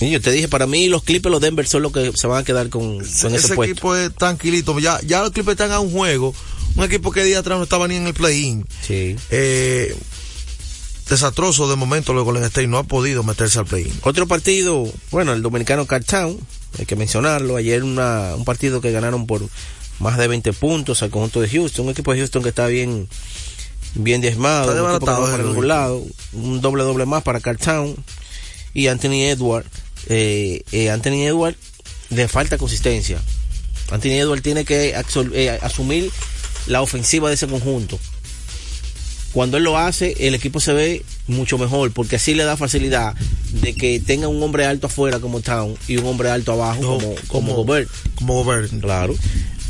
Y 0.00 0.10
yo 0.10 0.20
te 0.20 0.30
dije, 0.30 0.48
para 0.48 0.66
mí 0.66 0.88
los 0.88 1.02
Clippers, 1.02 1.30
los 1.32 1.40
Denver 1.40 1.66
son 1.66 1.82
los 1.82 1.92
que 1.92 2.12
se 2.14 2.26
van 2.26 2.42
a 2.42 2.44
quedar 2.44 2.68
con, 2.68 2.98
con 2.98 3.04
ese, 3.04 3.36
ese 3.36 3.54
puesto. 3.54 3.72
equipo 3.72 3.96
es 3.96 4.14
tranquilito. 4.14 4.78
Ya, 4.78 5.00
ya 5.02 5.22
los 5.22 5.32
Clippers 5.32 5.54
están 5.54 5.72
a 5.72 5.80
un 5.80 5.90
juego. 5.90 6.34
Un 6.76 6.84
equipo 6.84 7.10
que 7.10 7.24
día 7.24 7.40
atrás 7.40 7.58
no 7.58 7.64
estaba 7.64 7.88
ni 7.88 7.96
en 7.96 8.06
el 8.06 8.14
play-in. 8.14 8.64
Sí. 8.86 9.16
Eh, 9.30 9.96
desastroso 11.08 11.68
de 11.68 11.76
momento 11.76 12.12
luego 12.12 12.26
Golden 12.26 12.44
State 12.44 12.66
no 12.66 12.78
ha 12.78 12.84
podido 12.84 13.22
meterse 13.22 13.58
al 13.58 13.66
play-in. 13.66 13.92
Otro 14.02 14.26
partido, 14.26 14.86
bueno, 15.10 15.32
el 15.32 15.42
dominicano 15.42 15.86
Cartown, 15.86 16.38
hay 16.78 16.86
que 16.86 16.96
mencionarlo. 16.96 17.56
Ayer 17.56 17.82
una, 17.82 18.34
un 18.36 18.44
partido 18.44 18.80
que 18.80 18.92
ganaron 18.92 19.26
por 19.26 19.42
más 19.98 20.18
de 20.18 20.28
20 20.28 20.52
puntos 20.52 21.02
al 21.02 21.10
conjunto 21.10 21.40
de 21.40 21.48
Houston. 21.48 21.86
Un 21.86 21.92
equipo 21.92 22.12
de 22.12 22.18
Houston 22.18 22.42
que 22.42 22.50
está 22.50 22.66
bien, 22.66 23.08
bien 23.94 24.20
diezmado. 24.20 24.70
Está 24.70 24.82
un 24.82 24.90
equipo 24.90 25.06
que 25.06 25.12
no 25.12 25.20
desbaratado, 25.20 25.22
va 25.22 25.30
para 25.30 25.42
ningún 25.48 25.68
lado. 25.68 26.04
Un 26.32 26.60
doble 26.60 26.84
doble 26.84 27.06
más 27.06 27.22
para 27.22 27.40
Cartown. 27.40 27.96
Y 28.74 28.88
Anthony 28.88 29.24
Edward. 29.24 29.66
Eh, 30.06 30.62
eh, 30.72 30.90
Anthony 30.90 31.24
Edward 31.26 31.56
le 32.10 32.28
falta 32.28 32.58
consistencia. 32.58 33.20
Anthony 33.90 34.12
Edward 34.12 34.42
tiene 34.42 34.64
que 34.64 34.94
eh, 35.34 35.58
asumir 35.62 36.10
la 36.66 36.82
ofensiva 36.82 37.28
de 37.28 37.34
ese 37.34 37.46
conjunto. 37.46 37.98
Cuando 39.38 39.56
él 39.56 39.62
lo 39.62 39.78
hace, 39.78 40.16
el 40.26 40.34
equipo 40.34 40.58
se 40.58 40.72
ve 40.72 41.04
mucho 41.28 41.58
mejor, 41.58 41.92
porque 41.92 42.16
así 42.16 42.34
le 42.34 42.42
da 42.42 42.56
facilidad 42.56 43.14
de 43.62 43.72
que 43.72 44.00
tenga 44.00 44.26
un 44.26 44.42
hombre 44.42 44.66
alto 44.66 44.88
afuera 44.88 45.20
como 45.20 45.40
Town 45.42 45.76
y 45.86 45.96
un 45.96 46.06
hombre 46.06 46.28
alto 46.28 46.54
abajo 46.54 46.80
como, 46.80 46.98
como, 46.98 47.14
como- 47.28 47.54
Gobert. 47.54 47.88
Como 48.16 48.34
Gobert. 48.42 48.72
Claro. 48.80 49.14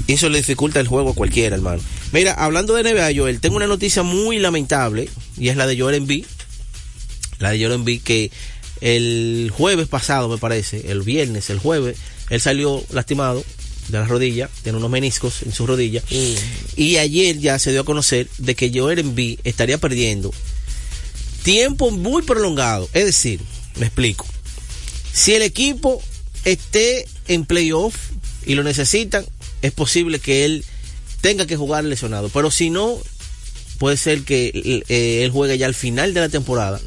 Y 0.06 0.14
eso 0.14 0.30
le 0.30 0.38
dificulta 0.38 0.80
el 0.80 0.88
juego 0.88 1.10
a 1.10 1.14
cualquiera, 1.14 1.54
hermano. 1.54 1.82
Mira, 2.12 2.32
hablando 2.32 2.72
de 2.72 2.82
NBA, 2.82 3.10
Joel, 3.14 3.40
tengo 3.40 3.56
una 3.56 3.66
noticia 3.66 4.02
muy 4.02 4.38
lamentable, 4.38 5.10
y 5.36 5.50
es 5.50 5.56
la 5.58 5.66
de 5.66 5.78
Joel 5.78 5.96
Embiid. 5.96 6.24
La 7.38 7.50
de 7.50 7.58
Joel 7.60 7.72
Embiid 7.74 8.00
que 8.00 8.30
el 8.80 9.52
jueves 9.54 9.86
pasado, 9.86 10.30
me 10.30 10.38
parece, 10.38 10.90
el 10.90 11.02
viernes, 11.02 11.50
el 11.50 11.58
jueves, 11.58 11.98
él 12.30 12.40
salió 12.40 12.82
lastimado 12.90 13.44
de 13.88 13.98
la 13.98 14.04
rodilla, 14.04 14.48
tiene 14.62 14.78
unos 14.78 14.90
meniscos 14.90 15.42
en 15.42 15.52
su 15.52 15.66
rodilla. 15.66 16.02
Y 16.76 16.96
ayer 16.96 17.38
ya 17.38 17.58
se 17.58 17.70
dio 17.70 17.80
a 17.80 17.84
conocer 17.84 18.28
de 18.38 18.54
que 18.54 18.70
Joel 18.72 18.98
Embiid 18.98 19.40
estaría 19.44 19.78
perdiendo 19.78 20.32
tiempo 21.42 21.90
muy 21.90 22.22
prolongado. 22.22 22.88
Es 22.92 23.06
decir, 23.06 23.40
me 23.76 23.86
explico. 23.86 24.26
Si 25.12 25.34
el 25.34 25.42
equipo 25.42 26.02
esté 26.44 27.06
en 27.26 27.44
playoff 27.44 27.94
y 28.44 28.54
lo 28.54 28.62
necesitan, 28.62 29.24
es 29.62 29.72
posible 29.72 30.18
que 30.18 30.44
él 30.44 30.64
tenga 31.20 31.46
que 31.46 31.56
jugar 31.56 31.84
lesionado. 31.84 32.28
Pero 32.28 32.50
si 32.50 32.70
no, 32.70 32.98
puede 33.78 33.96
ser 33.96 34.22
que 34.22 34.82
eh, 34.88 35.24
él 35.24 35.30
juegue 35.30 35.58
ya 35.58 35.66
al 35.66 35.74
final 35.74 36.14
de 36.14 36.20
la 36.20 36.28
temporada 36.28 36.80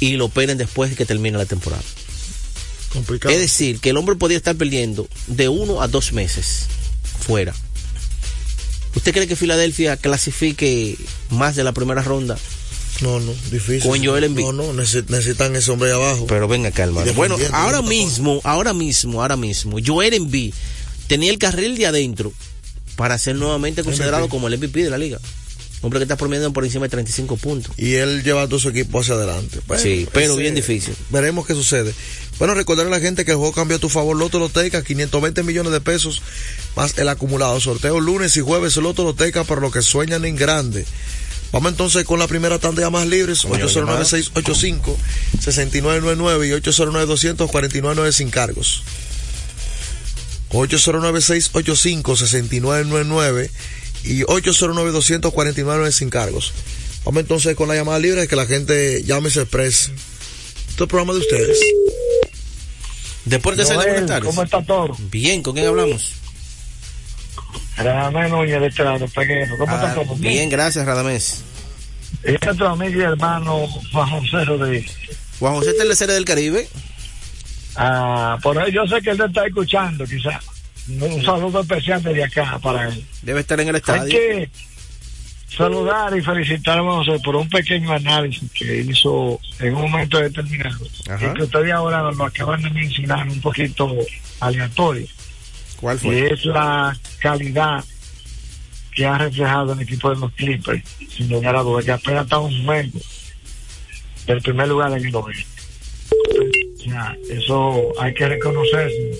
y 0.00 0.12
lo 0.12 0.26
operen 0.26 0.58
después 0.58 0.90
de 0.90 0.96
que 0.96 1.06
termine 1.06 1.38
la 1.38 1.46
temporada. 1.46 1.82
Complicado. 2.92 3.34
Es 3.34 3.40
decir, 3.40 3.80
que 3.80 3.90
el 3.90 3.96
hombre 3.96 4.16
podría 4.16 4.38
estar 4.38 4.56
perdiendo 4.56 5.08
de 5.26 5.48
uno 5.48 5.82
a 5.82 5.88
dos 5.88 6.12
meses 6.12 6.66
fuera. 7.20 7.54
¿Usted 8.94 9.12
cree 9.12 9.26
que 9.28 9.36
Filadelfia 9.36 9.96
clasifique 9.96 10.96
más 11.30 11.54
de 11.56 11.64
la 11.64 11.72
primera 11.72 12.02
ronda? 12.02 12.36
No, 13.00 13.20
no, 13.20 13.32
difícil. 13.50 13.82
Con 13.88 14.04
Joel 14.04 14.24
Embiid. 14.24 14.44
No, 14.46 14.52
no, 14.52 14.72
necesi- 14.72 15.08
necesitan 15.08 15.54
ese 15.54 15.70
hombre 15.70 15.90
ahí 15.90 15.94
abajo. 15.94 16.26
Pero 16.26 16.48
venga 16.48 16.70
acá, 16.70 16.84
hermano. 16.84 17.12
Bueno, 17.14 17.36
ahora 17.52 17.80
mismo, 17.82 18.40
ahora 18.42 18.72
mismo, 18.74 19.22
ahora 19.22 19.36
mismo, 19.36 19.76
Joel 19.84 20.14
Embiid 20.14 20.52
tenía 21.06 21.30
el 21.30 21.38
carril 21.38 21.76
de 21.76 21.86
adentro 21.86 22.32
para 22.96 23.16
ser 23.18 23.36
nuevamente 23.36 23.84
considerado 23.84 24.24
MVP. 24.24 24.30
como 24.30 24.48
el 24.48 24.58
MVP 24.58 24.82
de 24.82 24.90
la 24.90 24.98
liga. 24.98 25.20
Hombre 25.80 26.00
que 26.00 26.04
está 26.04 26.16
promediando 26.16 26.52
por 26.52 26.64
encima 26.64 26.86
de 26.86 26.90
35 26.90 27.36
puntos. 27.36 27.72
y 27.76 27.94
él 27.94 28.24
lleva 28.24 28.42
a 28.42 28.46
todo 28.48 28.58
su 28.58 28.68
equipo 28.70 28.98
hacia 29.00 29.14
adelante. 29.14 29.60
Bueno, 29.66 29.80
Sí, 29.82 30.08
pero 30.12 30.32
ese- 30.32 30.42
bien 30.42 30.54
difícil. 30.56 30.94
Veremos 31.10 31.46
qué 31.46 31.54
sucede. 31.54 31.94
Bueno, 32.38 32.54
recordarle 32.54 32.92
a 32.94 32.98
la 32.98 33.04
gente 33.04 33.24
que 33.24 33.30
el 33.32 33.36
juego 33.36 33.52
cambió 33.52 33.76
a 33.76 33.80
tu 33.80 33.88
favor. 33.88 34.16
Loto 34.16 34.38
Loteca, 34.40 34.82
520 34.82 35.42
millones 35.44 35.72
de 35.72 35.80
pesos 35.80 36.20
más 36.76 36.96
el 36.98 37.08
acumulado. 37.08 37.60
Sorteo 37.60 38.00
lunes 38.00 38.36
y 38.36 38.40
jueves, 38.40 38.76
Loto 38.76 39.04
Loteca 39.04 39.44
para 39.44 39.60
los 39.60 39.72
que 39.72 39.82
sueñan 39.82 40.24
en 40.24 40.34
grande. 40.36 40.84
Vamos 41.52 41.70
entonces 41.72 42.04
con 42.04 42.18
la 42.18 42.26
primera 42.28 42.58
tanda 42.58 42.80
de 42.80 42.86
llamadas 42.86 43.08
libres, 43.08 43.42
Coño, 43.42 43.66
809-685-6999 43.68 46.46
y 46.46 46.50
809-249 46.60 48.12
sin 48.12 48.30
cargos. 48.30 48.82
809-685-6999 50.50 53.50
y 54.08 54.22
809-249 54.22 55.90
sin 55.92 56.10
cargos. 56.10 56.52
Vamos 57.04 57.20
entonces 57.20 57.54
con 57.56 57.68
la 57.68 57.74
llamada 57.74 57.98
libre, 57.98 58.26
que 58.28 58.36
la 58.36 58.46
gente 58.46 59.02
llame 59.04 59.28
y 59.28 59.32
se 59.32 59.42
exprese. 59.42 59.92
Este 59.92 60.72
es 60.74 60.80
el 60.80 60.88
programa 60.88 61.12
de 61.14 61.18
ustedes. 61.20 61.58
Deportes 63.24 63.70
Noel. 63.70 64.06
¿Cómo 64.24 64.42
está 64.42 64.62
todo? 64.62 64.96
Bien, 65.10 65.42
¿con 65.42 65.54
quién 65.54 65.66
hablamos? 65.66 66.12
Radamés 67.76 68.30
Núñez 68.30 68.60
de 68.60 68.66
este 68.66 68.82
lado, 68.84 69.06
pequeño. 69.08 69.56
¿Cómo 69.58 69.72
Ah, 69.72 69.86
está 69.88 69.94
todo? 69.94 70.14
bien, 70.16 70.48
gracias, 70.48 70.84
Radamés. 70.84 71.42
Y 72.26 72.32
nuestro 72.44 72.68
amigo 72.68 73.00
y 73.00 73.04
hermano 73.04 73.66
Juan 73.92 74.08
José 74.10 74.44
Rodríguez. 74.44 74.92
Juan 75.38 75.54
José 75.54 75.74
Tercero 75.74 76.12
del 76.14 76.24
Caribe. 76.24 76.68
Ah, 77.76 78.36
por 78.42 78.58
ahí 78.58 78.72
yo 78.72 78.84
sé 78.86 79.00
que 79.00 79.10
él 79.10 79.18
te 79.18 79.26
está 79.26 79.46
escuchando, 79.46 80.04
quizás. 80.04 80.42
Un 80.88 81.22
saludo 81.24 81.60
especial 81.60 82.02
desde 82.02 82.24
acá 82.24 82.58
para 82.62 82.88
él. 82.88 83.04
Debe 83.22 83.40
estar 83.40 83.60
en 83.60 83.68
el 83.68 83.74
Hay 83.74 83.80
estadio. 83.80 84.10
que 84.10 84.50
saludar 85.54 86.16
y 86.16 86.22
felicitar 86.22 86.78
a 86.78 86.82
José 86.82 87.18
por 87.24 87.36
un 87.36 87.48
pequeño 87.48 87.92
análisis 87.92 88.50
que 88.52 88.80
hizo 88.80 89.40
en 89.60 89.74
un 89.74 89.90
momento 89.90 90.18
determinado. 90.18 90.86
Ajá. 91.10 91.30
Y 91.30 91.34
que 91.36 91.42
ustedes 91.44 91.72
ahora 91.72 92.10
lo 92.12 92.24
acaban 92.24 92.62
de 92.62 92.70
mencionar 92.70 93.28
un 93.28 93.40
poquito 93.40 93.94
aleatorio. 94.40 95.06
¿Cuál 95.80 95.96
Y 95.96 96.00
fue? 96.00 96.32
es 96.32 96.44
la 96.46 96.96
calidad 97.20 97.84
que 98.94 99.06
ha 99.06 99.16
reflejado 99.18 99.72
el 99.74 99.80
equipo 99.80 100.10
de 100.12 100.16
los 100.20 100.32
Clippers, 100.32 100.82
sin 101.08 101.28
lugar 101.28 101.54
a 101.54 101.62
dudas, 101.62 101.84
que 101.84 101.92
apenas 101.92 102.24
está 102.24 102.38
un 102.38 102.64
juego 102.64 102.98
del 104.26 104.40
primer 104.42 104.68
lugar 104.68 104.92
en 104.98 105.04
el 105.06 105.14
oeste. 105.14 105.46
O 106.78 106.82
sea, 106.82 107.16
eso 107.30 107.92
hay 108.00 108.12
que 108.14 108.28
reconocerse. 108.28 109.12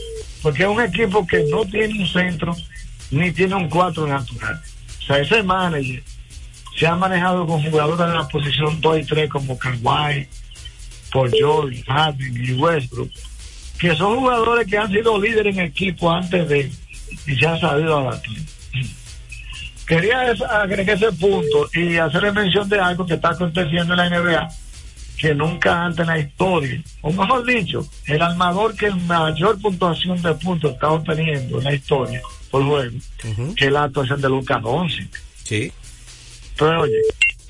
Porque 0.42 0.62
es 0.62 0.68
un 0.68 0.81
equipo 0.81 1.27
que 1.27 1.44
no 1.51 1.64
tiene 1.64 2.01
un 2.01 2.07
centro 2.07 2.55
ni 3.11 3.33
tiene 3.33 3.55
un 3.55 3.68
cuatro 3.68 4.07
natural. 4.07 4.61
O 5.01 5.03
sea, 5.03 5.18
ese 5.18 5.42
manager 5.42 6.03
se 6.77 6.87
ha 6.87 6.94
manejado 6.94 7.46
con 7.46 7.62
jugadores 7.62 7.98
de 7.98 8.14
la 8.14 8.29
posición 8.29 8.81
2 8.81 8.98
y 8.98 9.05
3 9.05 9.31
como 9.31 9.59
Kawhi, 9.59 10.29
Paul 11.12 11.31
George, 11.31 11.83
Harden 11.87 12.44
y 12.44 12.53
Westbrook, 12.53 13.11
que 13.81 13.96
son 13.96 14.16
jugadores 14.16 14.66
que 14.68 14.79
han 14.79 14.90
sido 14.90 15.20
líderes 15.20 15.57
en 15.57 15.64
equipo 15.64 16.11
antes 16.11 16.48
de 16.48 16.70
y 17.27 17.37
se 17.37 17.46
han 17.46 17.59
sabido 17.59 17.98
adaptar. 17.98 18.35
Quería 19.87 20.20
agregar 20.51 20.96
ese 20.96 21.12
punto 21.12 21.68
y 21.72 21.96
hacerle 21.96 22.33
mención 22.33 22.68
de 22.68 22.79
algo 22.79 23.07
que 23.07 23.14
está 23.14 23.31
aconteciendo 23.31 23.94
en 23.94 23.96
la 23.96 24.11
NBA 24.11 24.48
que 25.18 25.35
nunca 25.35 25.85
antes 25.85 26.00
en 26.00 26.07
la 26.07 26.18
historia, 26.18 26.83
o 27.02 27.12
mejor 27.12 27.44
dicho, 27.44 27.87
el 28.07 28.22
armador 28.22 28.74
que 28.76 28.90
mayor 28.90 29.61
puntuación 29.61 30.20
de 30.22 30.33
puntos 30.35 30.72
está 30.72 30.90
obteniendo 30.90 31.59
en 31.59 31.64
la 31.64 31.74
historia 31.74 32.20
por 32.50 32.64
juego, 32.64 32.96
que 33.57 33.66
es 33.66 33.72
la 33.72 33.85
actuación 33.85 34.20
de 34.20 34.28
Lucas 34.28 34.62
Doncic. 34.62 35.20
Sí. 35.42 35.72
Pero 36.57 36.83
oye, 36.83 37.00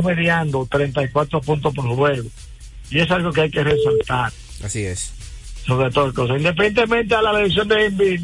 mediando 0.02 0.66
34 0.70 1.40
puntos 1.40 1.74
por 1.74 1.86
juego. 1.94 2.28
Y 2.90 3.00
es 3.00 3.10
algo 3.10 3.32
que 3.32 3.42
hay 3.42 3.50
que 3.50 3.62
resaltar, 3.62 4.32
Así 4.64 4.82
es. 4.82 5.12
sobre 5.66 5.90
todo 5.90 6.12
cosas. 6.14 6.38
Independientemente 6.38 7.14
a 7.14 7.22
la 7.22 7.38
elección 7.38 7.68
de 7.68 7.84
Embiid, 7.86 8.22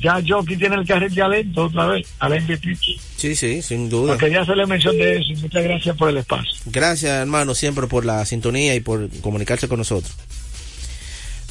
ya 0.00 0.20
Jockey 0.26 0.56
tiene 0.56 0.76
el 0.76 0.86
carril 0.86 1.14
de 1.14 1.22
alento 1.22 1.64
otra 1.64 1.86
vez, 1.86 2.06
al 2.18 2.40
MVP. 2.42 2.76
Sí, 3.16 3.34
sí, 3.36 3.62
sin 3.62 3.88
duda. 3.88 4.18
Quería 4.18 4.42
hacerle 4.42 4.66
mención 4.66 4.96
de 4.98 5.16
eso 5.16 5.32
y 5.32 5.36
muchas 5.36 5.62
gracias 5.64 5.96
por 5.96 6.08
el 6.10 6.16
espacio. 6.18 6.52
Gracias, 6.66 7.10
hermano, 7.12 7.54
siempre 7.54 7.86
por 7.86 8.04
la 8.04 8.24
sintonía 8.26 8.74
y 8.74 8.80
por 8.80 9.08
comunicarse 9.20 9.68
con 9.68 9.78
nosotros. 9.78 10.12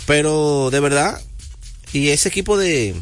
Pero 0.06 0.70
de 0.72 0.80
verdad, 0.80 1.22
y 1.94 2.10
ese 2.10 2.30
equipo 2.30 2.58
de, 2.58 2.94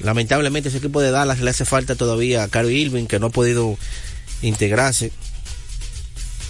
lamentablemente, 0.00 0.68
ese 0.68 0.78
equipo 0.78 1.00
de 1.00 1.10
Dallas 1.10 1.40
le 1.40 1.50
hace 1.50 1.64
falta 1.64 1.96
todavía 1.96 2.44
a 2.44 2.48
Caro 2.48 2.70
Irving, 2.70 3.06
que 3.06 3.18
no 3.18 3.26
ha 3.26 3.30
podido 3.30 3.76
integrarse. 4.42 5.10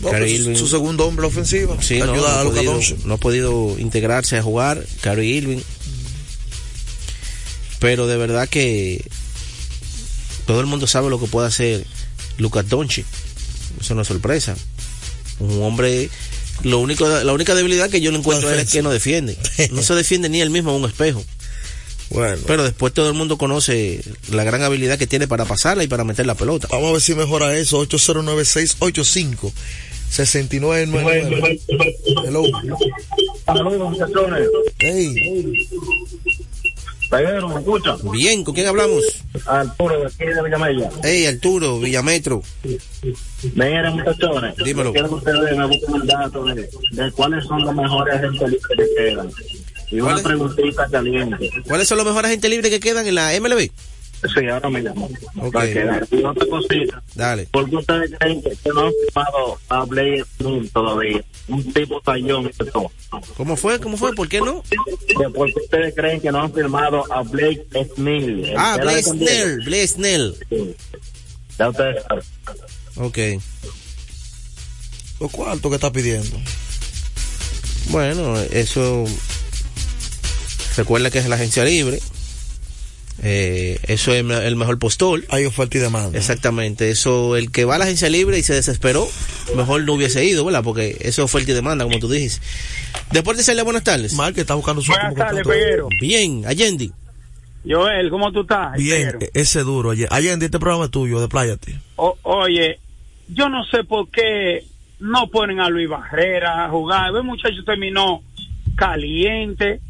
No, 0.01 0.11
pues, 0.11 0.31
Irving- 0.31 0.57
su 0.57 0.69
segundo 0.69 1.07
hombre 1.07 1.27
ofensivo. 1.27 1.79
Sí, 1.81 1.99
no, 1.99 2.13
ayuda 2.13 2.29
no 2.33 2.37
a 2.37 2.41
ha 2.41 2.45
podido, 2.45 2.81
no 3.07 3.15
ha 3.15 3.17
podido 3.17 3.77
integrarse 3.79 4.37
a 4.37 4.43
jugar, 4.43 4.85
Kyrie 5.01 5.25
Irving. 5.37 5.61
Pero 7.79 8.07
de 8.07 8.17
verdad 8.17 8.49
que 8.49 9.05
todo 10.47 10.61
el 10.61 10.67
mundo 10.67 10.87
sabe 10.87 11.11
lo 11.11 11.21
que 11.21 11.27
puede 11.27 11.49
hacer 11.49 11.87
Lucas 12.39 12.69
Doncic. 12.69 13.07
Eso 13.81 13.95
no 13.95 14.03
es 14.03 14.09
sorpresa. 14.09 14.57
Un 15.39 15.63
hombre, 15.63 16.09
lo 16.63 16.79
único, 16.79 17.09
la 17.09 17.33
única 17.33 17.55
debilidad 17.55 17.91
que 17.91 18.01
yo 18.01 18.11
le 18.11 18.19
encuentro 18.19 18.49
a 18.49 18.55
es 18.55 18.71
que 18.71 18.83
no 18.83 18.91
defiende. 18.91 19.37
No 19.73 19.83
se 19.83 19.95
defiende 19.95 20.29
ni 20.29 20.41
él 20.41 20.51
mismo 20.51 20.71
en 20.71 20.83
un 20.83 20.89
espejo. 20.89 21.25
Bueno. 22.11 22.41
Pero 22.47 22.63
después 22.63 22.95
todo 22.95 23.09
el 23.09 23.15
mundo 23.15 23.37
conoce 23.37 24.01
la 24.31 24.45
gran 24.45 24.63
habilidad 24.63 24.97
que 24.99 25.07
tiene 25.07 25.27
para 25.27 25.45
pasarla 25.45 25.83
y 25.83 25.89
para 25.89 26.05
meter 26.05 26.25
la 26.25 26.37
pelota. 26.37 26.69
Vamos 26.71 26.91
a 26.91 26.93
ver 26.93 27.03
si 27.03 27.15
mejora 27.15 27.57
eso. 27.57 27.85
809-685. 27.87 29.53
6999. 30.09 31.61
Hello. 32.25 32.45
Saludos, 33.45 33.91
muchachones. 33.91 34.49
Hey. 34.79 35.69
Pedro, 37.11 37.49
¿me 37.49 37.61
escucha? 37.61 37.97
Bien, 38.13 38.43
¿con 38.45 38.55
quién 38.55 38.67
hablamos? 38.67 39.03
Arturo, 39.47 40.01
de 40.01 40.07
aquí 40.07 40.25
de 40.25 40.43
Villamella. 40.43 40.91
Hey, 41.03 41.27
Arturo, 41.27 41.79
Villametro. 41.79 42.43
Miren, 43.55 43.95
muchachones. 43.95 44.57
Dímelo. 44.57 44.93
Quiero 44.93 45.09
que 45.09 45.15
ustedes 45.15 45.57
me 45.57 45.67
busquen 45.67 45.95
el 45.97 46.07
dato 46.07 46.45
de, 46.45 46.69
de 46.91 47.13
cuáles 47.13 47.45
son 47.45 47.63
los 47.65 47.75
mejores 47.75 48.15
agentes 48.15 48.51
libres 48.51 48.63
que 48.79 49.05
quedan. 49.05 49.31
Y 49.91 50.01
una 50.01 50.17
preguntita 50.17 50.89
caliente. 50.91 51.51
¿Cuáles 51.67 51.87
son 51.89 51.99
los 51.99 52.07
mejores 52.07 52.29
agentes 52.29 52.51
libres 52.51 52.71
que 52.71 52.81
quedan 52.81 53.07
en 53.07 53.15
la 53.15 53.33
MLB? 53.41 53.71
Sí, 54.23 54.47
ahora 54.49 54.71
me 54.71 54.81
llamo. 54.81 55.09
Ok. 55.41 55.53
Para. 55.53 56.07
Y 56.11 56.25
otra 56.25 56.47
cosita. 56.49 57.03
Dale. 57.15 57.47
¿Por 57.53 57.69
qué 57.69 57.77
ustedes 57.77 58.11
creen 58.19 58.43
que, 58.43 58.51
que 58.51 58.71
no 58.71 58.87
han 58.87 58.93
firmado 59.07 59.59
a 59.69 59.85
Blake 59.85 60.25
Snell 60.39 60.71
todavía? 60.71 61.25
Un 61.49 61.73
tipo 61.73 62.01
tallón 62.01 62.47
y 62.47 62.65
todo. 62.65 62.91
¿Cómo 63.37 63.57
fue? 63.57 63.79
¿Cómo 63.79 63.97
fue? 63.97 64.13
¿Por 64.15 64.29
qué 64.29 64.41
no? 64.41 64.63
Que 65.07 65.29
¿Por 65.31 65.47
qué 65.53 65.61
ustedes 65.63 65.95
creen 65.95 66.21
que 66.21 66.33
no 66.33 66.41
han 66.43 66.53
firmado 66.53 67.05
a 67.13 67.23
Blake 67.23 67.67
Snell? 67.95 68.45
El 68.47 68.55
Ah, 68.57 68.79
que 68.81 68.89
Diego. 68.89 69.13
Snell, 69.13 69.57
Blaze 69.65 69.89
Snell. 69.89 70.35
Ya 71.59 71.69
ustedes. 71.69 72.03
Ok. 72.97 73.19
¿Los 75.21 75.31
cuartos 75.31 75.71
que 75.71 75.75
está 75.77 75.93
pidiendo? 75.93 76.37
Bueno, 77.91 78.39
eso. 78.51 79.05
Recuerda 80.77 81.11
que 81.11 81.19
es 81.19 81.29
la 81.29 81.37
agencia 81.37 81.65
libre. 81.65 82.01
Eh, 83.23 83.79
eso 83.85 84.13
es 84.13 84.19
el 84.25 84.57
mejor 84.57 84.79
postor. 84.79 85.25
Hay 85.31 85.45
oferta 85.47 85.79
y 85.79 85.81
demanda. 85.81 86.19
Exactamente. 86.19 86.91
Eso, 86.91 87.37
el 87.37 87.51
que 87.51 87.65
va 87.65 87.77
a 87.77 87.79
la 87.79 87.85
agencia 87.85 88.09
libre 88.11 88.39
y 88.39 88.43
se 88.43 88.55
desesperó, 88.55 89.09
mejor 89.57 89.83
no 89.85 89.95
hubiese 89.95 90.25
ido, 90.25 90.45
¿verdad? 90.45 90.63
Porque 90.63 90.91
eso 91.01 91.07
es 91.07 91.19
oferta 91.21 91.51
y 91.51 91.55
demanda, 91.55 91.85
como 91.85 91.99
tú 91.99 92.09
dices. 92.11 92.43
Después 93.13 93.37
de 93.39 93.43
Celia, 93.43 93.63
buenas 93.65 93.85
tardes. 93.85 94.13
Mal 94.15 94.35
que 94.35 94.43
está 94.43 94.55
buscando 94.55 94.83
su 94.83 94.93
Buenas 94.93 95.15
tardes, 95.15 95.47
Peguero. 95.47 95.89
Bien, 96.01 96.45
Allende. 96.47 96.91
Joel, 97.69 98.11
¿cómo 98.11 98.31
tú 98.33 98.43
estás? 98.43 98.75
Bien, 98.77 99.13
Peguero? 99.19 99.33
ese 99.35 99.61
duro. 99.61 99.91
Ayer 100.11 100.39
este 100.43 100.59
programa 100.59 100.85
es 100.85 100.91
tuyo, 100.91 101.21
de 101.21 101.29
Pláyate. 101.29 101.81
O- 101.97 102.17
oye, 102.23 102.79
yo 103.29 103.49
no 103.49 103.65
sé 103.65 103.83
por 103.85 104.09
qué 104.11 104.65
no 105.01 105.29
ponen 105.31 105.61
a 105.61 105.69
Luis 105.69 105.89
Barrera 105.89 106.65
a 106.67 106.69
jugar. 106.71 107.15
El 107.17 107.23
muchacho 107.25 107.65
terminó 107.65 108.23
caliente. 108.77 109.81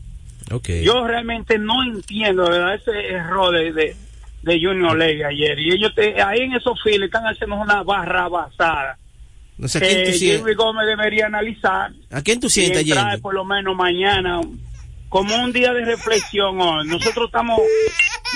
Yo 0.84 1.06
realmente 1.06 1.58
no 1.58 1.82
entiendo, 1.82 2.48
¿verdad? 2.48 2.74
Ese 2.76 2.90
error 3.08 3.52
de, 3.54 3.72
de, 3.72 3.96
de 4.42 4.60
Junior 4.60 4.96
Levy 4.96 5.22
ayer. 5.24 5.58
Y 5.58 5.72
ellos 5.72 5.92
te- 5.94 6.22
ahí 6.22 6.40
en 6.40 6.52
esos 6.54 6.80
files 6.82 7.06
están 7.06 7.24
haciendo 7.24 7.56
una 7.56 7.82
barra 7.82 8.28
basada. 8.28 8.98
No 9.58 9.68
sé, 9.68 9.78
¿a 9.78 9.80
quién 9.80 10.04
tú 10.04 10.10
que? 10.12 10.18
Jerry 10.18 10.54
Gómez 10.54 10.86
debería 10.86 11.26
analizar. 11.26 11.90
¿A 12.10 12.22
quién 12.22 12.40
tú 12.40 12.46
y 12.48 12.50
sientes, 12.50 12.82
entrar 12.82 13.06
Allende? 13.06 13.22
por 13.22 13.34
lo 13.34 13.44
menos 13.44 13.74
mañana 13.74 14.40
como 15.08 15.34
un 15.42 15.52
día 15.52 15.72
de 15.72 15.84
reflexión 15.84 16.60
hoy. 16.60 16.86
Nosotros 16.86 17.26
estamos 17.26 17.58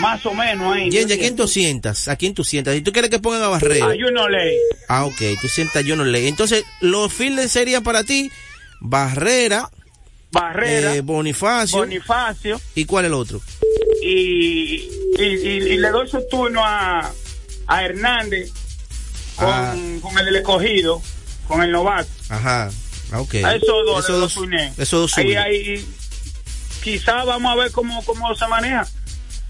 más 0.01 0.25
o 0.25 0.33
menos 0.33 0.75
ahí. 0.75 0.88
¿a 0.88 1.18
quién 1.18 1.37
tú 1.37 1.46
sientas? 1.46 2.09
¿A 2.09 2.16
quién 2.16 2.33
tú 2.33 2.42
sientas? 2.42 2.75
Si 2.75 2.81
tú 2.81 2.90
quieres 2.92 3.11
que 3.11 3.18
pongan 3.18 3.42
a 3.42 3.49
Barrera. 3.49 3.87
A 3.87 3.88
Junior 3.90 4.31
Levy. 4.31 4.57
Ah, 4.88 5.05
ok, 5.05 5.20
tú 5.42 5.49
sientas 5.49 5.85
yo 5.85 5.94
no 5.94 6.05
leí. 6.05 6.27
Entonces, 6.27 6.64
los 6.81 7.12
fielders 7.12 7.53
serían 7.53 7.83
para 7.83 8.03
ti 8.05 8.31
Barrera, 8.81 9.68
Barrera, 10.33 10.95
eh, 10.95 11.01
Bonifacio. 11.01 11.79
Bonifacio 11.79 12.61
¿Y 12.75 12.85
cuál 12.85 13.05
es 13.05 13.09
el 13.09 13.14
otro? 13.14 13.40
y, 14.03 14.88
y, 15.19 15.77
le 15.79 15.90
doy 15.90 16.09
su 16.09 16.25
turno 16.31 16.62
a, 16.64 17.12
a 17.66 17.85
Hernández 17.85 18.51
con, 19.37 19.49
Ah. 19.49 19.75
con 20.03 20.19
el 20.19 20.25
del 20.27 20.37
escogido, 20.37 21.03
con 21.49 21.62
el 21.62 21.71
novato. 21.73 22.09
Ajá. 22.29 22.71
Ah, 23.12 23.21
ok. 23.21 23.35
A 23.45 23.55
esos 23.57 23.66
dos, 23.87 24.05
Esos 24.05 24.21
dos, 24.21 24.49
esos 24.79 25.01
dos 25.01 25.19
Ahí, 25.19 25.35
ahí, 25.35 25.87
quizá 26.83 27.25
vamos 27.25 27.53
a 27.53 27.57
ver 27.57 27.73
cómo, 27.73 28.03
cómo 28.05 28.35
se 28.35 28.47
maneja 28.47 28.87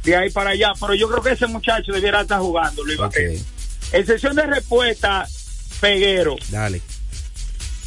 de 0.05 0.16
ahí 0.16 0.31
para 0.31 0.51
allá, 0.51 0.73
pero 0.81 0.95
yo 0.95 1.09
creo 1.11 1.23
que 1.23 1.33
ese 1.33 1.47
muchacho 1.47 1.93
debiera 1.93 2.23
estar 2.23 2.40
jugando, 2.40 2.83
Luis 2.85 2.99
Ok. 2.99 3.07
Barrera. 3.14 3.40
En 3.93 4.07
sesión 4.07 4.35
de 4.37 4.47
respuesta, 4.47 5.27
Peguero. 5.81 6.37
Dale. 6.49 6.81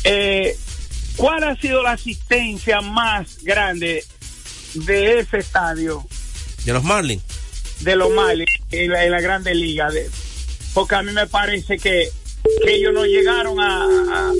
Eh, 0.03 0.57
¿Cuál 1.15 1.43
ha 1.43 1.55
sido 1.55 1.83
la 1.83 1.91
asistencia 1.91 2.81
más 2.81 3.37
grande 3.43 4.03
de 4.73 5.19
ese 5.19 5.37
estadio 5.37 6.03
De 6.65 6.73
los 6.73 6.83
Marlins. 6.83 7.21
de 7.81 7.95
los 7.95 8.11
Marlins 8.11 8.49
en 8.71 8.91
la, 8.91 9.05
en 9.05 9.11
la 9.11 9.21
Grande 9.21 9.53
Liga? 9.53 9.89
De- 9.91 10.09
porque 10.73 10.95
a 10.95 11.03
mí 11.03 11.11
me 11.11 11.27
parece 11.27 11.77
que, 11.77 12.09
que 12.65 12.73
ellos 12.73 12.91
no 12.93 13.05
llegaron 13.05 13.59
a, 13.59 13.83
a, 13.83 14.31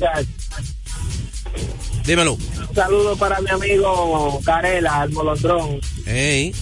Dímelo. 2.06 2.34
Un 2.34 2.74
saludo 2.76 3.16
para 3.16 3.40
mi 3.40 3.50
amigo 3.50 4.40
Carela, 4.44 5.02
el 5.02 5.10
molondrón, 5.10 5.80
Ey, 6.06 6.54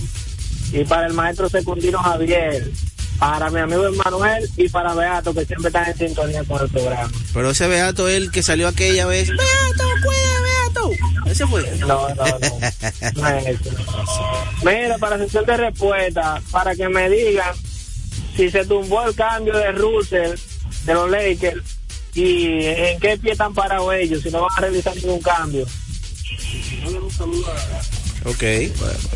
y 0.72 0.84
para 0.84 1.06
el 1.06 1.12
maestro 1.12 1.50
secundino 1.50 1.98
Javier, 1.98 2.70
para 3.20 3.50
mi 3.50 3.60
amigo 3.60 3.86
Emanuel 3.86 4.50
y 4.56 4.68
para 4.70 4.94
Beato, 4.94 5.34
que 5.34 5.44
siempre 5.44 5.68
están 5.68 5.86
en 5.90 5.98
sintonía 5.98 6.42
con 6.44 6.62
el 6.62 6.68
programa. 6.70 7.10
pero 7.34 7.50
ese 7.50 7.68
Beato, 7.68 8.08
el 8.08 8.32
que 8.32 8.42
salió 8.42 8.66
aquella 8.66 9.06
vez. 9.06 9.28
Beato, 9.28 9.84
cuida, 10.02 10.40
Beato. 10.42 10.90
Ese 11.26 11.46
fue. 11.46 11.62
No, 11.80 11.86
no, 11.86 12.14
no. 12.14 12.24
no 13.16 13.28
es 13.28 13.46
eso. 13.46 13.70
Mira, 14.64 14.96
para 14.98 15.18
sesión 15.18 15.44
de 15.44 15.56
respuesta, 15.58 16.40
para 16.50 16.74
que 16.74 16.88
me 16.88 17.10
digan 17.10 17.54
si 18.34 18.50
se 18.50 18.64
tumbó 18.64 19.06
el 19.06 19.14
cambio 19.14 19.54
de 19.54 19.70
Russell 19.72 20.34
de 20.86 20.94
los 20.94 21.10
Lakers 21.10 21.62
y 22.14 22.64
en 22.64 22.98
qué 23.00 23.18
pie 23.18 23.32
están 23.32 23.52
parados 23.52 23.92
ellos, 23.92 24.22
si 24.22 24.30
no 24.30 24.40
van 24.40 24.50
a 24.56 24.60
realizar 24.62 24.96
ningún 24.96 25.20
cambio. 25.20 25.66
Ok. 28.24 28.38
¿Qué, 28.38 28.72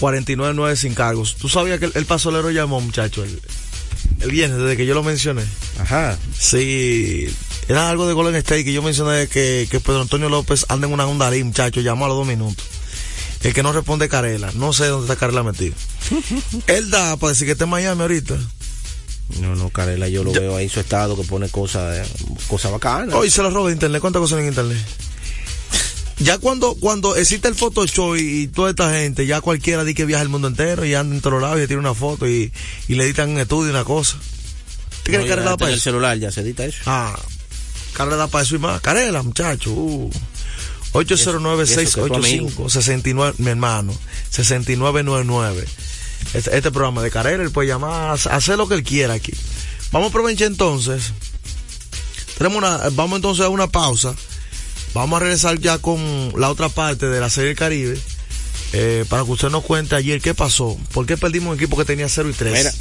809-499 0.00 0.76
sin 0.76 0.94
cargos. 0.94 1.36
¿Tú 1.36 1.48
sabías 1.48 1.78
que 1.78 1.86
el, 1.86 1.92
el 1.94 2.06
pasolero 2.06 2.50
llamó, 2.50 2.80
muchacho, 2.80 3.22
el, 3.24 3.40
el 4.22 4.30
viernes, 4.30 4.58
desde 4.58 4.76
que 4.76 4.86
yo 4.86 4.94
lo 4.94 5.02
mencioné? 5.02 5.42
Ajá. 5.78 6.18
Sí, 6.38 7.26
era 7.68 7.90
algo 7.90 8.06
de 8.06 8.12
Golden 8.12 8.34
State 8.36 8.64
que 8.64 8.72
yo 8.72 8.82
mencioné 8.82 9.28
que, 9.28 9.68
que 9.70 9.80
Pedro 9.80 10.02
Antonio 10.02 10.28
López 10.28 10.66
anda 10.68 10.86
en 10.86 10.92
una 10.92 11.06
onda 11.06 11.28
ahí, 11.28 11.42
muchacho, 11.44 11.80
llamó 11.80 12.06
a 12.06 12.08
los 12.08 12.16
dos 12.16 12.26
minutos. 12.26 12.64
El 13.42 13.54
que 13.54 13.62
no 13.62 13.72
responde 13.72 14.04
es 14.04 14.10
Carela, 14.10 14.50
no 14.54 14.72
sé 14.72 14.86
dónde 14.86 15.06
está 15.06 15.18
Carela 15.18 15.42
metido. 15.42 15.74
Él 16.66 16.90
da 16.90 17.16
para 17.16 17.30
decir 17.30 17.46
que 17.46 17.52
está 17.52 17.64
en 17.64 17.70
Miami 17.70 18.02
ahorita. 18.02 18.36
No, 19.40 19.54
no, 19.56 19.70
Carela, 19.70 20.08
yo 20.08 20.24
lo 20.24 20.32
veo 20.32 20.56
ahí 20.56 20.64
en 20.64 20.70
su 20.70 20.80
estado 20.80 21.16
que 21.16 21.24
pone 21.24 21.48
cosas 21.48 22.06
eh, 22.06 22.10
cosas 22.48 22.70
bacanas. 22.70 23.14
Hoy 23.14 23.30
se 23.30 23.42
lo 23.42 23.50
roba 23.50 23.68
de 23.68 23.74
internet. 23.74 24.00
¿Cuántas 24.00 24.20
cosas 24.20 24.40
en 24.40 24.48
internet? 24.48 24.78
Ya 26.22 26.38
cuando 26.38 26.74
cuando 26.74 27.16
existe 27.16 27.48
el 27.48 27.54
Photoshop 27.54 28.16
y, 28.16 28.42
y 28.42 28.46
toda 28.48 28.70
esta 28.70 28.90
gente, 28.92 29.26
ya 29.26 29.40
cualquiera 29.40 29.82
dice 29.84 29.94
que 29.94 30.04
viaja 30.04 30.22
el 30.22 30.28
mundo 30.28 30.48
entero 30.48 30.84
y 30.84 30.94
anda 30.94 31.14
en 31.14 31.20
todos 31.20 31.40
lados 31.40 31.60
y 31.62 31.66
tiene 31.66 31.80
una 31.80 31.94
foto 31.94 32.28
y, 32.28 32.52
y 32.88 32.94
le 32.94 33.04
editan 33.04 33.30
un 33.30 33.38
estudio 33.38 33.68
y 33.68 33.70
una 33.70 33.84
cosa. 33.84 34.16
¿Tú 35.02 35.12
No, 35.12 35.18
está 35.20 35.56
para 35.56 35.56
en 35.56 35.68
el 35.68 35.74
eso? 35.74 35.84
celular 35.84 36.18
ya 36.18 36.30
se 36.30 36.42
edita 36.42 36.64
eso. 36.64 36.78
Ah, 36.86 37.18
Carela 37.94 38.16
da 38.16 38.26
para 38.28 38.44
eso 38.44 38.54
y 38.54 38.58
más. 38.58 38.80
Carela, 38.80 39.22
muchacho. 39.22 39.72
Uh. 39.72 40.10
Y 40.94 40.98
eso 40.98 41.06
que 41.06 41.14
es 41.14 41.24
tu 41.24 41.30
809-685-69, 41.40 43.34
mi 43.38 43.50
hermano, 43.50 43.94
6999. 44.30 45.64
Este, 46.34 46.56
este 46.56 46.70
programa 46.70 47.02
de 47.02 47.10
Carela, 47.10 47.42
él 47.42 47.50
puede 47.50 47.68
llamar, 47.68 48.18
hacer 48.30 48.56
lo 48.58 48.68
que 48.68 48.74
él 48.74 48.82
quiera 48.82 49.14
aquí. 49.14 49.32
Vamos 49.90 50.06
a 50.06 50.10
aprovechar 50.10 50.48
entonces. 50.48 51.12
Tenemos 52.38 52.58
una, 52.58 52.78
vamos 52.90 53.16
entonces 53.16 53.44
a 53.44 53.48
una 53.48 53.66
pausa. 53.66 54.14
Vamos 54.94 55.16
a 55.16 55.20
regresar 55.24 55.58
ya 55.58 55.78
con 55.78 56.32
la 56.38 56.50
otra 56.50 56.68
parte 56.68 57.06
de 57.06 57.20
la 57.20 57.30
Serie 57.30 57.48
del 57.48 57.56
Caribe. 57.56 57.98
eh, 58.74 59.04
para 59.08 59.24
que 59.24 59.30
usted 59.30 59.48
nos 59.50 59.64
cuente 59.64 59.94
ayer 59.96 60.20
qué 60.20 60.34
pasó. 60.34 60.78
¿Por 60.92 61.04
qué 61.06 61.16
perdimos 61.16 61.50
un 61.50 61.56
equipo 61.56 61.76
que 61.76 61.84
tenía 61.84 62.08
0 62.08 62.30
y 62.30 62.32
3? 62.32 62.52
Mira, 62.52 62.72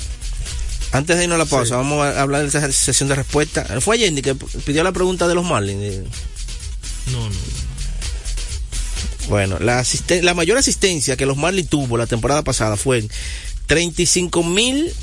antes 0.94 1.18
de 1.18 1.24
irnos 1.24 1.36
a 1.36 1.40
la 1.40 1.46
pausa, 1.46 1.76
vamos 1.78 2.06
a 2.06 2.22
hablar 2.22 2.42
de 2.42 2.48
esa 2.48 2.72
sesión 2.72 3.10
de 3.10 3.16
respuesta. 3.16 3.66
Fue 3.82 3.98
Yendi 3.98 4.22
que 4.22 4.36
pidió 4.36 4.84
la 4.84 4.92
pregunta 4.94 5.28
de 5.28 5.36
los 5.36 5.44
Marlins. 5.46 6.06
No, 7.12 7.30
no. 7.30 7.36
Bueno, 9.30 9.58
la, 9.60 9.80
asisten- 9.82 10.22
la 10.24 10.34
mayor 10.34 10.58
asistencia 10.58 11.16
que 11.18 11.26
los 11.26 11.38
Marlins 11.38 11.70
tuvo 11.70 11.98
la 11.98 12.08
temporada 12.08 12.42
pasada 12.44 12.76
fue 12.78 13.00
en 13.00 13.10
35 13.68 14.44
mil 14.44 14.94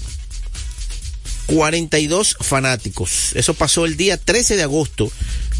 42 1.47 2.37
fanáticos. 2.41 3.33
Eso 3.35 3.55
pasó 3.55 3.85
el 3.87 3.97
día 3.97 4.17
13 4.19 4.57
de 4.57 4.63
agosto 4.65 5.11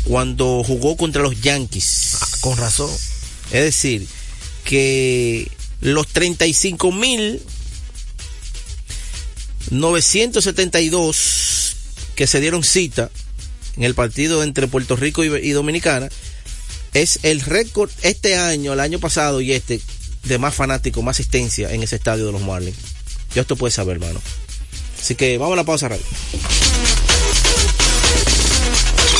cuando 0.09 0.65
jugó 0.65 0.97
contra 0.97 1.23
los 1.23 1.41
Yankees. 1.41 2.17
con 2.41 2.57
razón. 2.57 2.91
Es 3.51 3.63
decir, 3.63 4.07
que 4.65 5.51
los 5.81 6.09
35 6.09 6.91
mil 6.93 7.41
972 9.71 11.77
que 12.15 12.27
se 12.27 12.41
dieron 12.41 12.65
cita 12.65 13.11
en 13.77 13.85
el 13.85 13.95
partido 13.95 14.43
entre 14.43 14.67
Puerto 14.67 14.97
Rico 14.97 15.25
y, 15.25 15.29
y 15.29 15.51
Dominicana 15.51 16.09
es 16.95 17.21
el 17.23 17.43
récord 17.43 17.91
este 18.03 18.37
año, 18.37 18.73
el 18.73 18.81
año 18.81 18.99
pasado 18.99 19.43
y 19.43 19.53
este 19.53 19.81
de 20.25 20.39
más 20.39 20.55
fanáticos, 20.55 21.05
más 21.05 21.17
asistencia 21.17 21.71
en 21.73 21.83
ese 21.83 21.97
estadio 21.97 22.25
de 22.27 22.33
los 22.33 22.43
Marlins. 22.43 22.77
Ya 23.35 23.43
esto 23.43 23.57
puede 23.57 23.73
saber, 23.73 23.97
hermano. 23.97 24.23
Así 24.99 25.15
que 25.15 25.37
vamos 25.39 25.53
a 25.53 25.57
la 25.57 25.65
pausa 25.65 25.89
radio. 25.89 26.05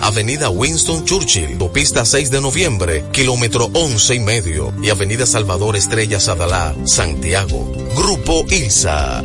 Avenida 0.00 0.50
Winston 0.50 1.04
Churchill, 1.04 1.52
Autopista 1.52 2.04
6 2.04 2.30
de 2.30 2.40
Noviembre, 2.40 3.04
kilómetro 3.12 3.70
11 3.72 4.14
y 4.14 4.20
medio, 4.20 4.72
y 4.82 4.90
Avenida 4.90 5.26
Salvador 5.26 5.76
Estrella 5.76 6.20
Sadalá, 6.20 6.74
Santiago. 6.84 7.70
Grupo 7.96 8.44
ILSA. 8.50 9.24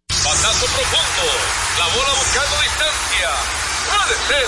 Profundo. 0.41 1.27
La 1.77 1.85
bola 1.85 2.13
buscando 2.17 2.55
distancia. 2.63 3.29
Puede 3.85 4.17
ser. 4.27 4.47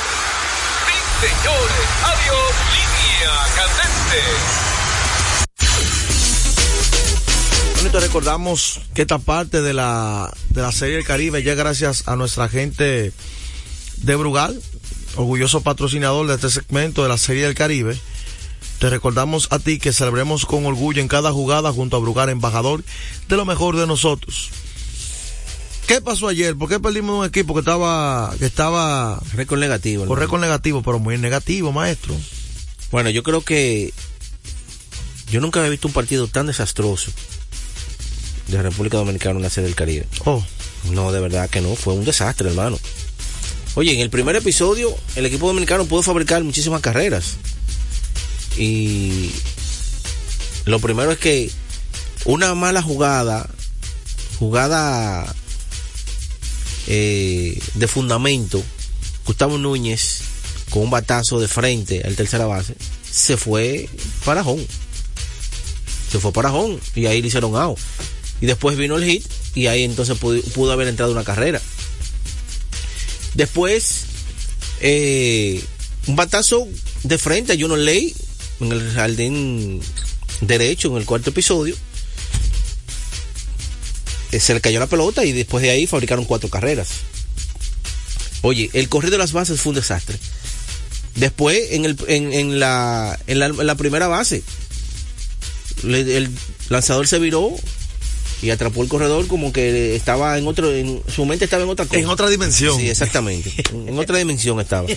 Sí, 0.88 0.98
señores. 1.22 1.86
Adiós. 2.04 2.54
Línea. 2.74 3.32
Bonito, 7.78 8.00
recordamos 8.00 8.82
que 8.96 9.04
esta 9.04 9.20
parte 9.20 9.62
de 9.62 9.74
la, 9.74 10.34
de 10.50 10.62
la 10.64 10.72
Serie 10.72 10.96
del 10.96 11.06
Caribe 11.06 11.44
llega 11.44 11.64
gracias 11.64 12.08
a 12.08 12.16
nuestra 12.16 12.50
gente 12.50 13.14
de 13.98 14.16
Brugal, 14.16 14.60
orgulloso 15.16 15.62
patrocinador 15.62 16.26
de 16.26 16.36
este 16.36 16.50
segmento 16.50 17.04
de 17.04 17.10
la 17.10 17.20
Serie 17.20 17.44
del 17.44 17.54
Caribe. 17.54 18.00
Te 18.80 18.90
recordamos 18.90 19.48
a 19.52 19.60
ti 19.60 19.78
que 19.78 19.94
celebremos 19.94 20.48
con 20.48 20.66
orgullo 20.66 21.04
en 21.04 21.08
cada 21.08 21.32
jugada 21.32 21.72
junto 21.72 21.98
a 21.98 22.00
Brugal, 22.00 22.30
embajador 22.30 22.84
de 23.30 23.38
lo 23.38 23.46
mejor 23.46 23.78
de 23.78 23.86
nosotros. 23.86 24.50
¿Qué 25.88 26.02
pasó 26.02 26.28
ayer? 26.28 26.56
¿Por 26.56 26.70
qué 26.70 26.80
perdimos 26.80 27.20
un 27.20 27.26
equipo 27.26 27.54
que 27.54 27.60
estaba, 27.60 28.34
que 28.40 28.46
estaba 28.46 29.22
récord 29.34 29.60
negativo? 29.60 30.06
Con 30.06 30.18
récord 30.18 30.42
negativo, 30.42 30.82
pero 30.82 31.00
muy 31.00 31.18
negativo, 31.18 31.72
maestro. 31.72 32.16
Bueno, 32.92 33.10
yo 33.10 33.24
creo 33.24 33.42
que 33.42 33.94
yo 35.30 35.42
nunca 35.42 35.60
había 35.60 35.72
visto 35.72 35.88
un 35.88 35.94
partido 35.94 36.28
tan 36.28 36.48
desastroso 36.48 37.12
de 38.48 38.62
República 38.62 38.98
Dominicana 38.98 39.38
en 39.38 39.44
la 39.44 39.50
Serie 39.50 39.68
del 39.68 39.76
Caribe. 39.76 40.08
Oh. 40.26 40.44
No, 40.92 41.12
de 41.12 41.20
verdad 41.20 41.50
que 41.50 41.62
no, 41.62 41.76
fue 41.76 41.94
un 41.94 42.06
desastre, 42.06 42.50
hermano. 42.50 42.78
Oye, 43.76 43.94
en 43.94 44.00
el 44.00 44.10
primer 44.10 44.36
episodio, 44.36 44.96
el 45.16 45.26
equipo 45.26 45.48
dominicano 45.48 45.86
pudo 45.86 46.04
fabricar 46.04 46.44
muchísimas 46.44 46.82
carreras. 46.82 47.38
Y 48.58 49.32
lo 50.66 50.80
primero 50.80 51.12
es 51.12 51.18
que 51.18 51.50
una 52.26 52.54
mala 52.54 52.82
jugada, 52.82 53.50
jugada 54.38 55.34
eh, 56.88 57.60
de 57.76 57.88
fundamento, 57.88 58.64
Gustavo 59.26 59.58
Núñez 59.58 60.22
con 60.70 60.84
un 60.84 60.90
batazo 60.90 61.40
de 61.40 61.48
frente 61.48 62.02
al 62.04 62.16
tercera 62.16 62.46
base, 62.46 62.76
se 63.10 63.38
fue 63.38 63.88
para 64.26 64.42
home. 64.42 64.66
Se 66.12 66.20
fue 66.20 66.32
para 66.32 66.52
home 66.52 66.80
y 66.96 67.06
ahí 67.06 67.22
le 67.22 67.28
hicieron 67.28 67.56
out. 67.56 67.78
Y 68.42 68.46
después 68.48 68.76
vino 68.78 68.98
el 68.98 69.06
hit 69.06 69.26
y 69.56 69.68
ahí 69.68 69.84
entonces 69.84 70.18
pudo, 70.18 70.72
haber 70.72 70.88
entrado 70.88 71.12
una 71.12 71.24
carrera. 71.24 71.62
Después, 73.36 74.06
eh, 74.82 75.64
un 76.08 76.16
batazo 76.16 76.68
de 77.04 77.18
frente 77.18 77.54
a 77.54 77.58
Juno 77.58 77.76
Ley 77.78 78.16
en 78.60 78.72
el 78.72 78.92
jardín 78.92 79.82
derecho 80.42 80.90
en 80.90 80.98
el 80.98 81.06
cuarto 81.06 81.30
episodio. 81.30 81.76
Se 84.40 84.54
le 84.54 84.62
cayó 84.62 84.80
la 84.80 84.88
pelota 84.88 85.24
y 85.26 85.32
después 85.32 85.62
de 85.62 85.70
ahí 85.70 85.88
fabricaron 85.88 86.26
cuatro 86.26 86.50
carreras. 86.50 86.90
Oye, 88.42 88.70
el 88.74 88.90
corrido 88.90 89.12
de 89.14 89.18
las 89.20 89.32
bases 89.32 89.60
fue 89.62 89.70
un 89.72 89.76
desastre. 89.76 90.18
Después, 91.16 91.60
en, 91.72 91.86
el, 91.86 91.98
en, 92.08 92.34
en, 92.34 92.60
la, 92.60 93.20
en, 93.28 93.40
la, 93.40 93.46
en 93.48 93.68
la 93.68 93.76
primera 93.76 94.08
base, 94.08 94.44
le- 95.84 96.18
el 96.18 96.30
lanzador 96.70 97.08
se 97.08 97.20
viró 97.20 97.52
y 98.42 98.50
atrapó 98.50 98.84
el 98.84 98.90
corredor 98.90 99.28
como 99.28 99.54
que 99.54 99.96
estaba 99.96 100.38
en 100.38 100.48
otro, 100.48 100.74
en, 100.74 101.02
su 101.14 101.26
mente 101.26 101.46
estaba 101.46 101.64
en 101.64 101.70
otra 101.70 101.86
cosa. 101.86 102.00
En 102.00 102.08
otra 102.10 102.30
dimensión. 102.30 102.78
Sí, 102.78 102.90
exactamente. 102.90 103.54
en 103.72 103.88
en 103.90 104.00
otra 104.00 104.18
dimensión 104.18 104.60
estaba. 104.60 104.88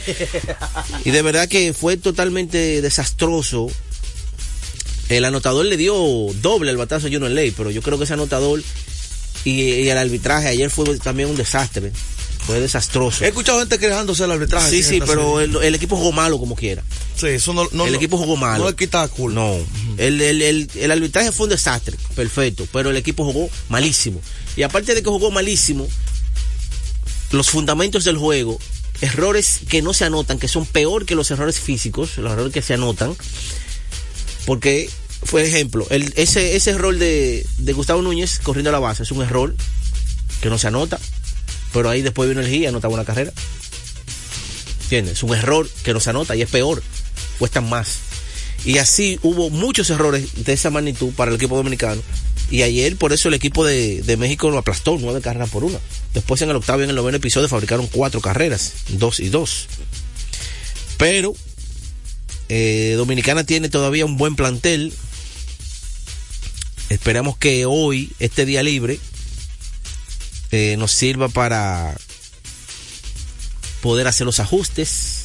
Y 1.04 1.10
de 1.10 1.22
verdad 1.22 1.46
que 1.48 1.72
fue 1.72 1.96
totalmente 1.96 2.80
desastroso. 2.82 3.68
El 5.08 5.24
anotador 5.24 5.66
le 5.66 5.76
dio 5.76 5.94
doble 6.42 6.72
el 6.72 6.76
batazo 6.76 7.06
a 7.06 7.10
Juno 7.10 7.28
Ley, 7.28 7.52
pero 7.56 7.70
yo 7.70 7.80
creo 7.82 7.96
que 7.98 8.04
ese 8.04 8.14
anotador 8.14 8.60
y, 9.50 9.62
y 9.62 9.88
el 9.88 9.96
arbitraje 9.98 10.48
ayer 10.48 10.70
fue 10.70 10.98
también 10.98 11.28
un 11.30 11.36
desastre. 11.36 11.92
Fue 12.46 12.60
desastroso. 12.60 13.24
He 13.24 13.28
escuchado 13.28 13.58
gente 13.58 13.76
quejándose 13.78 14.22
del 14.22 14.30
arbitraje. 14.30 14.70
Sí, 14.70 14.82
sí, 14.84 15.00
pero 15.04 15.40
el, 15.40 15.56
el 15.56 15.74
equipo 15.74 15.96
jugó 15.96 16.12
malo 16.12 16.38
como 16.38 16.54
quiera. 16.54 16.84
Sí, 17.16 17.26
eso 17.26 17.52
no, 17.52 17.66
no- 17.72 17.86
el 17.86 17.92
no- 17.92 17.96
equipo 17.96 18.16
jugó 18.18 18.36
malo. 18.36 18.62
No 18.64 18.70
le 18.70 18.76
quita 18.76 19.08
cool. 19.08 19.34
No, 19.34 19.56
el, 19.96 20.20
el, 20.20 20.70
el 20.72 20.90
arbitraje 20.92 21.32
fue 21.32 21.44
un 21.44 21.50
desastre, 21.50 21.96
perfecto, 22.14 22.68
pero 22.72 22.90
el 22.90 22.96
equipo 22.96 23.24
jugó 23.24 23.50
malísimo. 23.68 24.20
Y 24.56 24.62
aparte 24.62 24.94
de 24.94 25.02
que 25.02 25.08
jugó 25.10 25.32
malísimo, 25.32 25.88
los 27.32 27.50
fundamentos 27.50 28.04
del 28.04 28.16
juego, 28.16 28.60
errores 29.00 29.60
que 29.68 29.82
no 29.82 29.92
se 29.92 30.04
anotan, 30.04 30.38
que 30.38 30.46
son 30.46 30.66
peor 30.66 31.04
que 31.04 31.16
los 31.16 31.28
errores 31.32 31.58
físicos, 31.58 32.16
los 32.18 32.30
errores 32.32 32.52
que 32.52 32.62
se 32.62 32.74
anotan, 32.74 33.16
porque, 34.46 34.88
por 35.30 35.40
ejemplo, 35.40 35.86
ese, 35.90 36.56
ese 36.56 36.70
error 36.70 36.96
de, 36.96 37.46
de 37.58 37.72
Gustavo 37.72 38.02
Núñez 38.02 38.38
corriendo 38.42 38.70
a 38.70 38.72
la 38.72 38.78
base 38.78 39.02
es 39.02 39.10
un 39.10 39.22
error 39.22 39.54
que 40.40 40.50
no 40.50 40.58
se 40.58 40.68
anota, 40.68 40.98
pero 41.72 41.90
ahí 41.90 42.02
después 42.02 42.28
vino 42.28 42.40
el 42.40 42.48
G 42.48 42.60
y 42.60 42.66
anotaba 42.66 42.94
una 42.94 43.04
carrera. 43.04 43.32
¿Entiendes? 44.82 45.14
Es 45.14 45.22
un 45.22 45.34
error 45.34 45.68
que 45.82 45.92
no 45.92 46.00
se 46.00 46.10
anota 46.10 46.36
y 46.36 46.42
es 46.42 46.48
peor, 46.48 46.82
cuestan 47.38 47.68
más. 47.68 47.98
Y 48.64 48.78
así 48.78 49.18
hubo 49.22 49.50
muchos 49.50 49.90
errores 49.90 50.44
de 50.44 50.52
esa 50.52 50.70
magnitud 50.70 51.12
para 51.12 51.30
el 51.30 51.36
equipo 51.36 51.56
dominicano. 51.56 52.02
Y 52.50 52.62
ayer, 52.62 52.96
por 52.96 53.12
eso 53.12 53.28
el 53.28 53.34
equipo 53.34 53.64
de, 53.64 54.02
de 54.02 54.16
México 54.16 54.50
lo 54.50 54.58
aplastó, 54.58 54.96
nueve 55.00 55.20
carreras 55.20 55.50
por 55.50 55.64
una. 55.64 55.78
Después 56.14 56.40
en 56.42 56.50
el 56.50 56.56
octavo 56.56 56.80
y 56.80 56.84
en 56.84 56.90
el 56.90 56.96
noveno 56.96 57.16
episodio 57.16 57.48
fabricaron 57.48 57.88
cuatro 57.88 58.20
carreras, 58.20 58.72
dos 58.88 59.18
y 59.18 59.28
dos. 59.28 59.66
Pero 60.96 61.34
eh, 62.48 62.94
Dominicana 62.96 63.44
tiene 63.44 63.68
todavía 63.68 64.06
un 64.06 64.16
buen 64.16 64.36
plantel. 64.36 64.92
Esperamos 66.88 67.36
que 67.36 67.66
hoy, 67.66 68.12
este 68.18 68.46
día 68.46 68.62
libre, 68.62 68.98
eh, 70.52 70.76
nos 70.78 70.92
sirva 70.92 71.28
para 71.28 71.96
poder 73.82 74.06
hacer 74.06 74.26
los 74.26 74.40
ajustes. 74.40 75.24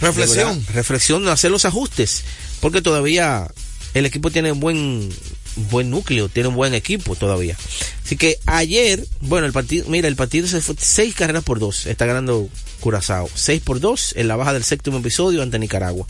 Reflexión. 0.00 0.64
Reflexión, 0.74 1.28
hacer 1.28 1.50
los 1.50 1.64
ajustes. 1.64 2.24
Porque 2.60 2.82
todavía 2.82 3.50
el 3.94 4.06
equipo 4.06 4.30
tiene 4.30 4.52
buen 4.52 5.10
buen 5.56 5.90
núcleo, 5.90 6.28
tiene 6.28 6.48
un 6.48 6.54
buen 6.54 6.74
equipo 6.74 7.14
todavía. 7.14 7.56
Así 8.04 8.16
que 8.16 8.38
ayer, 8.46 9.06
bueno, 9.20 9.46
el 9.46 9.52
partido, 9.52 9.86
mira, 9.88 10.08
el 10.08 10.16
partido 10.16 10.46
se 10.46 10.60
fue 10.60 10.74
seis 10.78 11.14
carreras 11.14 11.44
por 11.44 11.58
dos, 11.58 11.86
está 11.86 12.06
ganando 12.06 12.48
Curazao. 12.80 13.28
Seis 13.34 13.62
por 13.62 13.80
dos 13.80 14.14
en 14.16 14.28
la 14.28 14.36
baja 14.36 14.52
del 14.52 14.64
séptimo 14.64 14.98
episodio 14.98 15.42
ante 15.42 15.58
Nicaragua. 15.58 16.06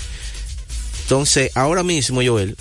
Entonces, 1.03 1.51
ahora 1.55 1.83
mismo, 1.83 2.23
Joel, 2.25 2.57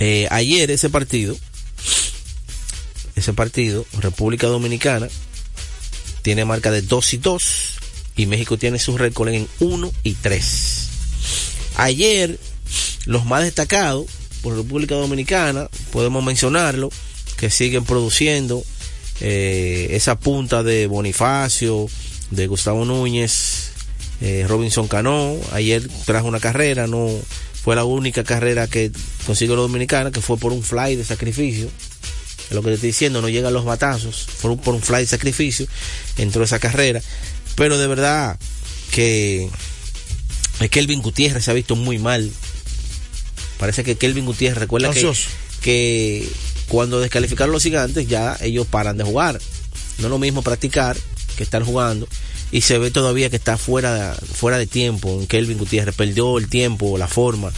eh, 0.00 0.26
ayer 0.30 0.70
ese 0.70 0.90
partido, 0.90 1.36
ese 3.16 3.32
partido, 3.32 3.86
República 4.00 4.46
Dominicana, 4.46 5.08
tiene 6.22 6.44
marca 6.44 6.70
de 6.70 6.82
2 6.82 7.14
y 7.14 7.16
2 7.18 7.74
y 8.16 8.26
México 8.26 8.56
tiene 8.56 8.78
su 8.78 8.96
récord 8.96 9.28
en 9.28 9.48
1 9.60 9.92
y 10.02 10.14
3. 10.14 10.88
Ayer, 11.76 12.38
los 13.06 13.24
más 13.24 13.42
destacados 13.42 14.06
por 14.42 14.56
República 14.56 14.94
Dominicana, 14.94 15.68
podemos 15.90 16.24
mencionarlo, 16.24 16.90
que 17.36 17.50
siguen 17.50 17.84
produciendo 17.84 18.62
eh, 19.20 19.88
esa 19.90 20.18
punta 20.18 20.62
de 20.62 20.86
Bonifacio, 20.86 21.88
de 22.30 22.46
Gustavo 22.46 22.84
Núñez, 22.84 23.72
eh, 24.20 24.44
Robinson 24.48 24.88
Cano, 24.88 25.36
ayer 25.52 25.86
trajo 26.04 26.28
una 26.28 26.40
carrera, 26.40 26.86
no 26.86 27.10
fue 27.64 27.74
la 27.74 27.84
única 27.84 28.24
carrera 28.24 28.66
que 28.66 28.92
consiguió 29.24 29.56
la 29.56 29.62
Dominicana, 29.62 30.10
que 30.10 30.20
fue 30.20 30.36
por 30.36 30.52
un 30.52 30.62
fly 30.62 30.96
de 30.96 31.04
sacrificio. 31.04 31.70
Lo 32.50 32.60
que 32.60 32.68
te 32.68 32.74
estoy 32.74 32.88
diciendo, 32.88 33.22
no 33.22 33.30
llegan 33.30 33.54
los 33.54 33.64
batazos, 33.64 34.26
fue 34.26 34.54
por 34.58 34.74
un 34.74 34.82
fly 34.82 34.98
de 34.98 35.06
sacrificio, 35.06 35.66
entró 36.18 36.44
esa 36.44 36.58
carrera. 36.58 37.00
Pero 37.56 37.78
de 37.78 37.86
verdad 37.86 38.38
que 38.90 39.48
es 40.60 40.70
Kelvin 40.70 41.00
Gutiérrez 41.00 41.42
se 41.42 41.50
ha 41.50 41.54
visto 41.54 41.74
muy 41.74 41.98
mal. 41.98 42.30
Parece 43.58 43.82
que 43.82 43.96
Kelvin 43.96 44.26
Gutiérrez, 44.26 44.58
recuerda 44.58 44.92
que, 44.92 45.10
que 45.62 46.28
cuando 46.68 47.00
descalificaron 47.00 47.52
los 47.52 47.62
gigantes 47.62 48.06
ya 48.06 48.36
ellos 48.42 48.66
paran 48.66 48.98
de 48.98 49.04
jugar. 49.04 49.40
No 49.98 50.06
es 50.06 50.10
lo 50.10 50.18
mismo 50.18 50.42
practicar 50.42 50.98
que 51.38 51.44
estar 51.44 51.62
jugando. 51.62 52.06
Y 52.54 52.60
se 52.60 52.78
ve 52.78 52.92
todavía 52.92 53.30
que 53.30 53.36
está 53.36 53.58
fuera, 53.58 54.14
fuera 54.14 54.58
de 54.58 54.68
tiempo 54.68 55.26
Kelvin 55.28 55.58
Gutiérrez. 55.58 55.92
Perdió 55.96 56.38
el 56.38 56.48
tiempo, 56.48 56.96
la 56.96 57.08
forma. 57.08 57.52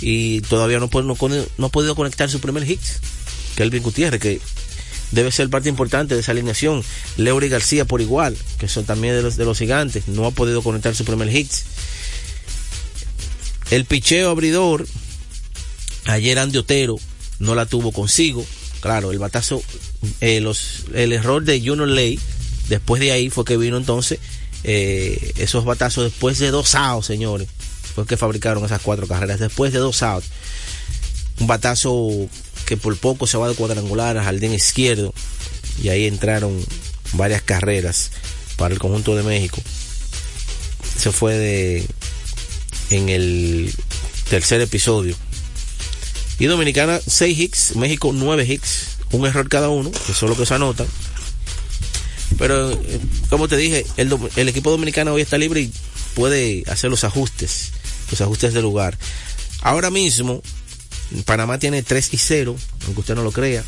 Y 0.00 0.40
todavía 0.40 0.78
no, 0.78 0.88
no, 0.90 1.66
ha 1.66 1.68
podido 1.68 1.94
conectar 1.94 2.30
su 2.30 2.40
primer 2.40 2.64
hit. 2.64 2.80
Kelvin 3.56 3.82
Gutiérrez, 3.82 4.18
que 4.18 4.40
debe 5.12 5.30
ser 5.32 5.50
parte 5.50 5.68
importante 5.68 6.14
de 6.14 6.22
esa 6.22 6.32
alineación. 6.32 6.82
Leury 7.18 7.50
García 7.50 7.84
por 7.84 8.00
igual, 8.00 8.38
que 8.58 8.68
son 8.68 8.86
también 8.86 9.16
de 9.16 9.20
los, 9.20 9.36
de 9.36 9.44
los 9.44 9.58
gigantes, 9.58 10.08
no 10.08 10.24
ha 10.24 10.30
podido 10.30 10.62
conectar 10.62 10.94
su 10.94 11.04
primer 11.04 11.30
hit. 11.30 11.50
El 13.70 13.84
picheo 13.84 14.30
abridor, 14.30 14.86
ayer 16.06 16.38
Andy 16.38 16.56
Otero 16.56 16.96
no 17.38 17.54
la 17.54 17.66
tuvo 17.66 17.92
consigo. 17.92 18.46
Claro, 18.80 19.12
el 19.12 19.18
batazo, 19.18 19.62
eh, 20.22 20.42
el 20.94 21.12
error 21.12 21.44
de 21.44 21.60
Junior 21.60 21.88
Ley, 21.88 22.18
después 22.70 22.98
de 22.98 23.12
ahí 23.12 23.28
fue 23.28 23.44
que 23.44 23.58
vino 23.58 23.76
entonces 23.76 24.20
eh, 24.64 25.32
esos 25.38 25.64
batazos 25.64 26.04
después 26.04 26.38
de 26.38 26.50
dos 26.50 26.74
outs, 26.74 27.06
señores. 27.06 27.48
Fue 27.94 28.06
que 28.06 28.16
fabricaron 28.16 28.64
esas 28.64 28.82
cuatro 28.82 29.06
carreras, 29.06 29.40
después 29.40 29.72
de 29.72 29.78
dos 29.78 30.02
outs. 30.02 30.26
Un 31.40 31.46
batazo 31.46 32.28
que 32.66 32.76
por 32.76 32.96
poco 32.96 33.26
se 33.26 33.38
va 33.38 33.48
de 33.48 33.54
cuadrangular 33.54 34.16
al 34.16 34.24
jardín 34.24 34.52
izquierdo 34.52 35.14
y 35.82 35.88
ahí 35.88 36.06
entraron 36.06 36.58
varias 37.14 37.42
carreras 37.42 38.10
para 38.56 38.74
el 38.74 38.80
conjunto 38.80 39.16
de 39.16 39.22
México. 39.22 39.60
Se 40.98 41.12
fue 41.12 41.34
de 41.34 41.86
en 42.90 43.08
el 43.08 43.72
tercer 44.28 44.60
episodio. 44.60 45.16
Y 46.38 46.46
Dominicana 46.46 47.00
6 47.04 47.38
hits, 47.38 47.76
México 47.76 48.12
9 48.14 48.44
hits, 48.44 48.98
un 49.12 49.26
error 49.26 49.48
cada 49.48 49.70
uno, 49.70 49.90
que 49.90 50.12
eso 50.12 50.26
es 50.26 50.30
lo 50.30 50.36
que 50.36 50.46
se 50.46 50.54
anota. 50.54 50.86
Pero 52.36 52.70
eh, 52.72 53.00
como 53.30 53.48
te 53.48 53.56
dije, 53.56 53.86
el, 53.96 54.14
el 54.36 54.48
equipo 54.48 54.70
dominicano 54.70 55.14
hoy 55.14 55.22
está 55.22 55.38
libre 55.38 55.60
y 55.62 55.72
puede 56.14 56.62
hacer 56.68 56.90
los 56.90 57.04
ajustes, 57.04 57.70
los 58.10 58.20
ajustes 58.20 58.52
de 58.54 58.62
lugar. 58.62 58.98
Ahora 59.62 59.90
mismo, 59.90 60.42
Panamá 61.24 61.58
tiene 61.58 61.82
3 61.82 62.14
y 62.14 62.18
0, 62.18 62.56
aunque 62.86 63.00
usted 63.00 63.14
no 63.14 63.22
lo 63.22 63.32
crea. 63.32 63.64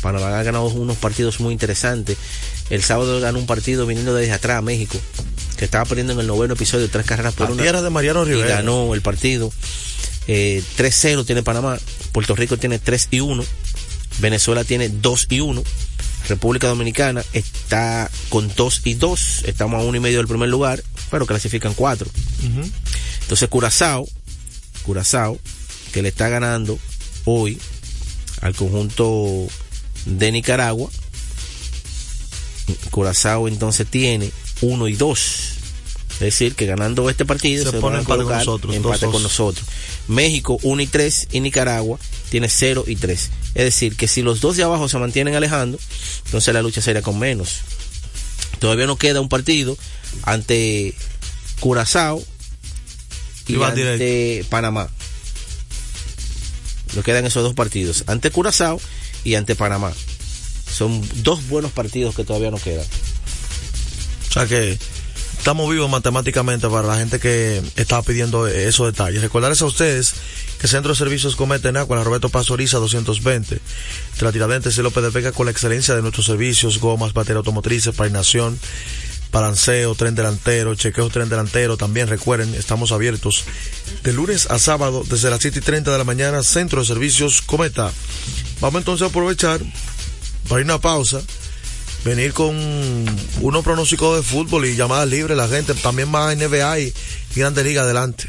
Panamá 0.00 0.38
ha 0.38 0.42
ganado 0.42 0.66
unos 0.66 0.96
partidos 0.96 1.40
muy 1.40 1.52
interesantes. 1.52 2.16
El 2.70 2.82
sábado 2.82 3.20
ganó 3.20 3.38
un 3.38 3.46
partido 3.46 3.86
viniendo 3.86 4.14
desde 4.14 4.32
atrás 4.32 4.58
a 4.58 4.62
México, 4.62 4.98
que 5.56 5.64
estaba 5.64 5.84
perdiendo 5.84 6.12
en 6.14 6.20
el 6.20 6.26
noveno 6.26 6.54
episodio 6.54 6.88
tres 6.88 7.06
carreras 7.06 7.34
por 7.34 7.48
La 7.48 7.54
una. 7.54 7.62
tierra 7.62 7.82
de 7.82 7.90
Mariano 7.90 8.22
y 8.24 8.30
Rivera. 8.32 8.56
ganó 8.56 8.94
el 8.94 9.02
partido. 9.02 9.52
Eh, 10.28 10.62
3-0 10.76 11.24
tiene 11.24 11.42
Panamá. 11.42 11.78
Puerto 12.12 12.34
Rico 12.34 12.56
tiene 12.56 12.78
3 12.78 13.08
y 13.12 13.20
1. 13.20 13.44
Venezuela 14.18 14.64
tiene 14.64 14.88
2 14.88 15.26
y 15.30 15.40
1. 15.40 15.62
República 16.28 16.66
Dominicana 16.68 17.24
está 17.32 18.10
con 18.28 18.50
2 18.54 18.82
y 18.84 18.94
2. 18.94 19.44
Estamos 19.46 19.80
a 19.80 19.84
uno 19.84 19.96
y 19.96 20.00
medio 20.00 20.18
del 20.18 20.26
primer 20.28 20.48
lugar, 20.48 20.82
pero 21.10 21.26
clasifican 21.26 21.74
4. 21.74 22.08
Ujú. 22.08 22.70
Entonces 23.22 23.48
Curazao, 23.48 24.08
Curazao, 24.82 25.38
que 25.92 26.02
le 26.02 26.08
está 26.08 26.28
ganando 26.28 26.78
hoy 27.24 27.58
al 28.40 28.54
conjunto 28.54 29.46
de 30.04 30.32
Nicaragua. 30.32 30.90
Curazao 32.90 33.48
entonces 33.48 33.86
tiene 33.88 34.30
1 34.60 34.88
y 34.88 34.94
2. 34.94 35.52
Es 36.14 36.20
decir, 36.20 36.54
que 36.54 36.64
ganando 36.64 37.10
este 37.10 37.26
partido 37.26 37.66
Se 37.66 37.72
se, 37.72 37.78
pone 37.78 37.98
empate 37.98 38.24
con 38.24 38.32
nosotros, 38.38 38.74
empate 38.74 39.06
2-2. 39.06 39.12
con 39.12 39.22
nosotros. 39.22 39.66
México 40.08 40.58
1 40.62 40.82
y 40.82 40.86
3 40.86 41.28
y 41.32 41.40
Nicaragua 41.40 41.98
tiene 42.30 42.48
0 42.48 42.84
y 42.86 42.96
3. 42.96 43.30
Es 43.56 43.64
decir, 43.64 43.96
que 43.96 44.06
si 44.06 44.20
los 44.20 44.42
dos 44.42 44.58
de 44.58 44.64
abajo 44.64 44.86
se 44.86 44.98
mantienen 44.98 45.34
alejando, 45.34 45.78
entonces 46.26 46.52
la 46.52 46.60
lucha 46.60 46.82
sería 46.82 47.00
con 47.00 47.18
menos. 47.18 47.60
Todavía 48.58 48.86
nos 48.86 48.98
queda 48.98 49.22
un 49.22 49.30
partido 49.30 49.78
ante 50.24 50.94
Curazao 51.60 52.22
y, 53.46 53.54
ante 53.62 54.44
Panamá. 54.50 54.90
Nos 56.94 57.02
quedan 57.02 57.24
esos 57.24 57.42
dos 57.42 57.54
partidos, 57.54 58.04
ante 58.08 58.30
Curazao 58.30 58.78
y 59.24 59.36
ante 59.36 59.56
Panamá. 59.56 59.90
Son 60.70 61.02
dos 61.22 61.48
buenos 61.48 61.72
partidos 61.72 62.14
que 62.14 62.24
todavía 62.24 62.50
nos 62.50 62.62
quedan. 62.62 62.84
O 64.28 64.32
sea 64.34 64.46
que 64.46 64.78
estamos 65.38 65.70
vivos 65.70 65.88
matemáticamente 65.88 66.68
para 66.68 66.86
la 66.86 66.98
gente 66.98 67.18
que 67.18 67.62
estaba 67.76 68.02
pidiendo 68.02 68.46
esos 68.48 68.92
detalles. 68.92 69.22
Recordarles 69.22 69.62
a 69.62 69.64
ustedes 69.64 70.12
que 70.60 70.68
Centro 70.68 70.92
de 70.92 70.98
Servicios 70.98 71.36
Cometa 71.36 71.68
en 71.68 71.76
Agua, 71.76 72.02
Roberto 72.02 72.28
Pastoriza 72.28 72.78
220, 72.78 73.54
de 73.56 73.60
la 74.22 74.32
Tiradentes 74.32 74.76
y 74.78 74.82
López 74.82 75.02
de 75.02 75.10
Vega 75.10 75.32
con 75.32 75.46
la 75.46 75.52
excelencia 75.52 75.94
de 75.94 76.02
nuestros 76.02 76.26
servicios, 76.26 76.80
gomas, 76.80 77.12
batería 77.12 77.38
automotrices, 77.38 77.94
painación, 77.94 78.58
balanceo, 79.32 79.94
tren 79.94 80.14
delantero, 80.14 80.74
chequeo 80.74 81.10
tren 81.10 81.28
delantero. 81.28 81.76
También 81.76 82.08
recuerden, 82.08 82.54
estamos 82.54 82.92
abiertos 82.92 83.44
de 84.02 84.12
lunes 84.12 84.46
a 84.50 84.58
sábado 84.58 85.04
desde 85.08 85.30
las 85.30 85.40
7 85.40 85.58
y 85.58 85.62
30 85.62 85.92
de 85.92 85.98
la 85.98 86.04
mañana, 86.04 86.42
Centro 86.42 86.80
de 86.80 86.86
Servicios 86.86 87.42
Cometa. 87.42 87.92
Vamos 88.60 88.80
entonces 88.80 89.06
a 89.06 89.10
aprovechar 89.10 89.60
para 90.48 90.60
ir 90.60 90.70
a 90.70 90.74
una 90.74 90.80
pausa 90.80 91.20
venir 92.04 92.32
con 92.32 92.54
unos 93.40 93.64
pronósticos 93.64 94.16
de 94.16 94.22
fútbol 94.22 94.64
y 94.66 94.76
llamadas 94.76 95.08
libres, 95.08 95.36
la 95.36 95.48
gente, 95.48 95.74
también 95.74 96.08
más 96.08 96.36
NBA 96.36 96.78
y, 96.78 96.94
y 97.34 97.40
Grande 97.40 97.64
Liga 97.64 97.82
adelante. 97.82 98.28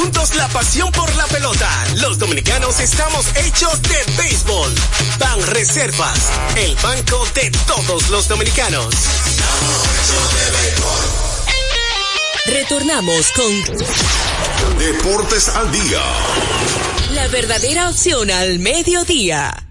Juntos 0.00 0.34
la 0.36 0.48
pasión 0.48 0.90
por 0.92 1.14
la 1.16 1.26
pelota. 1.26 1.68
Los 1.96 2.18
dominicanos 2.18 2.80
estamos 2.80 3.26
hechos 3.36 3.82
de 3.82 3.98
béisbol. 4.16 4.74
Ban 5.18 5.46
Reservas, 5.48 6.18
el 6.56 6.74
banco 6.76 7.26
de 7.34 7.50
todos 7.66 8.08
los 8.08 8.26
dominicanos. 8.26 8.94
Retornamos 12.46 13.30
con 13.32 14.78
Deportes 14.78 15.48
al 15.50 15.70
día. 15.70 16.02
la 17.12 17.28
verdadera 17.28 17.90
opción 17.90 18.30
al 18.30 18.58
mediodía. 18.58 19.69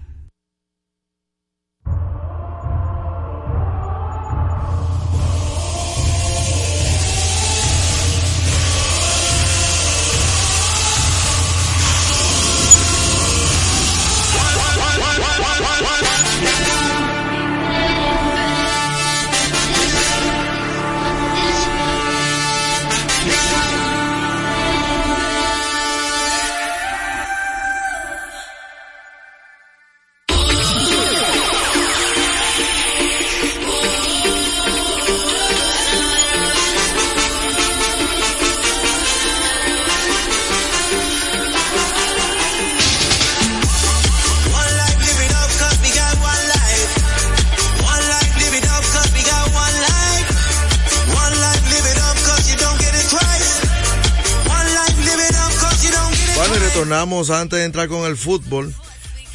Antes 56.92 57.58
de 57.58 57.64
entrar 57.64 57.88
con 57.88 58.06
el 58.06 58.16
fútbol. 58.16 58.74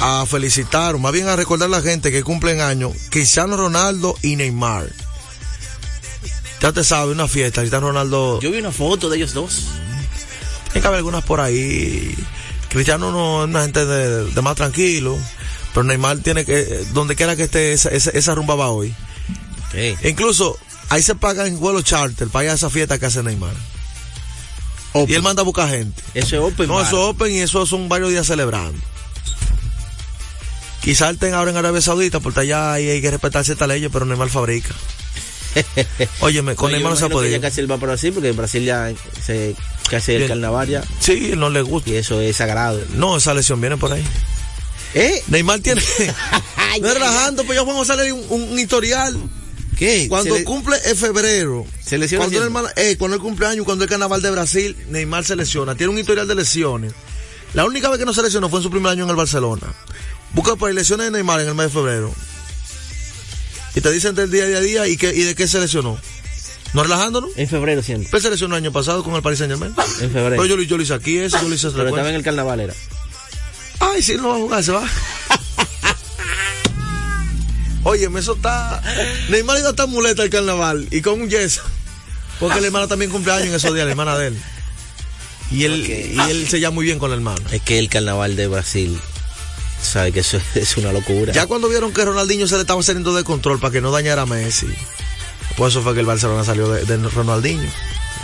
a 0.00 0.24
felicitar, 0.26 0.94
o 0.94 0.98
más 0.98 1.12
bien 1.12 1.26
a 1.28 1.34
recordar 1.34 1.66
a 1.66 1.70
la 1.70 1.82
gente 1.82 2.12
que 2.12 2.22
cumplen 2.22 2.60
años, 2.60 2.92
Cristiano 3.10 3.56
Ronaldo 3.56 4.14
y 4.22 4.36
Neymar. 4.36 4.86
Ya 6.60 6.72
te 6.72 6.84
sabe, 6.84 7.10
una 7.10 7.26
fiesta, 7.26 7.62
Cristiano 7.62 7.88
Ronaldo. 7.88 8.38
Yo 8.40 8.52
vi 8.52 8.58
una 8.58 8.70
foto 8.70 9.10
de 9.10 9.16
ellos 9.16 9.34
dos. 9.34 9.62
Tiene 10.66 10.80
que 10.80 10.86
haber 10.86 10.98
algunas 10.98 11.24
por 11.24 11.40
ahí. 11.40 12.14
Cristiano 12.68 13.10
no 13.10 13.42
es 13.42 13.48
una 13.48 13.62
gente 13.62 13.84
de, 13.84 14.26
de 14.26 14.42
más 14.42 14.54
tranquilo, 14.54 15.18
pero 15.72 15.84
Neymar 15.84 16.18
tiene 16.18 16.44
que, 16.44 16.84
donde 16.92 17.16
quiera 17.16 17.36
que 17.36 17.44
esté, 17.44 17.72
esa, 17.72 17.88
esa, 17.90 18.10
esa 18.10 18.34
rumba 18.34 18.54
va 18.54 18.68
hoy. 18.68 18.94
Sí. 19.72 19.94
Incluso 20.08 20.58
ahí 20.90 21.02
se 21.02 21.14
pagan 21.14 21.58
vuelos 21.58 21.84
charter 21.84 22.28
para 22.28 22.44
ir 22.44 22.50
a 22.50 22.54
esa 22.54 22.68
fiesta 22.70 22.98
que 22.98 23.06
hace 23.06 23.22
Neymar. 23.22 23.54
Y 25.08 25.14
él 25.14 25.22
manda 25.22 25.40
a 25.40 25.44
buscar 25.44 25.70
gente. 25.70 26.02
Eso 26.12 26.36
es 26.36 26.52
open 26.52 26.68
No, 26.68 26.74
bar. 26.74 26.86
eso 26.86 26.96
es 27.02 27.14
open 27.14 27.32
y 27.32 27.38
eso 27.38 27.64
son 27.64 27.88
varios 27.88 28.10
días 28.10 28.26
celebrando. 28.26 28.78
Quizá 30.82 31.08
él 31.08 31.16
tenga 31.18 31.38
ahora 31.38 31.52
en 31.52 31.56
Arabia 31.56 31.80
Saudita, 31.80 32.20
porque 32.20 32.40
allá 32.40 32.72
hay 32.72 33.00
que 33.00 33.10
respetar 33.10 33.44
ciertas 33.44 33.68
leyes, 33.68 33.88
pero 33.92 34.04
Neymar 34.04 34.28
fabrica. 34.28 34.74
Óyeme, 36.20 36.56
con 36.56 36.70
No, 36.70 36.76
Neymar 36.76 36.92
no 36.92 36.98
se 36.98 37.04
ha 37.06 37.08
podido. 37.08 37.30
Ya 37.32 37.40
casi 37.40 37.60
él 37.60 37.70
va 37.70 37.76
para 37.76 37.92
Brasil, 37.92 38.12
porque 38.12 38.28
en 38.30 38.36
Brasil 38.36 38.64
ya 38.64 38.92
se 39.24 39.54
casi 39.88 40.12
el 40.12 40.18
Bien. 40.18 40.28
carnaval 40.28 40.68
ya. 40.68 40.82
Sí, 41.00 41.30
él 41.32 41.38
no 41.40 41.50
le 41.50 41.62
gusta. 41.62 41.90
Y 41.90 41.96
eso 41.96 42.20
es 42.20 42.36
sagrado. 42.36 42.80
No, 42.94 43.16
esa 43.16 43.32
lesión 43.32 43.60
viene 43.60 43.76
por 43.76 43.92
ahí. 43.92 44.04
¿Eh? 44.94 45.22
Neymar 45.28 45.60
tiene. 45.60 45.80
no 46.80 46.88
es 46.88 46.94
relajando, 46.94 47.44
pues 47.44 47.56
ya 47.58 47.64
vamos 47.64 47.88
a 47.88 47.96
salir 47.96 48.12
un, 48.12 48.24
un 48.50 48.58
historial. 48.58 49.16
¿Qué? 49.78 50.06
Cuando 50.08 50.34
Se 50.34 50.40
le- 50.40 50.44
cumple 50.44 50.76
en 50.84 50.96
febrero, 50.96 51.66
Se 51.84 51.98
lesiona 51.98 52.26
cuando, 52.26 52.68
el 52.68 52.72
eh, 52.76 52.96
cuando 52.98 53.16
el 53.16 53.22
cumpleaños, 53.22 53.64
cuando 53.64 53.84
el 53.84 53.90
carnaval 53.90 54.20
de 54.22 54.30
Brasil, 54.30 54.76
Neymar 54.90 55.24
se 55.24 55.34
lesiona. 55.34 55.74
Tiene 55.74 55.92
un 55.92 55.98
historial 55.98 56.28
de 56.28 56.34
lesiones. 56.34 56.92
La 57.54 57.64
única 57.64 57.88
vez 57.88 57.98
que 57.98 58.04
no 58.04 58.14
se 58.14 58.22
lesionó 58.22 58.48
fue 58.48 58.60
en 58.60 58.62
su 58.64 58.70
primer 58.70 58.92
año 58.92 59.04
en 59.04 59.10
el 59.10 59.16
Barcelona. 59.16 59.74
Busca 60.34 60.56
por 60.56 60.72
lesiones 60.72 61.06
de 61.06 61.10
Neymar 61.12 61.40
en 61.40 61.48
el 61.48 61.54
mes 61.54 61.66
de 61.66 61.72
febrero. 61.72 62.14
Y 63.74 63.80
te 63.80 63.90
dicen 63.90 64.14
del 64.14 64.30
día 64.30 64.44
a 64.44 64.60
día 64.60 64.86
y, 64.86 64.96
que, 64.96 65.14
y 65.14 65.22
de 65.22 65.34
qué 65.34 65.48
se 65.48 65.58
lesionó. 65.58 65.98
¿No 66.74 66.82
relajándonos? 66.82 67.30
En 67.36 67.48
febrero 67.48 67.82
siempre. 67.82 68.08
Pues 68.10 68.22
se 68.22 68.30
lesionó 68.30 68.56
el 68.56 68.62
año 68.62 68.72
pasado 68.72 69.02
con 69.02 69.14
el 69.14 69.22
Paris 69.22 69.38
Saint 69.40 69.52
Germain. 69.52 69.74
En 70.00 70.10
febrero. 70.10 70.30
Pero 70.42 70.46
yo, 70.46 70.56
lo- 70.56 70.62
yo 70.62 70.76
lo 70.76 70.82
hice 70.82 70.94
aquí, 70.94 71.18
eso, 71.18 71.38
yo 71.42 71.48
lo 71.48 71.54
hice 71.54 71.70
Pero 71.70 71.88
estaba 71.88 72.08
en 72.08 72.14
el 72.14 72.22
carnaval 72.22 72.60
era. 72.60 72.74
Ay, 73.82 74.00
si 74.00 74.16
no 74.16 74.28
va 74.28 74.34
a 74.34 74.38
jugar, 74.38 74.64
se 74.64 74.72
va. 74.72 74.88
Óyeme, 77.84 78.20
eso 78.20 78.34
está. 78.34 78.80
Neymar 79.28 79.58
iba 79.58 79.68
a 79.68 79.70
estar 79.70 79.88
muleta 79.88 80.22
al 80.22 80.30
carnaval 80.30 80.86
y 80.90 81.02
con 81.02 81.20
un 81.20 81.28
yeso. 81.28 81.62
Porque 82.38 82.60
la 82.60 82.66
hermana 82.68 82.86
también 82.86 83.10
cumple 83.10 83.32
años 83.32 83.48
en 83.48 83.54
esos 83.54 83.74
días, 83.74 83.84
la 83.84 83.90
hermana 83.90 84.16
de 84.16 84.28
él. 84.28 84.38
Y 85.50 85.64
él, 85.64 85.86
y 85.86 86.18
él 86.30 86.48
se 86.48 86.60
llama 86.60 86.76
muy 86.76 86.86
bien 86.86 86.98
con 86.98 87.10
la 87.10 87.16
hermana. 87.16 87.40
Es 87.50 87.60
que 87.62 87.78
el 87.78 87.88
carnaval 87.88 88.36
de 88.36 88.46
Brasil, 88.46 88.98
sabe 89.82 90.12
que 90.12 90.20
eso 90.20 90.40
es 90.54 90.76
una 90.76 90.92
locura. 90.92 91.32
Ya 91.32 91.46
cuando 91.46 91.68
vieron 91.68 91.92
que 91.92 92.04
Ronaldinho 92.04 92.46
se 92.46 92.54
le 92.54 92.62
estaba 92.62 92.82
saliendo 92.82 93.14
de 93.14 93.24
control 93.24 93.58
para 93.58 93.72
que 93.72 93.80
no 93.80 93.90
dañara 93.90 94.22
a 94.22 94.26
Messi. 94.26 94.68
Por 95.56 95.68
eso 95.68 95.82
fue 95.82 95.92
que 95.94 96.00
el 96.00 96.06
Barcelona 96.06 96.44
salió 96.44 96.68
de, 96.68 96.84
de 96.84 96.96
Ronaldinho. 97.08 97.68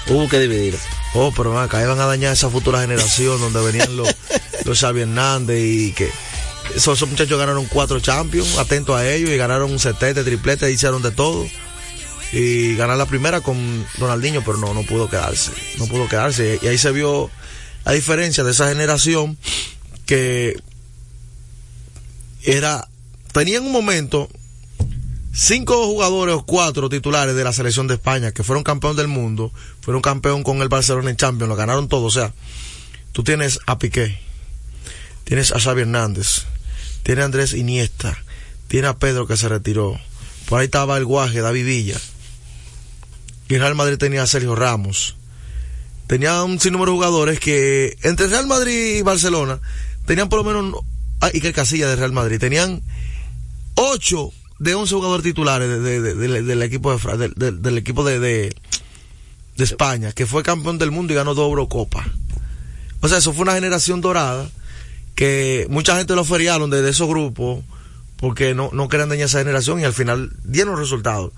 Hubo 0.08 0.28
que 0.28 0.38
dividir. 0.38 0.78
Oh, 1.14 1.32
pero 1.36 1.58
acá 1.58 1.82
iban 1.82 2.00
a 2.00 2.06
dañar 2.06 2.32
esa 2.32 2.50
futura 2.50 2.80
generación 2.80 3.40
donde 3.40 3.60
venían 3.60 3.96
los, 3.96 4.14
los 4.64 4.78
Xavi 4.78 5.02
Hernández 5.02 5.58
y 5.60 5.92
que 5.92 6.10
esos, 6.74 6.96
esos 6.96 7.08
muchachos 7.08 7.38
ganaron 7.38 7.66
cuatro 7.66 8.00
champions, 8.00 8.58
atentos 8.58 8.96
a 8.96 9.08
ellos, 9.08 9.30
y 9.30 9.36
ganaron 9.36 9.70
un 9.70 9.78
setete, 9.78 10.24
triplete, 10.24 10.70
hicieron 10.70 11.02
de 11.02 11.10
todo. 11.10 11.46
Y 12.32 12.76
ganar 12.76 12.98
la 12.98 13.06
primera 13.06 13.40
con 13.40 13.86
Ronaldinho, 13.98 14.42
pero 14.44 14.58
no, 14.58 14.74
no 14.74 14.82
pudo 14.82 15.08
quedarse. 15.08 15.50
No 15.78 15.86
pudo 15.86 16.08
quedarse. 16.08 16.58
Y 16.60 16.66
ahí 16.66 16.76
se 16.76 16.92
vio 16.92 17.30
la 17.84 17.92
diferencia 17.92 18.44
de 18.44 18.50
esa 18.50 18.68
generación 18.68 19.38
que 20.04 20.54
era, 22.42 22.86
tenía 23.32 23.58
en 23.58 23.64
un 23.64 23.72
momento 23.72 24.28
cinco 25.40 25.86
jugadores 25.86 26.34
o 26.34 26.44
cuatro 26.44 26.88
titulares 26.88 27.36
de 27.36 27.44
la 27.44 27.52
selección 27.52 27.86
de 27.86 27.94
España 27.94 28.32
que 28.32 28.42
fueron 28.42 28.64
campeón 28.64 28.96
del 28.96 29.06
mundo, 29.06 29.52
fueron 29.80 30.02
campeón 30.02 30.42
con 30.42 30.60
el 30.62 30.68
Barcelona 30.68 31.10
en 31.10 31.16
Champions, 31.16 31.48
lo 31.48 31.54
ganaron 31.54 31.88
todo. 31.88 32.06
O 32.06 32.10
sea, 32.10 32.34
tú 33.12 33.22
tienes 33.22 33.60
a 33.66 33.78
Piqué, 33.78 34.18
tienes 35.22 35.52
a 35.52 35.60
Xavi 35.60 35.82
Hernández, 35.82 36.42
tienes 37.04 37.22
a 37.22 37.26
Andrés 37.26 37.54
Iniesta, 37.54 38.18
tienes 38.66 38.90
a 38.90 38.98
Pedro 38.98 39.28
que 39.28 39.36
se 39.36 39.48
retiró, 39.48 40.00
por 40.48 40.58
ahí 40.58 40.64
estaba 40.64 40.96
el 40.96 41.04
Guaje, 41.04 41.40
David 41.40 41.64
Villa, 41.64 42.00
y 43.48 43.58
Real 43.58 43.76
Madrid 43.76 43.96
tenía 43.96 44.24
a 44.24 44.26
Sergio 44.26 44.56
Ramos. 44.56 45.14
Tenía 46.08 46.42
un 46.42 46.58
sinnúmero 46.58 46.92
de 46.92 46.96
jugadores 46.96 47.38
que 47.38 47.96
entre 48.02 48.26
Real 48.26 48.46
Madrid 48.46 48.96
y 48.96 49.02
Barcelona 49.02 49.60
tenían 50.04 50.28
por 50.28 50.38
lo 50.38 50.44
menos, 50.44 50.82
ah, 51.20 51.30
y 51.32 51.40
que 51.40 51.52
Casilla 51.52 51.86
de 51.86 51.96
Real 51.96 52.12
Madrid, 52.12 52.40
tenían 52.40 52.82
ocho 53.74 54.32
de 54.58 54.74
11 54.74 54.94
jugadores 54.94 55.24
titulares 55.24 55.68
de- 55.68 55.80
de- 55.80 56.00
de- 56.00 56.14
de- 56.28 56.42
del 56.42 56.62
equipo 56.62 56.96
de, 56.98 57.28
del- 57.28 57.78
equipo 57.78 58.04
de 58.04 58.52
España, 59.56 60.12
que 60.12 60.26
fue 60.26 60.42
campeón 60.42 60.78
del 60.78 60.90
mundo 60.90 61.12
y 61.12 61.16
ganó 61.16 61.34
dos 61.34 61.48
Eurocopas. 61.48 62.06
O 63.00 63.08
sea, 63.08 63.18
eso 63.18 63.32
fue 63.32 63.42
una 63.42 63.54
generación 63.54 64.00
dorada 64.00 64.48
que 65.14 65.66
mucha 65.70 65.96
gente 65.96 66.14
lo 66.14 66.24
feriaron 66.24 66.70
desde 66.70 66.90
esos 66.90 67.08
grupos 67.08 67.64
porque 68.16 68.54
no, 68.54 68.70
no 68.72 68.88
querían 68.88 69.08
dañar 69.08 69.26
esa 69.26 69.38
generación 69.38 69.80
y 69.80 69.84
al 69.84 69.92
final 69.92 70.30
dieron 70.44 70.76
resultados. 70.76 71.32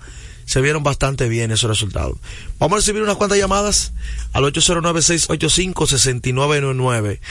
Se 0.51 0.59
vieron 0.59 0.83
bastante 0.83 1.29
bien 1.29 1.51
esos 1.51 1.69
resultados. 1.69 2.17
Vamos 2.59 2.75
a 2.75 2.79
recibir 2.79 3.01
unas 3.01 3.15
cuantas 3.15 3.37
llamadas 3.37 3.93
al 4.33 4.43
809-685-6999. 4.43 7.21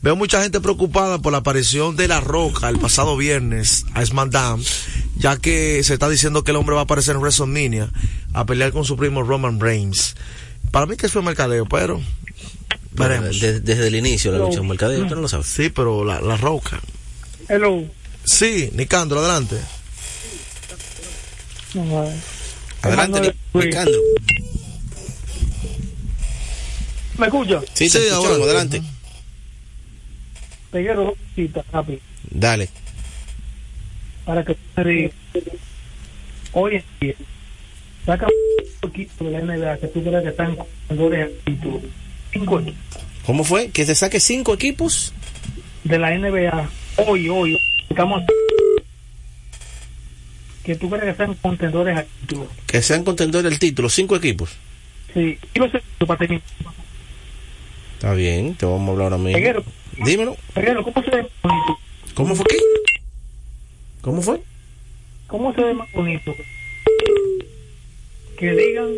Veo 0.00 0.16
mucha 0.16 0.42
gente 0.42 0.62
preocupada 0.62 1.18
por 1.18 1.32
la 1.32 1.40
aparición 1.40 1.96
de 1.96 2.08
La 2.08 2.22
Roca 2.22 2.70
el 2.70 2.78
pasado 2.78 3.18
viernes 3.18 3.84
a 3.92 4.06
SmackDown, 4.06 4.64
ya 5.18 5.36
que 5.36 5.84
se 5.84 5.92
está 5.92 6.08
diciendo 6.08 6.42
que 6.42 6.52
el 6.52 6.56
hombre 6.56 6.74
va 6.74 6.80
a 6.80 6.84
aparecer 6.84 7.16
en 7.16 7.20
WrestleMania 7.20 7.90
a 8.32 8.46
pelear 8.46 8.72
con 8.72 8.86
su 8.86 8.96
primo 8.96 9.22
Roman 9.22 9.60
Reigns. 9.60 10.14
Para 10.70 10.86
mí 10.86 10.96
que 10.96 11.10
fue 11.10 11.20
mercadeo, 11.20 11.66
pero 11.66 12.00
veremos. 12.92 13.38
Desde, 13.38 13.60
desde 13.60 13.88
el 13.88 13.96
inicio 13.96 14.32
la 14.32 14.38
lucha 14.38 14.60
en 14.60 14.68
mercadeo, 14.68 15.02
usted 15.02 15.16
no 15.16 15.20
lo 15.20 15.28
sabe. 15.28 15.44
Sí, 15.44 15.68
pero 15.68 16.02
la, 16.02 16.22
la 16.22 16.38
Roca. 16.38 16.80
Hello. 17.46 17.84
Sí, 18.24 18.70
Nicandro, 18.72 19.20
adelante. 19.20 19.58
Adelante, 22.82 23.20
Nic- 23.20 23.64
Nicandro. 23.64 24.00
¿Me 27.18 27.26
escucha? 27.26 27.60
Sí, 27.74 27.90
te 27.90 27.98
escuchamos, 28.08 28.40
adelante. 28.42 28.82
Peguero 30.70 31.04
dos 31.04 31.14
cositas 31.34 31.64
rápido 31.72 31.98
Dale. 32.30 32.68
para 34.24 34.44
que 34.44 34.56
me 34.76 34.84
diga. 34.84 35.10
Hoy 36.52 36.76
en 36.76 36.84
día, 37.00 37.14
saca 38.06 38.26
un 38.26 38.88
equipo 38.90 39.24
de 39.24 39.30
la 39.32 39.40
NBA 39.40 39.78
que 39.78 39.86
tú 39.88 40.02
crees 40.02 40.22
que 40.22 40.28
están 40.30 40.56
jugadores 40.88 41.24
al 41.26 41.32
título. 41.44 41.80
Cinco 42.32 42.60
equipos 42.60 42.80
¿Cómo 43.26 43.44
fue? 43.44 43.68
Que 43.70 43.84
se 43.84 43.94
saque 43.94 44.18
cinco 44.20 44.54
equipos. 44.54 45.12
de 45.84 45.98
la 45.98 46.10
NBA. 46.16 46.70
Hoy, 47.06 47.28
hoy, 47.28 47.58
estamos 47.88 48.22
que 50.64 50.74
tú 50.74 50.88
crees 50.90 51.04
que 51.04 51.10
están 51.10 51.34
contendores 51.34 51.96
al 51.96 52.06
título. 52.06 52.48
Que 52.66 52.82
sean 52.82 53.04
contendores 53.04 53.50
del 53.50 53.58
título, 53.58 53.88
cinco 53.88 54.16
equipos. 54.16 54.56
Sí. 55.14 55.38
Está 57.94 58.14
bien, 58.14 58.54
te 58.54 58.66
vamos 58.66 58.88
a 58.88 58.92
hablar 58.92 59.04
ahora 59.04 59.18
mismo. 59.18 59.32
Peguero. 59.32 59.64
Dímelo. 60.04 60.36
Peguero, 60.54 60.82
¿cómo 60.84 61.02
se 61.04 61.10
ve? 61.10 61.26
¿Cómo 62.14 62.34
fue 62.34 62.46
qué? 62.46 62.56
¿Cómo 64.00 64.22
fue? 64.22 64.40
¿Cómo 65.26 65.54
se 65.54 65.62
ve 65.62 65.74
más 65.74 65.90
bonito? 65.92 66.34
Que 68.38 68.52
digan 68.52 68.88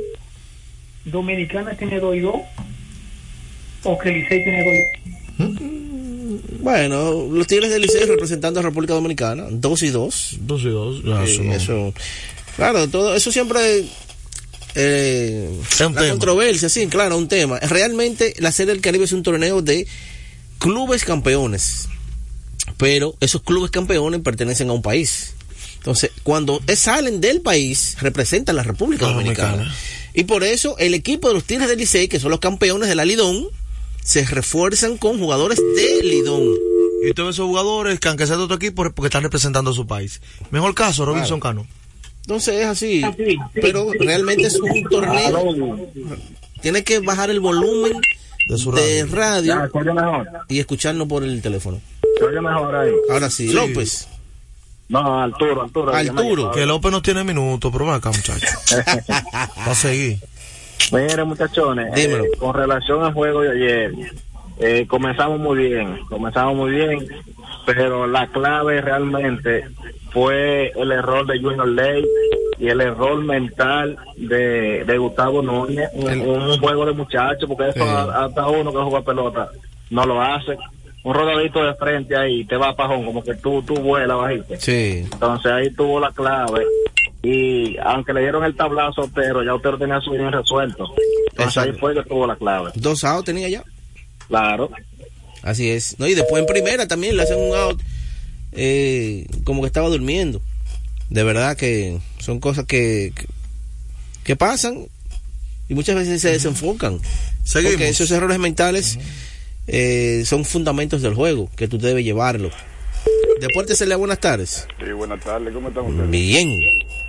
Dominicana 1.05 1.75
tiene 1.75 1.99
2 1.99 2.17
y 2.17 2.21
2 2.21 2.35
o 3.85 3.99
que 3.99 4.11
Licey 4.11 4.45
tiene 4.45 4.65
2 5.39 5.51
y 5.51 5.69
2. 5.71 5.82
Bueno, 6.61 7.29
los 7.33 7.47
Tigres 7.47 7.71
del 7.71 7.83
Liceo 7.83 8.07
representando 8.07 8.61
a 8.61 8.63
República 8.63 8.95
Dominicana, 8.95 9.47
dos 9.51 9.83
y 9.83 9.91
dos. 9.91 10.37
Dos 10.41 10.63
y 10.63 10.69
dos, 10.69 11.03
ya, 11.05 11.25
Sí, 11.27 11.33
eso 11.33 11.43
no- 11.43 11.55
eso, 11.55 11.95
claro, 12.57 12.89
todo 12.89 13.15
eso 13.15 13.31
siempre 13.33 13.85
eh, 14.75 15.49
un 15.51 15.95
la 15.95 16.01
tema. 16.01 16.09
controversia, 16.11 16.69
sí, 16.69 16.87
claro, 16.87 17.19
un 17.19 17.29
tema. 17.29 17.59
Realmente 17.61 18.35
la 18.39 18.53
Serie 18.53 18.73
del 18.73 18.83
Caribe 18.83 19.05
es 19.05 19.13
un 19.13 19.23
torneo 19.23 19.61
de 19.63 19.87
clubes 20.59 21.05
campeones, 21.05 21.89
pero 22.79 23.15
esos 23.21 23.43
clubes 23.43 23.71
campeones 23.71 24.21
pertenecen 24.21 24.71
a 24.71 24.73
un 24.73 24.83
país. 24.83 25.35
Entonces, 25.79 26.11
cuando 26.23 26.61
salen 26.77 27.21
del 27.21 27.41
país, 27.41 27.97
representan 28.01 28.55
la 28.57 28.63
República 28.63 29.07
Dominicana. 29.07 29.51
Dominicana. 29.53 29.77
Y 30.15 30.25
por 30.25 30.45
eso 30.45 30.77
el 30.79 30.95
equipo 30.95 31.29
de 31.29 31.35
los 31.35 31.45
Tigres 31.45 31.69
del 31.69 31.79
Licey, 31.79 32.07
que 32.07 32.21
son 32.21 32.31
los 32.31 32.39
campeones 32.41 32.89
de 32.89 32.95
la 32.95 33.05
Lidón, 33.05 33.49
se 34.03 34.25
refuerzan 34.25 34.97
con 34.97 35.19
jugadores 35.19 35.59
de 35.59 36.03
Lidón. 36.03 36.49
Y 37.05 37.13
todos 37.15 37.35
esos 37.35 37.47
jugadores 37.47 37.99
que 37.99 38.09
aunque 38.09 38.27
sea 38.27 38.37
de 38.37 38.45
otro 38.45 38.57
equipo 38.57 38.85
porque 38.93 39.07
están 39.07 39.23
representando 39.23 39.71
a 39.71 39.75
su 39.75 39.87
país. 39.87 40.21
Mejor 40.51 40.75
caso, 40.75 41.05
Robinson 41.05 41.41
Cano. 41.41 41.67
Entonces 42.23 42.61
es 42.61 42.67
así, 42.67 43.03
pero 43.55 43.91
realmente 43.99 44.45
es 44.45 44.55
un 44.55 44.85
torneo. 44.85 45.91
Tiene 46.61 46.85
que 46.85 47.01
bajar 47.01 47.31
el 47.31 47.41
volumen 47.41 48.01
de, 48.49 48.59
su 48.59 48.71
radio, 48.71 49.69
y 50.49 50.61
escucharnos 50.61 51.09
por 51.09 51.25
el 51.25 51.43
teléfono. 51.43 51.81
Mejor 52.21 52.75
ahí. 52.77 52.93
Ahora 53.11 53.31
sí, 53.31 53.49
Sí. 53.49 53.53
López. 53.53 54.09
No, 54.89 55.21
Arturo, 55.23 55.63
Arturo. 55.63 55.95
Arturo. 55.95 56.51
Que 56.53 56.67
López 56.67 56.93
no 56.93 57.03
tiene 57.03 57.25
minutos, 57.25 57.73
pero 57.73 57.93
acá, 57.93 58.11
muchacho. 58.11 58.47
Va 59.11 59.73
a 59.73 59.75
seguir. 59.75 60.19
Mire, 60.91 61.25
muchachones, 61.25 61.93
eh, 61.97 62.31
con 62.39 62.55
relación 62.55 63.05
al 63.05 63.13
juego 63.13 63.43
de 63.43 63.51
ayer, 63.51 63.93
eh, 64.59 64.87
comenzamos 64.89 65.39
muy 65.39 65.59
bien, 65.69 65.99
comenzamos 66.09 66.57
muy 66.57 66.71
bien, 66.73 67.07
pero 67.67 68.07
la 68.07 68.27
clave 68.29 68.81
realmente 68.81 69.65
fue 70.11 70.73
el 70.77 70.93
error 70.93 71.27
de 71.27 71.41
Junior 71.41 71.69
Ley 71.69 72.05
y 72.59 72.69
el 72.69 72.81
error 72.81 73.23
mental 73.23 73.97
de, 74.17 74.85
de 74.85 74.99
Gustavo 74.99 75.41
Núñez, 75.43 75.89
un, 75.95 76.21
un 76.21 76.59
juego 76.59 76.85
de 76.87 76.93
muchachos, 76.93 77.49
porque 77.49 77.69
eso 77.71 77.85
Sí. 77.85 77.91
hasta 78.15 78.47
uno 78.49 78.71
que 78.73 78.79
juega 78.79 79.03
pelota 79.05 79.49
no 79.91 80.05
lo 80.05 80.21
hace. 80.21 80.57
Un 81.05 81.15
rodadito 81.15 81.65
de 81.65 81.75
frente 81.75 82.17
ahí, 82.17 82.45
te 82.45 82.57
va 82.57 82.69
a 82.69 82.77
pajón, 82.77 83.05
como 83.05 83.25
que 83.25 83.35
tú, 83.35 83.61
tú 83.63 83.75
vuelas 83.75 84.17
bajito. 84.17 84.55
Sí. 84.59 85.05
Entonces 85.13 85.51
ahí 85.51 85.71
tuvo 85.71 85.99
la 85.99 86.13
clave. 86.13 86.65
Y 87.23 87.77
aunque 87.79 88.13
le 88.13 88.21
dieron 88.21 88.45
el 88.45 88.57
tablazo 88.57 89.03
a 89.03 89.05
Otero, 89.05 89.45
ya 89.45 89.55
Otero 89.55 89.79
tenía 89.79 90.01
su 90.01 90.11
bien 90.11 90.33
resuelto. 90.33 90.93
Entonces 91.31 91.57
ahí 91.59 91.73
fue 91.73 91.95
que 91.95 92.03
tuvo 92.03 92.27
la 92.27 92.37
clave. 92.37 92.73
Dos 92.75 93.05
outs 93.05 93.25
tenía 93.25 93.49
ya. 93.49 93.63
Claro. 94.29 94.71
Así 95.43 95.71
es. 95.71 95.99
No, 95.99 96.07
y 96.07 96.15
después 96.15 96.41
en 96.41 96.47
primera 96.47 96.89
también 96.89 97.17
le 97.17 97.23
hacen 97.23 97.39
un 97.39 97.55
out 97.55 97.81
eh, 98.53 99.27
como 99.45 99.63
que 99.63 99.67
estaba 99.69 99.89
durmiendo. 99.89 100.41
De 101.11 101.23
verdad 101.23 101.57
que 101.57 102.01
son 102.19 102.41
cosas 102.41 102.65
que, 102.67 103.13
que, 103.15 103.27
que 104.25 104.37
pasan 104.37 104.87
y 105.69 105.75
muchas 105.75 105.95
veces 105.97 106.21
se 106.21 106.31
desenfocan. 106.31 107.01
Seguimos. 107.45 107.75
Porque 107.75 107.89
esos 107.89 108.11
errores 108.11 108.39
mentales 108.39 108.99
eh, 109.67 110.23
son 110.27 110.45
fundamentos 110.45 111.03
del 111.03 111.15
juego 111.15 111.51
que 111.57 111.69
tú 111.69 111.79
debes 111.79 112.05
llevarlo. 112.05 112.51
Deportes 113.41 113.81
le 113.81 113.95
buenas 113.95 114.21
tardes. 114.21 114.67
Sí, 114.79 114.93
buenas 114.93 115.21
tardes, 115.21 115.53
¿cómo 115.53 115.69
están 115.69 115.85
ustedes? 115.85 116.11
Bien. 116.11 116.59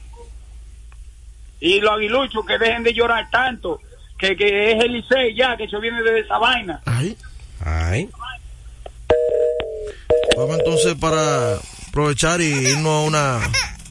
Y 1.61 1.81
los 1.81 1.93
aguiluchos 1.93 2.45
que 2.45 2.59
dejen 2.59 2.83
de 2.83 2.93
llorar 2.95 3.31
tanto, 3.31 3.81
que, 4.19 4.37
que 4.37 4.73
es 4.73 4.83
el 4.85 4.93
Licey 4.93 5.35
ya, 5.37 5.57
que 5.57 5.65
eso 5.65 5.79
viene 5.81 6.03
de 6.03 6.21
esa 6.21 6.39
vaina. 6.39 6.83
Ay. 6.85 7.17
Ay. 7.65 8.09
Vamos 10.37 10.59
entonces 10.59 10.95
para 10.97 11.57
aprovechar 11.89 12.41
y 12.41 12.47
irnos 12.47 12.87
a 12.93 13.01
una, 13.07 13.41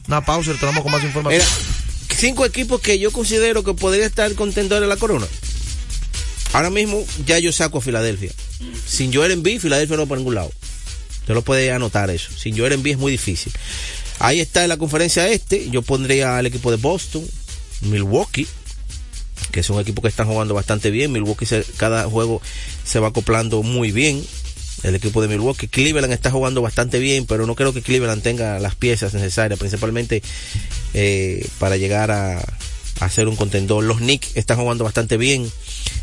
una 0.06 0.20
pausa 0.20 0.50
y 0.50 0.52
retornamos 0.54 0.82
con 0.84 0.92
más 0.92 1.02
información. 1.02 1.42
Mira, 1.42 1.85
cinco 2.16 2.44
equipos 2.46 2.80
que 2.80 2.98
yo 2.98 3.10
considero 3.12 3.62
que 3.64 3.74
podría 3.74 4.06
estar 4.06 4.32
contendores 4.34 4.82
de 4.82 4.88
la 4.88 4.96
corona. 4.96 5.26
Ahora 6.52 6.70
mismo 6.70 7.04
ya 7.26 7.38
yo 7.38 7.52
saco 7.52 7.78
a 7.78 7.80
Filadelfia. 7.80 8.30
Sin 8.86 9.12
Joel 9.12 9.32
Embiid, 9.32 9.60
Filadelfia 9.60 9.96
no 9.96 10.02
va 10.04 10.08
para 10.08 10.18
ningún 10.20 10.34
lado. 10.36 10.50
Usted 11.20 11.34
lo 11.34 11.42
puede 11.42 11.70
anotar 11.72 12.08
eso. 12.10 12.30
Sin 12.36 12.56
Joel 12.56 12.72
Embiid 12.72 12.94
es 12.94 12.98
muy 12.98 13.12
difícil. 13.12 13.52
Ahí 14.18 14.40
está 14.40 14.62
en 14.62 14.68
la 14.70 14.76
conferencia 14.78 15.28
este. 15.28 15.68
Yo 15.70 15.82
pondría 15.82 16.38
al 16.38 16.46
equipo 16.46 16.70
de 16.70 16.78
Boston, 16.78 17.26
Milwaukee, 17.82 18.46
que 19.52 19.62
son 19.62 19.78
equipos 19.80 20.02
que 20.02 20.08
están 20.08 20.28
jugando 20.28 20.54
bastante 20.54 20.90
bien. 20.90 21.12
Milwaukee 21.12 21.44
se- 21.46 21.66
cada 21.76 22.04
juego 22.08 22.40
se 22.84 22.98
va 23.00 23.08
acoplando 23.08 23.62
muy 23.62 23.90
bien. 23.92 24.24
El 24.86 24.94
equipo 24.94 25.20
de 25.20 25.26
Milwaukee, 25.26 25.66
Cleveland 25.66 26.12
está 26.12 26.30
jugando 26.30 26.62
bastante 26.62 27.00
bien, 27.00 27.26
pero 27.26 27.44
no 27.44 27.56
creo 27.56 27.72
que 27.72 27.82
Cleveland 27.82 28.22
tenga 28.22 28.60
las 28.60 28.76
piezas 28.76 29.12
necesarias, 29.14 29.58
principalmente 29.58 30.22
eh, 30.94 31.44
para 31.58 31.76
llegar 31.76 32.12
a, 32.12 32.40
a 33.00 33.10
ser 33.10 33.26
un 33.26 33.34
contendor. 33.34 33.82
Los 33.82 33.98
Knicks 33.98 34.36
están 34.36 34.58
jugando 34.58 34.84
bastante 34.84 35.16
bien, 35.16 35.50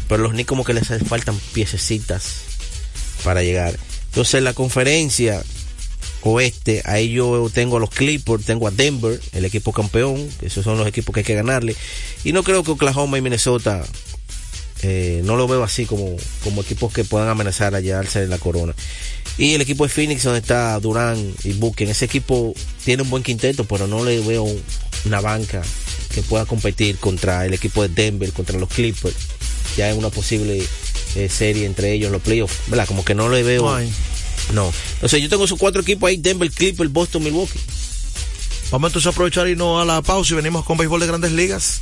pero 0.10 0.22
los 0.22 0.34
Knicks 0.34 0.50
como 0.50 0.66
que 0.66 0.74
les 0.74 0.90
faltan 1.08 1.40
piececitas 1.54 2.42
para 3.24 3.42
llegar. 3.42 3.80
Entonces 4.08 4.44
la 4.44 4.54
conferencia 4.54 5.42
oeste, 6.24 6.82
ahí 6.86 7.12
yo 7.12 7.50
tengo 7.54 7.78
a 7.78 7.80
los 7.80 7.90
Clippers, 7.90 8.46
tengo 8.46 8.68
a 8.68 8.72
Denver, 8.72 9.20
el 9.32 9.46
equipo 9.46 9.72
campeón, 9.72 10.28
esos 10.42 10.64
son 10.64 10.78
los 10.78 10.88
equipos 10.88 11.14
que 11.14 11.22
hay 11.22 11.26
que 11.26 11.36
ganarle. 11.36 11.76
Y 12.26 12.34
no 12.34 12.44
creo 12.44 12.64
que 12.64 12.72
Oklahoma 12.72 13.18
y 13.18 13.22
Minnesota, 13.22 13.84
eh, 14.84 15.22
no 15.24 15.38
lo 15.38 15.48
veo 15.48 15.64
así 15.64 15.86
como, 15.86 16.16
como 16.44 16.62
equipos 16.62 16.92
que 16.92 17.06
puedan 17.06 17.30
amenazar 17.30 17.74
a 17.74 17.80
llevarse 17.80 18.22
en 18.24 18.30
la 18.30 18.38
corona. 18.38 18.76
Y 19.38 19.54
el 19.54 19.62
equipo 19.62 19.86
de 19.86 19.90
Phoenix, 19.90 20.24
donde 20.24 20.40
está 20.40 20.80
Durán 20.80 21.34
y 21.44 21.54
Buken, 21.54 21.90
ese 21.90 22.06
equipo 22.06 22.54
tiene 22.84 23.04
un 23.04 23.10
buen 23.10 23.24
quinteto, 23.24 23.64
pero 23.64 23.88
no 23.88 24.04
le 24.04 24.20
veo 24.20 24.46
una 25.06 25.22
banca 25.22 25.62
que 26.14 26.22
pueda 26.22 26.46
competir 26.46 26.98
contra 26.98 27.46
el 27.46 27.54
equipo 27.54 27.82
de 27.82 27.90
Denver, 27.90 28.32
contra 28.34 28.60
los 28.60 28.70
Clippers. 28.70 29.16
Ya 29.78 29.90
en 29.90 29.98
una 29.98 30.10
posible 30.10 30.62
eh, 31.16 31.30
serie 31.30 31.66
entre 31.66 31.94
ellos 31.94 32.12
los 32.12 32.22
playoffs, 32.22 32.56
¿verdad? 32.68 32.86
Como 32.86 33.06
que 33.06 33.16
no 33.16 33.30
le 33.30 33.42
veo. 33.42 33.64
No 33.64 33.76
hay. 33.76 33.92
No. 34.54 34.72
Entonces 34.96 35.22
yo 35.22 35.30
tengo 35.30 35.46
esos 35.46 35.58
cuatro 35.58 35.82
equipos 35.82 36.10
ahí, 36.10 36.18
Denver, 36.18 36.52
Clippers, 36.52 36.92
Boston, 36.92 37.24
Milwaukee. 37.24 37.60
Vamos 38.70 38.90
entonces 38.90 39.08
a 39.08 39.12
aprovechar 39.12 39.48
y 39.48 39.52
irnos 39.52 39.82
a 39.82 39.86
la 39.86 40.02
pausa 40.02 40.34
y 40.34 40.36
venimos 40.36 40.66
con 40.66 40.78
béisbol 40.78 41.00
de 41.00 41.08
grandes 41.08 41.32
ligas. 41.32 41.82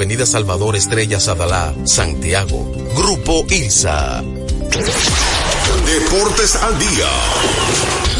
Avenida 0.00 0.24
Salvador 0.24 0.76
Estrella 0.76 1.20
Sadalá, 1.20 1.74
Santiago. 1.84 2.72
Grupo 2.96 3.44
ILSA. 3.50 4.22
Deportes 5.84 6.56
al 6.56 6.78
día. 6.78 7.10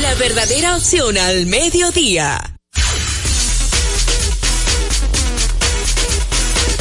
La 0.03 0.15
verdadera 0.17 0.77
opción 0.77 1.17
al 1.17 1.47
mediodía. 1.47 2.60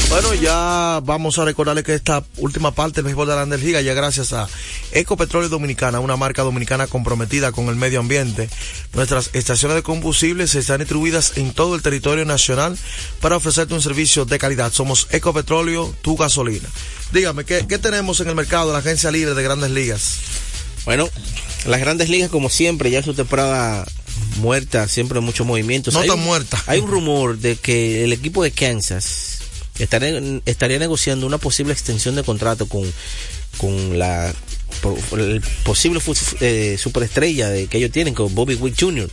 Bueno, 0.09 0.33
ya 0.33 1.01
vamos 1.05 1.37
a 1.37 1.45
recordarle 1.45 1.83
que 1.83 1.93
esta 1.93 2.23
última 2.37 2.71
parte 2.71 2.95
del 2.95 3.05
béisbol 3.05 3.27
de 3.27 3.33
la 3.33 3.35
Grandes 3.41 3.61
Ligas 3.61 3.83
ya 3.83 3.93
gracias 3.93 4.33
a 4.33 4.49
Ecopetróleo 4.91 5.49
Dominicana, 5.49 5.99
una 5.99 6.17
marca 6.17 6.41
dominicana 6.41 6.87
comprometida 6.87 7.51
con 7.51 7.67
el 7.67 7.75
medio 7.75 7.99
ambiente. 7.99 8.49
Nuestras 8.93 9.29
estaciones 9.33 9.75
de 9.75 9.83
combustibles 9.83 10.55
están 10.55 10.79
distribuidas 10.79 11.37
en 11.37 11.53
todo 11.53 11.75
el 11.75 11.83
territorio 11.83 12.25
nacional 12.25 12.75
para 13.21 13.37
ofrecerte 13.37 13.75
un 13.75 13.83
servicio 13.83 14.25
de 14.25 14.39
calidad. 14.39 14.73
Somos 14.73 15.07
Ecopetróleo, 15.11 15.93
tu 16.01 16.17
gasolina. 16.17 16.67
Dígame, 17.13 17.45
¿qué, 17.45 17.67
qué 17.67 17.77
tenemos 17.77 18.19
en 18.19 18.29
el 18.29 18.35
mercado 18.35 18.67
de 18.67 18.73
la 18.73 18.79
agencia 18.79 19.11
libre 19.11 19.35
de 19.35 19.43
Grandes 19.43 19.69
Ligas? 19.69 20.17
Bueno, 20.85 21.07
las 21.67 21.79
grandes 21.79 22.09
ligas, 22.09 22.31
como 22.31 22.49
siempre, 22.49 22.89
ya 22.89 23.03
su 23.03 23.13
temporada 23.13 23.85
muerta, 24.37 24.87
siempre 24.87 25.19
muchos 25.19 25.45
movimientos. 25.45 25.93
No 25.93 25.99
Hay 25.99 26.07
tan 26.07 26.19
muerta. 26.19 26.61
Hay 26.65 26.79
un 26.79 26.89
rumor 26.89 27.37
de 27.37 27.57
que 27.57 28.03
el 28.03 28.11
equipo 28.11 28.41
de 28.41 28.51
Kansas 28.51 29.38
estaría, 29.79 30.21
estaría 30.45 30.79
negociando 30.79 31.25
una 31.25 31.37
posible 31.37 31.73
extensión 31.73 32.15
de 32.15 32.23
contrato 32.23 32.67
con, 32.67 32.83
con 33.57 33.97
la 33.99 34.33
el 35.13 35.41
posible 35.63 35.99
eh, 36.41 36.77
superestrella 36.79 37.49
de, 37.49 37.67
que 37.67 37.77
ellos 37.79 37.91
tienen, 37.91 38.13
con 38.13 38.33
Bobby 38.35 38.55
Wick 38.55 38.75
Jr. 38.79 39.09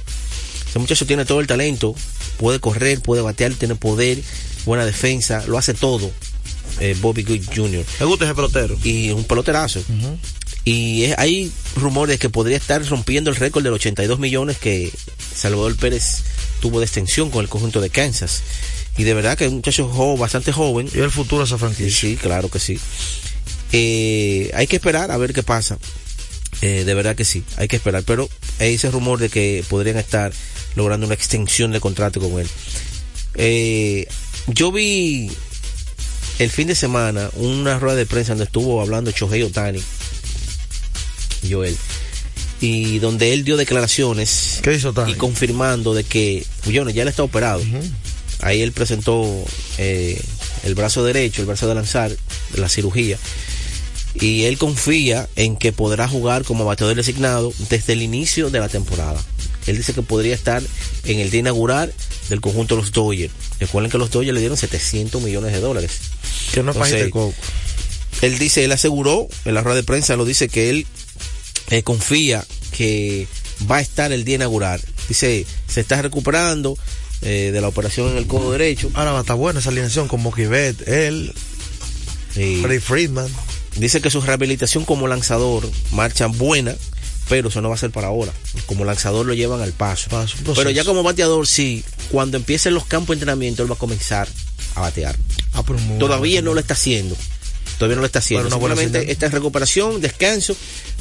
Ese 0.68 0.78
muchacho 0.78 1.06
tiene 1.06 1.24
todo 1.24 1.40
el 1.40 1.46
talento, 1.46 1.94
puede 2.36 2.60
correr, 2.60 3.00
puede 3.00 3.22
batear, 3.22 3.54
tiene 3.54 3.74
poder, 3.74 4.18
buena 4.66 4.84
defensa, 4.84 5.44
lo 5.46 5.56
hace 5.58 5.72
todo. 5.74 6.10
eh, 6.80 6.94
Bobby 7.00 7.24
Wick 7.24 7.44
Jr. 7.54 7.84
Me 8.00 8.06
gusta 8.06 8.26
ese 8.26 8.34
pelotero. 8.34 8.76
Y 8.84 9.10
un 9.10 9.24
peloterazo. 9.24 9.82
Y 10.64 11.04
es- 11.04 11.14
hay 11.18 11.50
rumores 11.76 12.18
que 12.18 12.28
podría 12.28 12.56
estar 12.58 12.84
rompiendo 12.86 13.30
el 13.30 13.36
récord 13.36 13.62
de 13.64 13.70
los 13.70 13.76
82 13.76 14.18
millones 14.18 14.58
que 14.58 14.92
Salvador 15.34 15.76
Pérez 15.76 16.22
tuvo 16.60 16.80
de 16.80 16.84
extensión 16.86 17.30
con 17.30 17.42
el 17.42 17.48
conjunto 17.48 17.80
de 17.80 17.88
Kansas. 17.88 18.42
Y 18.98 19.04
de 19.04 19.14
verdad 19.14 19.36
que 19.36 19.44
es 19.44 19.50
un 19.50 19.56
muchacho 19.56 20.16
bastante 20.16 20.52
joven. 20.52 20.88
Y 20.94 20.98
el 20.98 21.10
futuro 21.10 21.42
de 21.42 21.46
esa 21.46 21.58
franquicia. 21.58 21.90
Sí, 21.90 22.16
claro 22.16 22.48
que 22.48 22.58
sí. 22.58 22.78
Eh, 23.72 24.50
hay 24.54 24.66
que 24.66 24.76
esperar 24.76 25.10
a 25.10 25.16
ver 25.16 25.32
qué 25.32 25.42
pasa. 25.42 25.78
Eh, 26.62 26.84
de 26.84 26.94
verdad 26.94 27.14
que 27.14 27.24
sí, 27.24 27.44
hay 27.56 27.68
que 27.68 27.76
esperar. 27.76 28.02
Pero 28.04 28.28
hay 28.58 28.74
ese 28.74 28.90
rumor 28.90 29.18
de 29.18 29.28
que 29.28 29.64
podrían 29.68 29.98
estar 29.98 30.32
logrando 30.74 31.06
una 31.06 31.14
extensión 31.14 31.72
de 31.72 31.80
contrato 31.80 32.20
con 32.20 32.40
él. 32.40 32.48
Eh, 33.34 34.06
yo 34.46 34.72
vi 34.72 35.30
el 36.38 36.50
fin 36.50 36.68
de 36.68 36.74
semana 36.74 37.30
una 37.34 37.78
rueda 37.78 37.96
de 37.96 38.06
prensa 38.06 38.32
donde 38.32 38.44
estuvo 38.44 38.80
hablando 38.80 39.10
Shohei 39.10 39.42
Otani, 39.42 39.82
Joel, 41.48 41.76
y 42.60 42.98
donde 42.98 43.32
él 43.32 43.44
dio 43.44 43.56
declaraciones 43.56 44.60
¿Qué 44.62 44.74
hizo 44.74 44.90
Otani? 44.90 45.12
y 45.12 45.14
confirmando 45.16 45.94
de 45.94 46.04
que, 46.04 46.46
bueno, 46.64 46.90
ya 46.90 47.02
él 47.02 47.08
está 47.08 47.22
operado. 47.22 47.62
Ahí 48.40 48.62
él 48.62 48.72
presentó 48.72 49.26
eh, 49.78 50.20
el 50.64 50.74
brazo 50.74 51.04
derecho, 51.04 51.42
el 51.42 51.46
brazo 51.46 51.68
de 51.68 51.74
lanzar, 51.74 52.10
de 52.10 52.60
la 52.60 52.68
cirugía. 52.68 53.18
Y 54.14 54.44
él 54.44 54.56
confía 54.56 55.28
en 55.36 55.56
que 55.56 55.72
podrá 55.72 56.08
jugar 56.08 56.44
como 56.44 56.64
bateador 56.64 56.96
designado 56.96 57.52
desde 57.68 57.92
el 57.92 58.02
inicio 58.02 58.50
de 58.50 58.60
la 58.60 58.68
temporada. 58.68 59.22
Él 59.66 59.76
dice 59.76 59.92
que 59.92 60.02
podría 60.02 60.34
estar 60.34 60.62
en 61.04 61.18
el 61.18 61.30
día 61.30 61.40
inaugural 61.40 61.92
del 62.28 62.40
conjunto 62.40 62.76
de 62.76 62.82
los 62.82 62.92
Dodgers. 62.92 63.32
Recuerden 63.60 63.90
que 63.90 63.98
los 63.98 64.10
Dodgers 64.10 64.34
le 64.34 64.40
dieron 64.40 64.56
700 64.56 65.22
millones 65.22 65.52
de 65.52 65.60
dólares. 65.60 65.92
Que 66.52 66.62
no 66.62 66.70
es 66.70 66.76
pajita 66.76 66.98
de 66.98 67.10
coco. 67.10 67.34
Él 68.22 68.38
dice, 68.38 68.64
él 68.64 68.72
aseguró, 68.72 69.28
en 69.44 69.54
la 69.54 69.62
rueda 69.62 69.76
de 69.76 69.82
prensa 69.82 70.16
lo 70.16 70.24
dice 70.24 70.48
que 70.48 70.70
él 70.70 70.86
eh, 71.70 71.82
confía 71.82 72.44
que 72.72 73.26
va 73.70 73.76
a 73.76 73.80
estar 73.80 74.12
el 74.12 74.24
día 74.24 74.36
inaugural. 74.36 74.80
Dice, 75.08 75.46
se 75.66 75.80
está 75.80 76.00
recuperando 76.00 76.78
eh, 77.22 77.50
de 77.52 77.60
la 77.60 77.68
operación 77.68 78.10
en 78.10 78.16
el 78.18 78.26
codo 78.26 78.52
derecho. 78.52 78.90
Ahora 78.94 79.12
va 79.12 79.18
a 79.18 79.20
estar 79.22 79.36
buena 79.36 79.60
esa 79.60 79.70
alineación 79.70 80.08
con 80.08 80.22
Mookie 80.22 80.46
Betts, 80.46 80.86
él, 80.86 81.32
Y 82.36 82.60
Freddie 82.62 82.80
Friedman. 82.80 83.28
dice 83.76 84.00
que 84.00 84.10
su 84.10 84.20
rehabilitación 84.20 84.84
como 84.84 85.08
lanzador 85.08 85.68
marcha 85.92 86.26
buena, 86.26 86.74
pero 87.28 87.48
eso 87.48 87.60
no 87.60 87.68
va 87.70 87.74
a 87.74 87.78
ser 87.78 87.90
para 87.90 88.08
ahora. 88.08 88.32
Como 88.66 88.84
lanzador 88.84 89.26
lo 89.26 89.34
llevan 89.34 89.60
al 89.60 89.72
paso. 89.72 90.08
pero 90.54 90.70
ya 90.70 90.84
como 90.84 91.02
bateador, 91.02 91.46
sí, 91.46 91.84
cuando 92.10 92.36
empiecen 92.36 92.74
los 92.74 92.84
campos 92.86 93.08
de 93.08 93.14
entrenamiento, 93.14 93.62
él 93.62 93.70
va 93.70 93.74
a 93.74 93.78
comenzar 93.78 94.28
a 94.74 94.80
batear. 94.82 95.16
Ah, 95.54 95.64
Todavía 95.98 96.42
no 96.42 96.54
lo 96.54 96.60
está 96.60 96.74
haciendo. 96.74 97.16
Todavía 97.78 97.96
no 97.96 98.02
lo 98.02 98.06
está 98.06 98.20
haciendo. 98.20 98.50
Simplemente 98.50 99.10
está 99.10 99.26
en 99.26 99.32
recuperación, 99.32 100.00
descanso. 100.00 100.56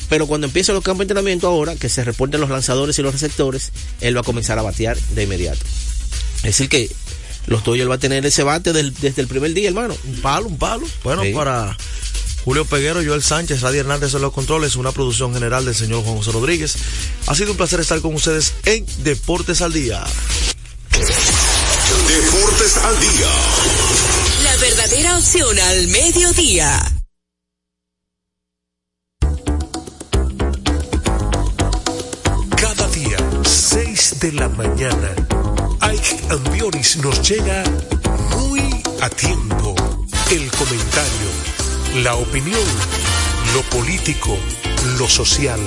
Pero 0.10 0.28
cuando 0.28 0.48
empiecen 0.48 0.76
los 0.76 0.84
campos 0.84 1.00
de 1.00 1.04
entrenamiento 1.04 1.48
ahora, 1.48 1.76
que 1.76 1.90
se 1.90 2.04
reporten 2.04 2.40
los 2.42 2.50
lanzadores 2.50 2.98
y 3.00 3.02
los 3.02 3.14
receptores, 3.14 3.72
él 4.02 4.16
va 4.16 4.22
a 4.22 4.24
comenzar 4.24 4.60
a 4.60 4.62
batear 4.62 4.98
de 4.98 5.24
inmediato. 5.24 5.60
Es 6.46 6.58
decir 6.58 6.70
que 6.70 6.90
los 7.48 7.64
Dodgers 7.64 7.90
va 7.90 7.96
a 7.96 8.00
tener 8.00 8.26
ese 8.26 8.44
bate 8.44 8.74
del- 8.74 8.94
desde 8.94 9.22
el 9.22 9.28
primer 9.28 9.54
día, 9.54 9.70
hermano. 9.70 9.96
Un 10.06 10.22
palo, 10.22 10.48
un 10.48 10.58
palo. 10.58 10.86
Bueno, 11.04 11.24
Sí. 11.24 11.34
para 11.34 11.76
Julio 12.44 12.66
Peguero, 12.66 13.02
Joel 13.06 13.24
Sánchez, 13.24 13.62
Radi 13.62 13.80
Hernández 13.80 14.14
en 14.14 14.22
los 14.22 14.32
controles, 14.34 14.76
una 14.76 14.92
producción 14.92 15.34
general 15.34 15.66
del 15.66 15.76
señor 15.76 16.04
Juan 16.04 16.18
José 16.18 16.32
Rodríguez. 16.32 16.76
Ha 17.28 17.36
sido 17.36 17.52
un 17.52 17.58
placer 17.58 17.80
estar 17.80 18.00
con 18.02 18.14
ustedes 18.16 18.54
en 18.66 18.86
Deportes 19.04 19.62
al 19.62 19.74
Día. 19.74 20.04
Deportes 22.08 22.78
al 22.78 23.00
día. 23.00 23.30
La 24.44 24.56
verdadera 24.58 25.18
opción 25.18 25.60
al 25.60 25.88
mediodía. 25.88 26.92
Cada 32.58 32.88
día, 32.90 33.18
6 33.44 34.20
de 34.20 34.32
la 34.34 34.50
mañana, 34.50 35.14
Ike 35.92 36.18
Ambioris 36.32 36.98
nos 36.98 37.22
llega 37.22 37.64
muy 38.36 38.62
a 39.02 39.10
tiempo. 39.10 39.76
El 40.32 40.50
comentario, 40.52 41.30
la 42.04 42.16
opinión, 42.16 42.68
lo 43.54 43.62
político, 43.70 44.36
lo 44.98 45.08
social, 45.08 45.60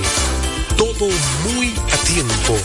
todo 0.77 1.09
muy 1.45 1.73
a 1.93 1.97
tiempo. 1.99 2.57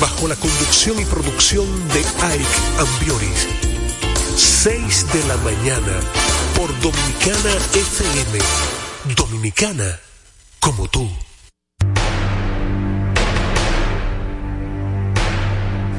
Bajo 0.00 0.26
la 0.26 0.34
conducción 0.34 0.98
y 1.00 1.04
producción 1.04 1.66
de 1.88 2.00
Ike 2.00 2.60
Ambioris. 2.78 3.46
6 4.36 5.12
de 5.12 5.24
la 5.28 5.36
mañana 5.38 6.00
por 6.56 6.68
Dominicana 6.80 7.54
FM. 7.72 8.38
Dominicana 9.14 10.00
como 10.58 10.88
tú. 10.88 11.08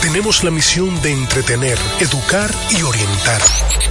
tenemos 0.00 0.44
la 0.44 0.50
misión 0.50 1.00
de 1.02 1.12
entretener, 1.12 1.78
educar 2.00 2.50
y 2.70 2.82
orientar, 2.82 3.40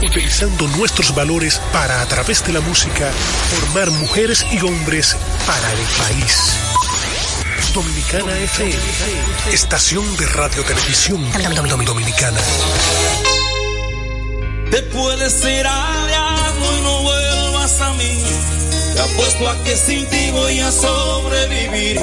utilizando 0.01 0.67
nuestros 0.69 1.13
valores 1.13 1.59
para, 1.71 2.01
a 2.01 2.05
través 2.07 2.43
de 2.45 2.53
la 2.53 2.61
música, 2.61 3.11
formar 3.49 3.91
mujeres 3.91 4.45
y 4.51 4.59
hombres 4.59 5.15
para 5.45 5.71
el 5.71 5.79
país. 5.97 6.57
Dominicana 7.73 8.37
FM, 8.39 8.75
estación 9.51 10.17
de 10.17 10.25
radio 10.27 10.63
televisión 10.63 11.25
dominicana. 11.85 12.39
Te 14.71 14.81
puedes 14.83 15.45
ir 15.45 15.67
al 15.67 16.07
diablo 16.07 16.77
y 16.77 16.81
no 16.81 17.03
vuelvas 17.03 17.81
a 17.81 17.93
mí. 17.93 18.23
Te 18.93 19.01
apuesto 19.01 19.49
a 19.49 19.63
que 19.63 19.75
sin 19.77 20.05
ti 20.07 20.31
voy 20.31 20.59
a 20.59 20.71
sobrevivir. 20.71 21.99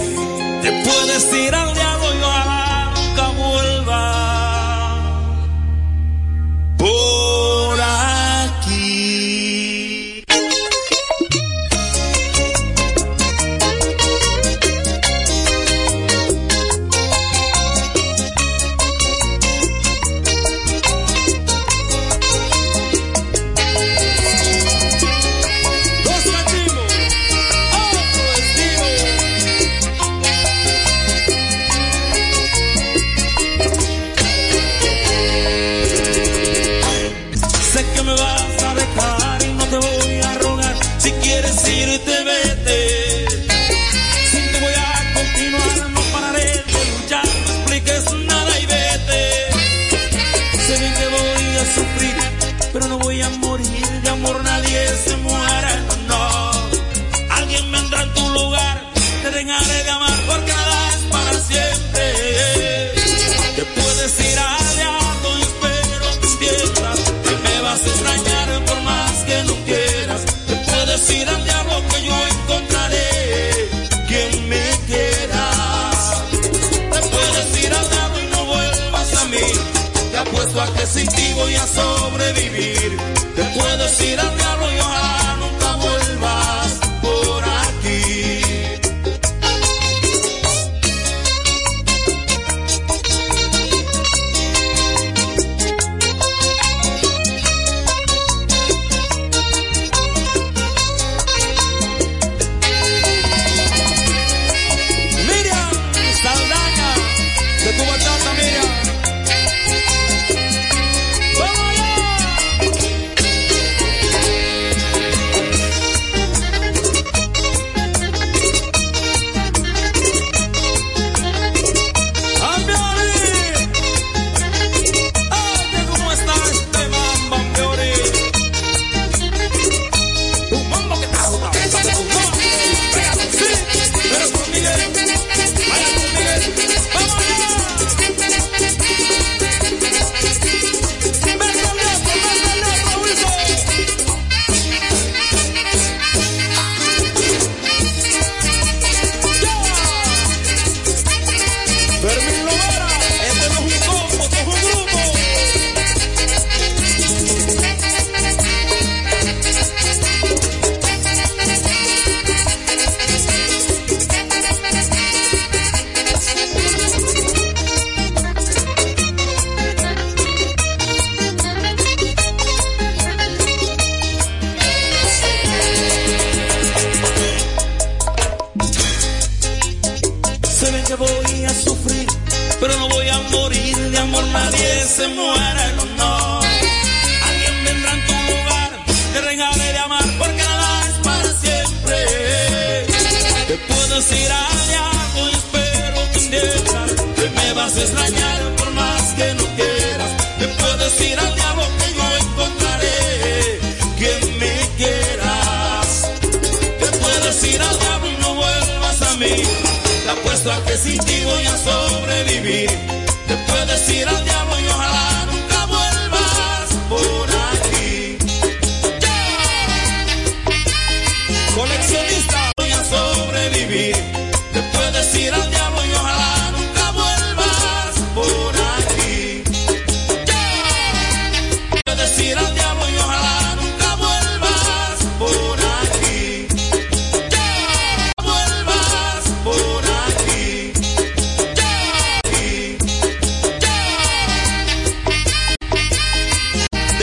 Te 0.62 0.82
puedes 0.84 1.34
ir 1.34 1.54
al 1.54 1.74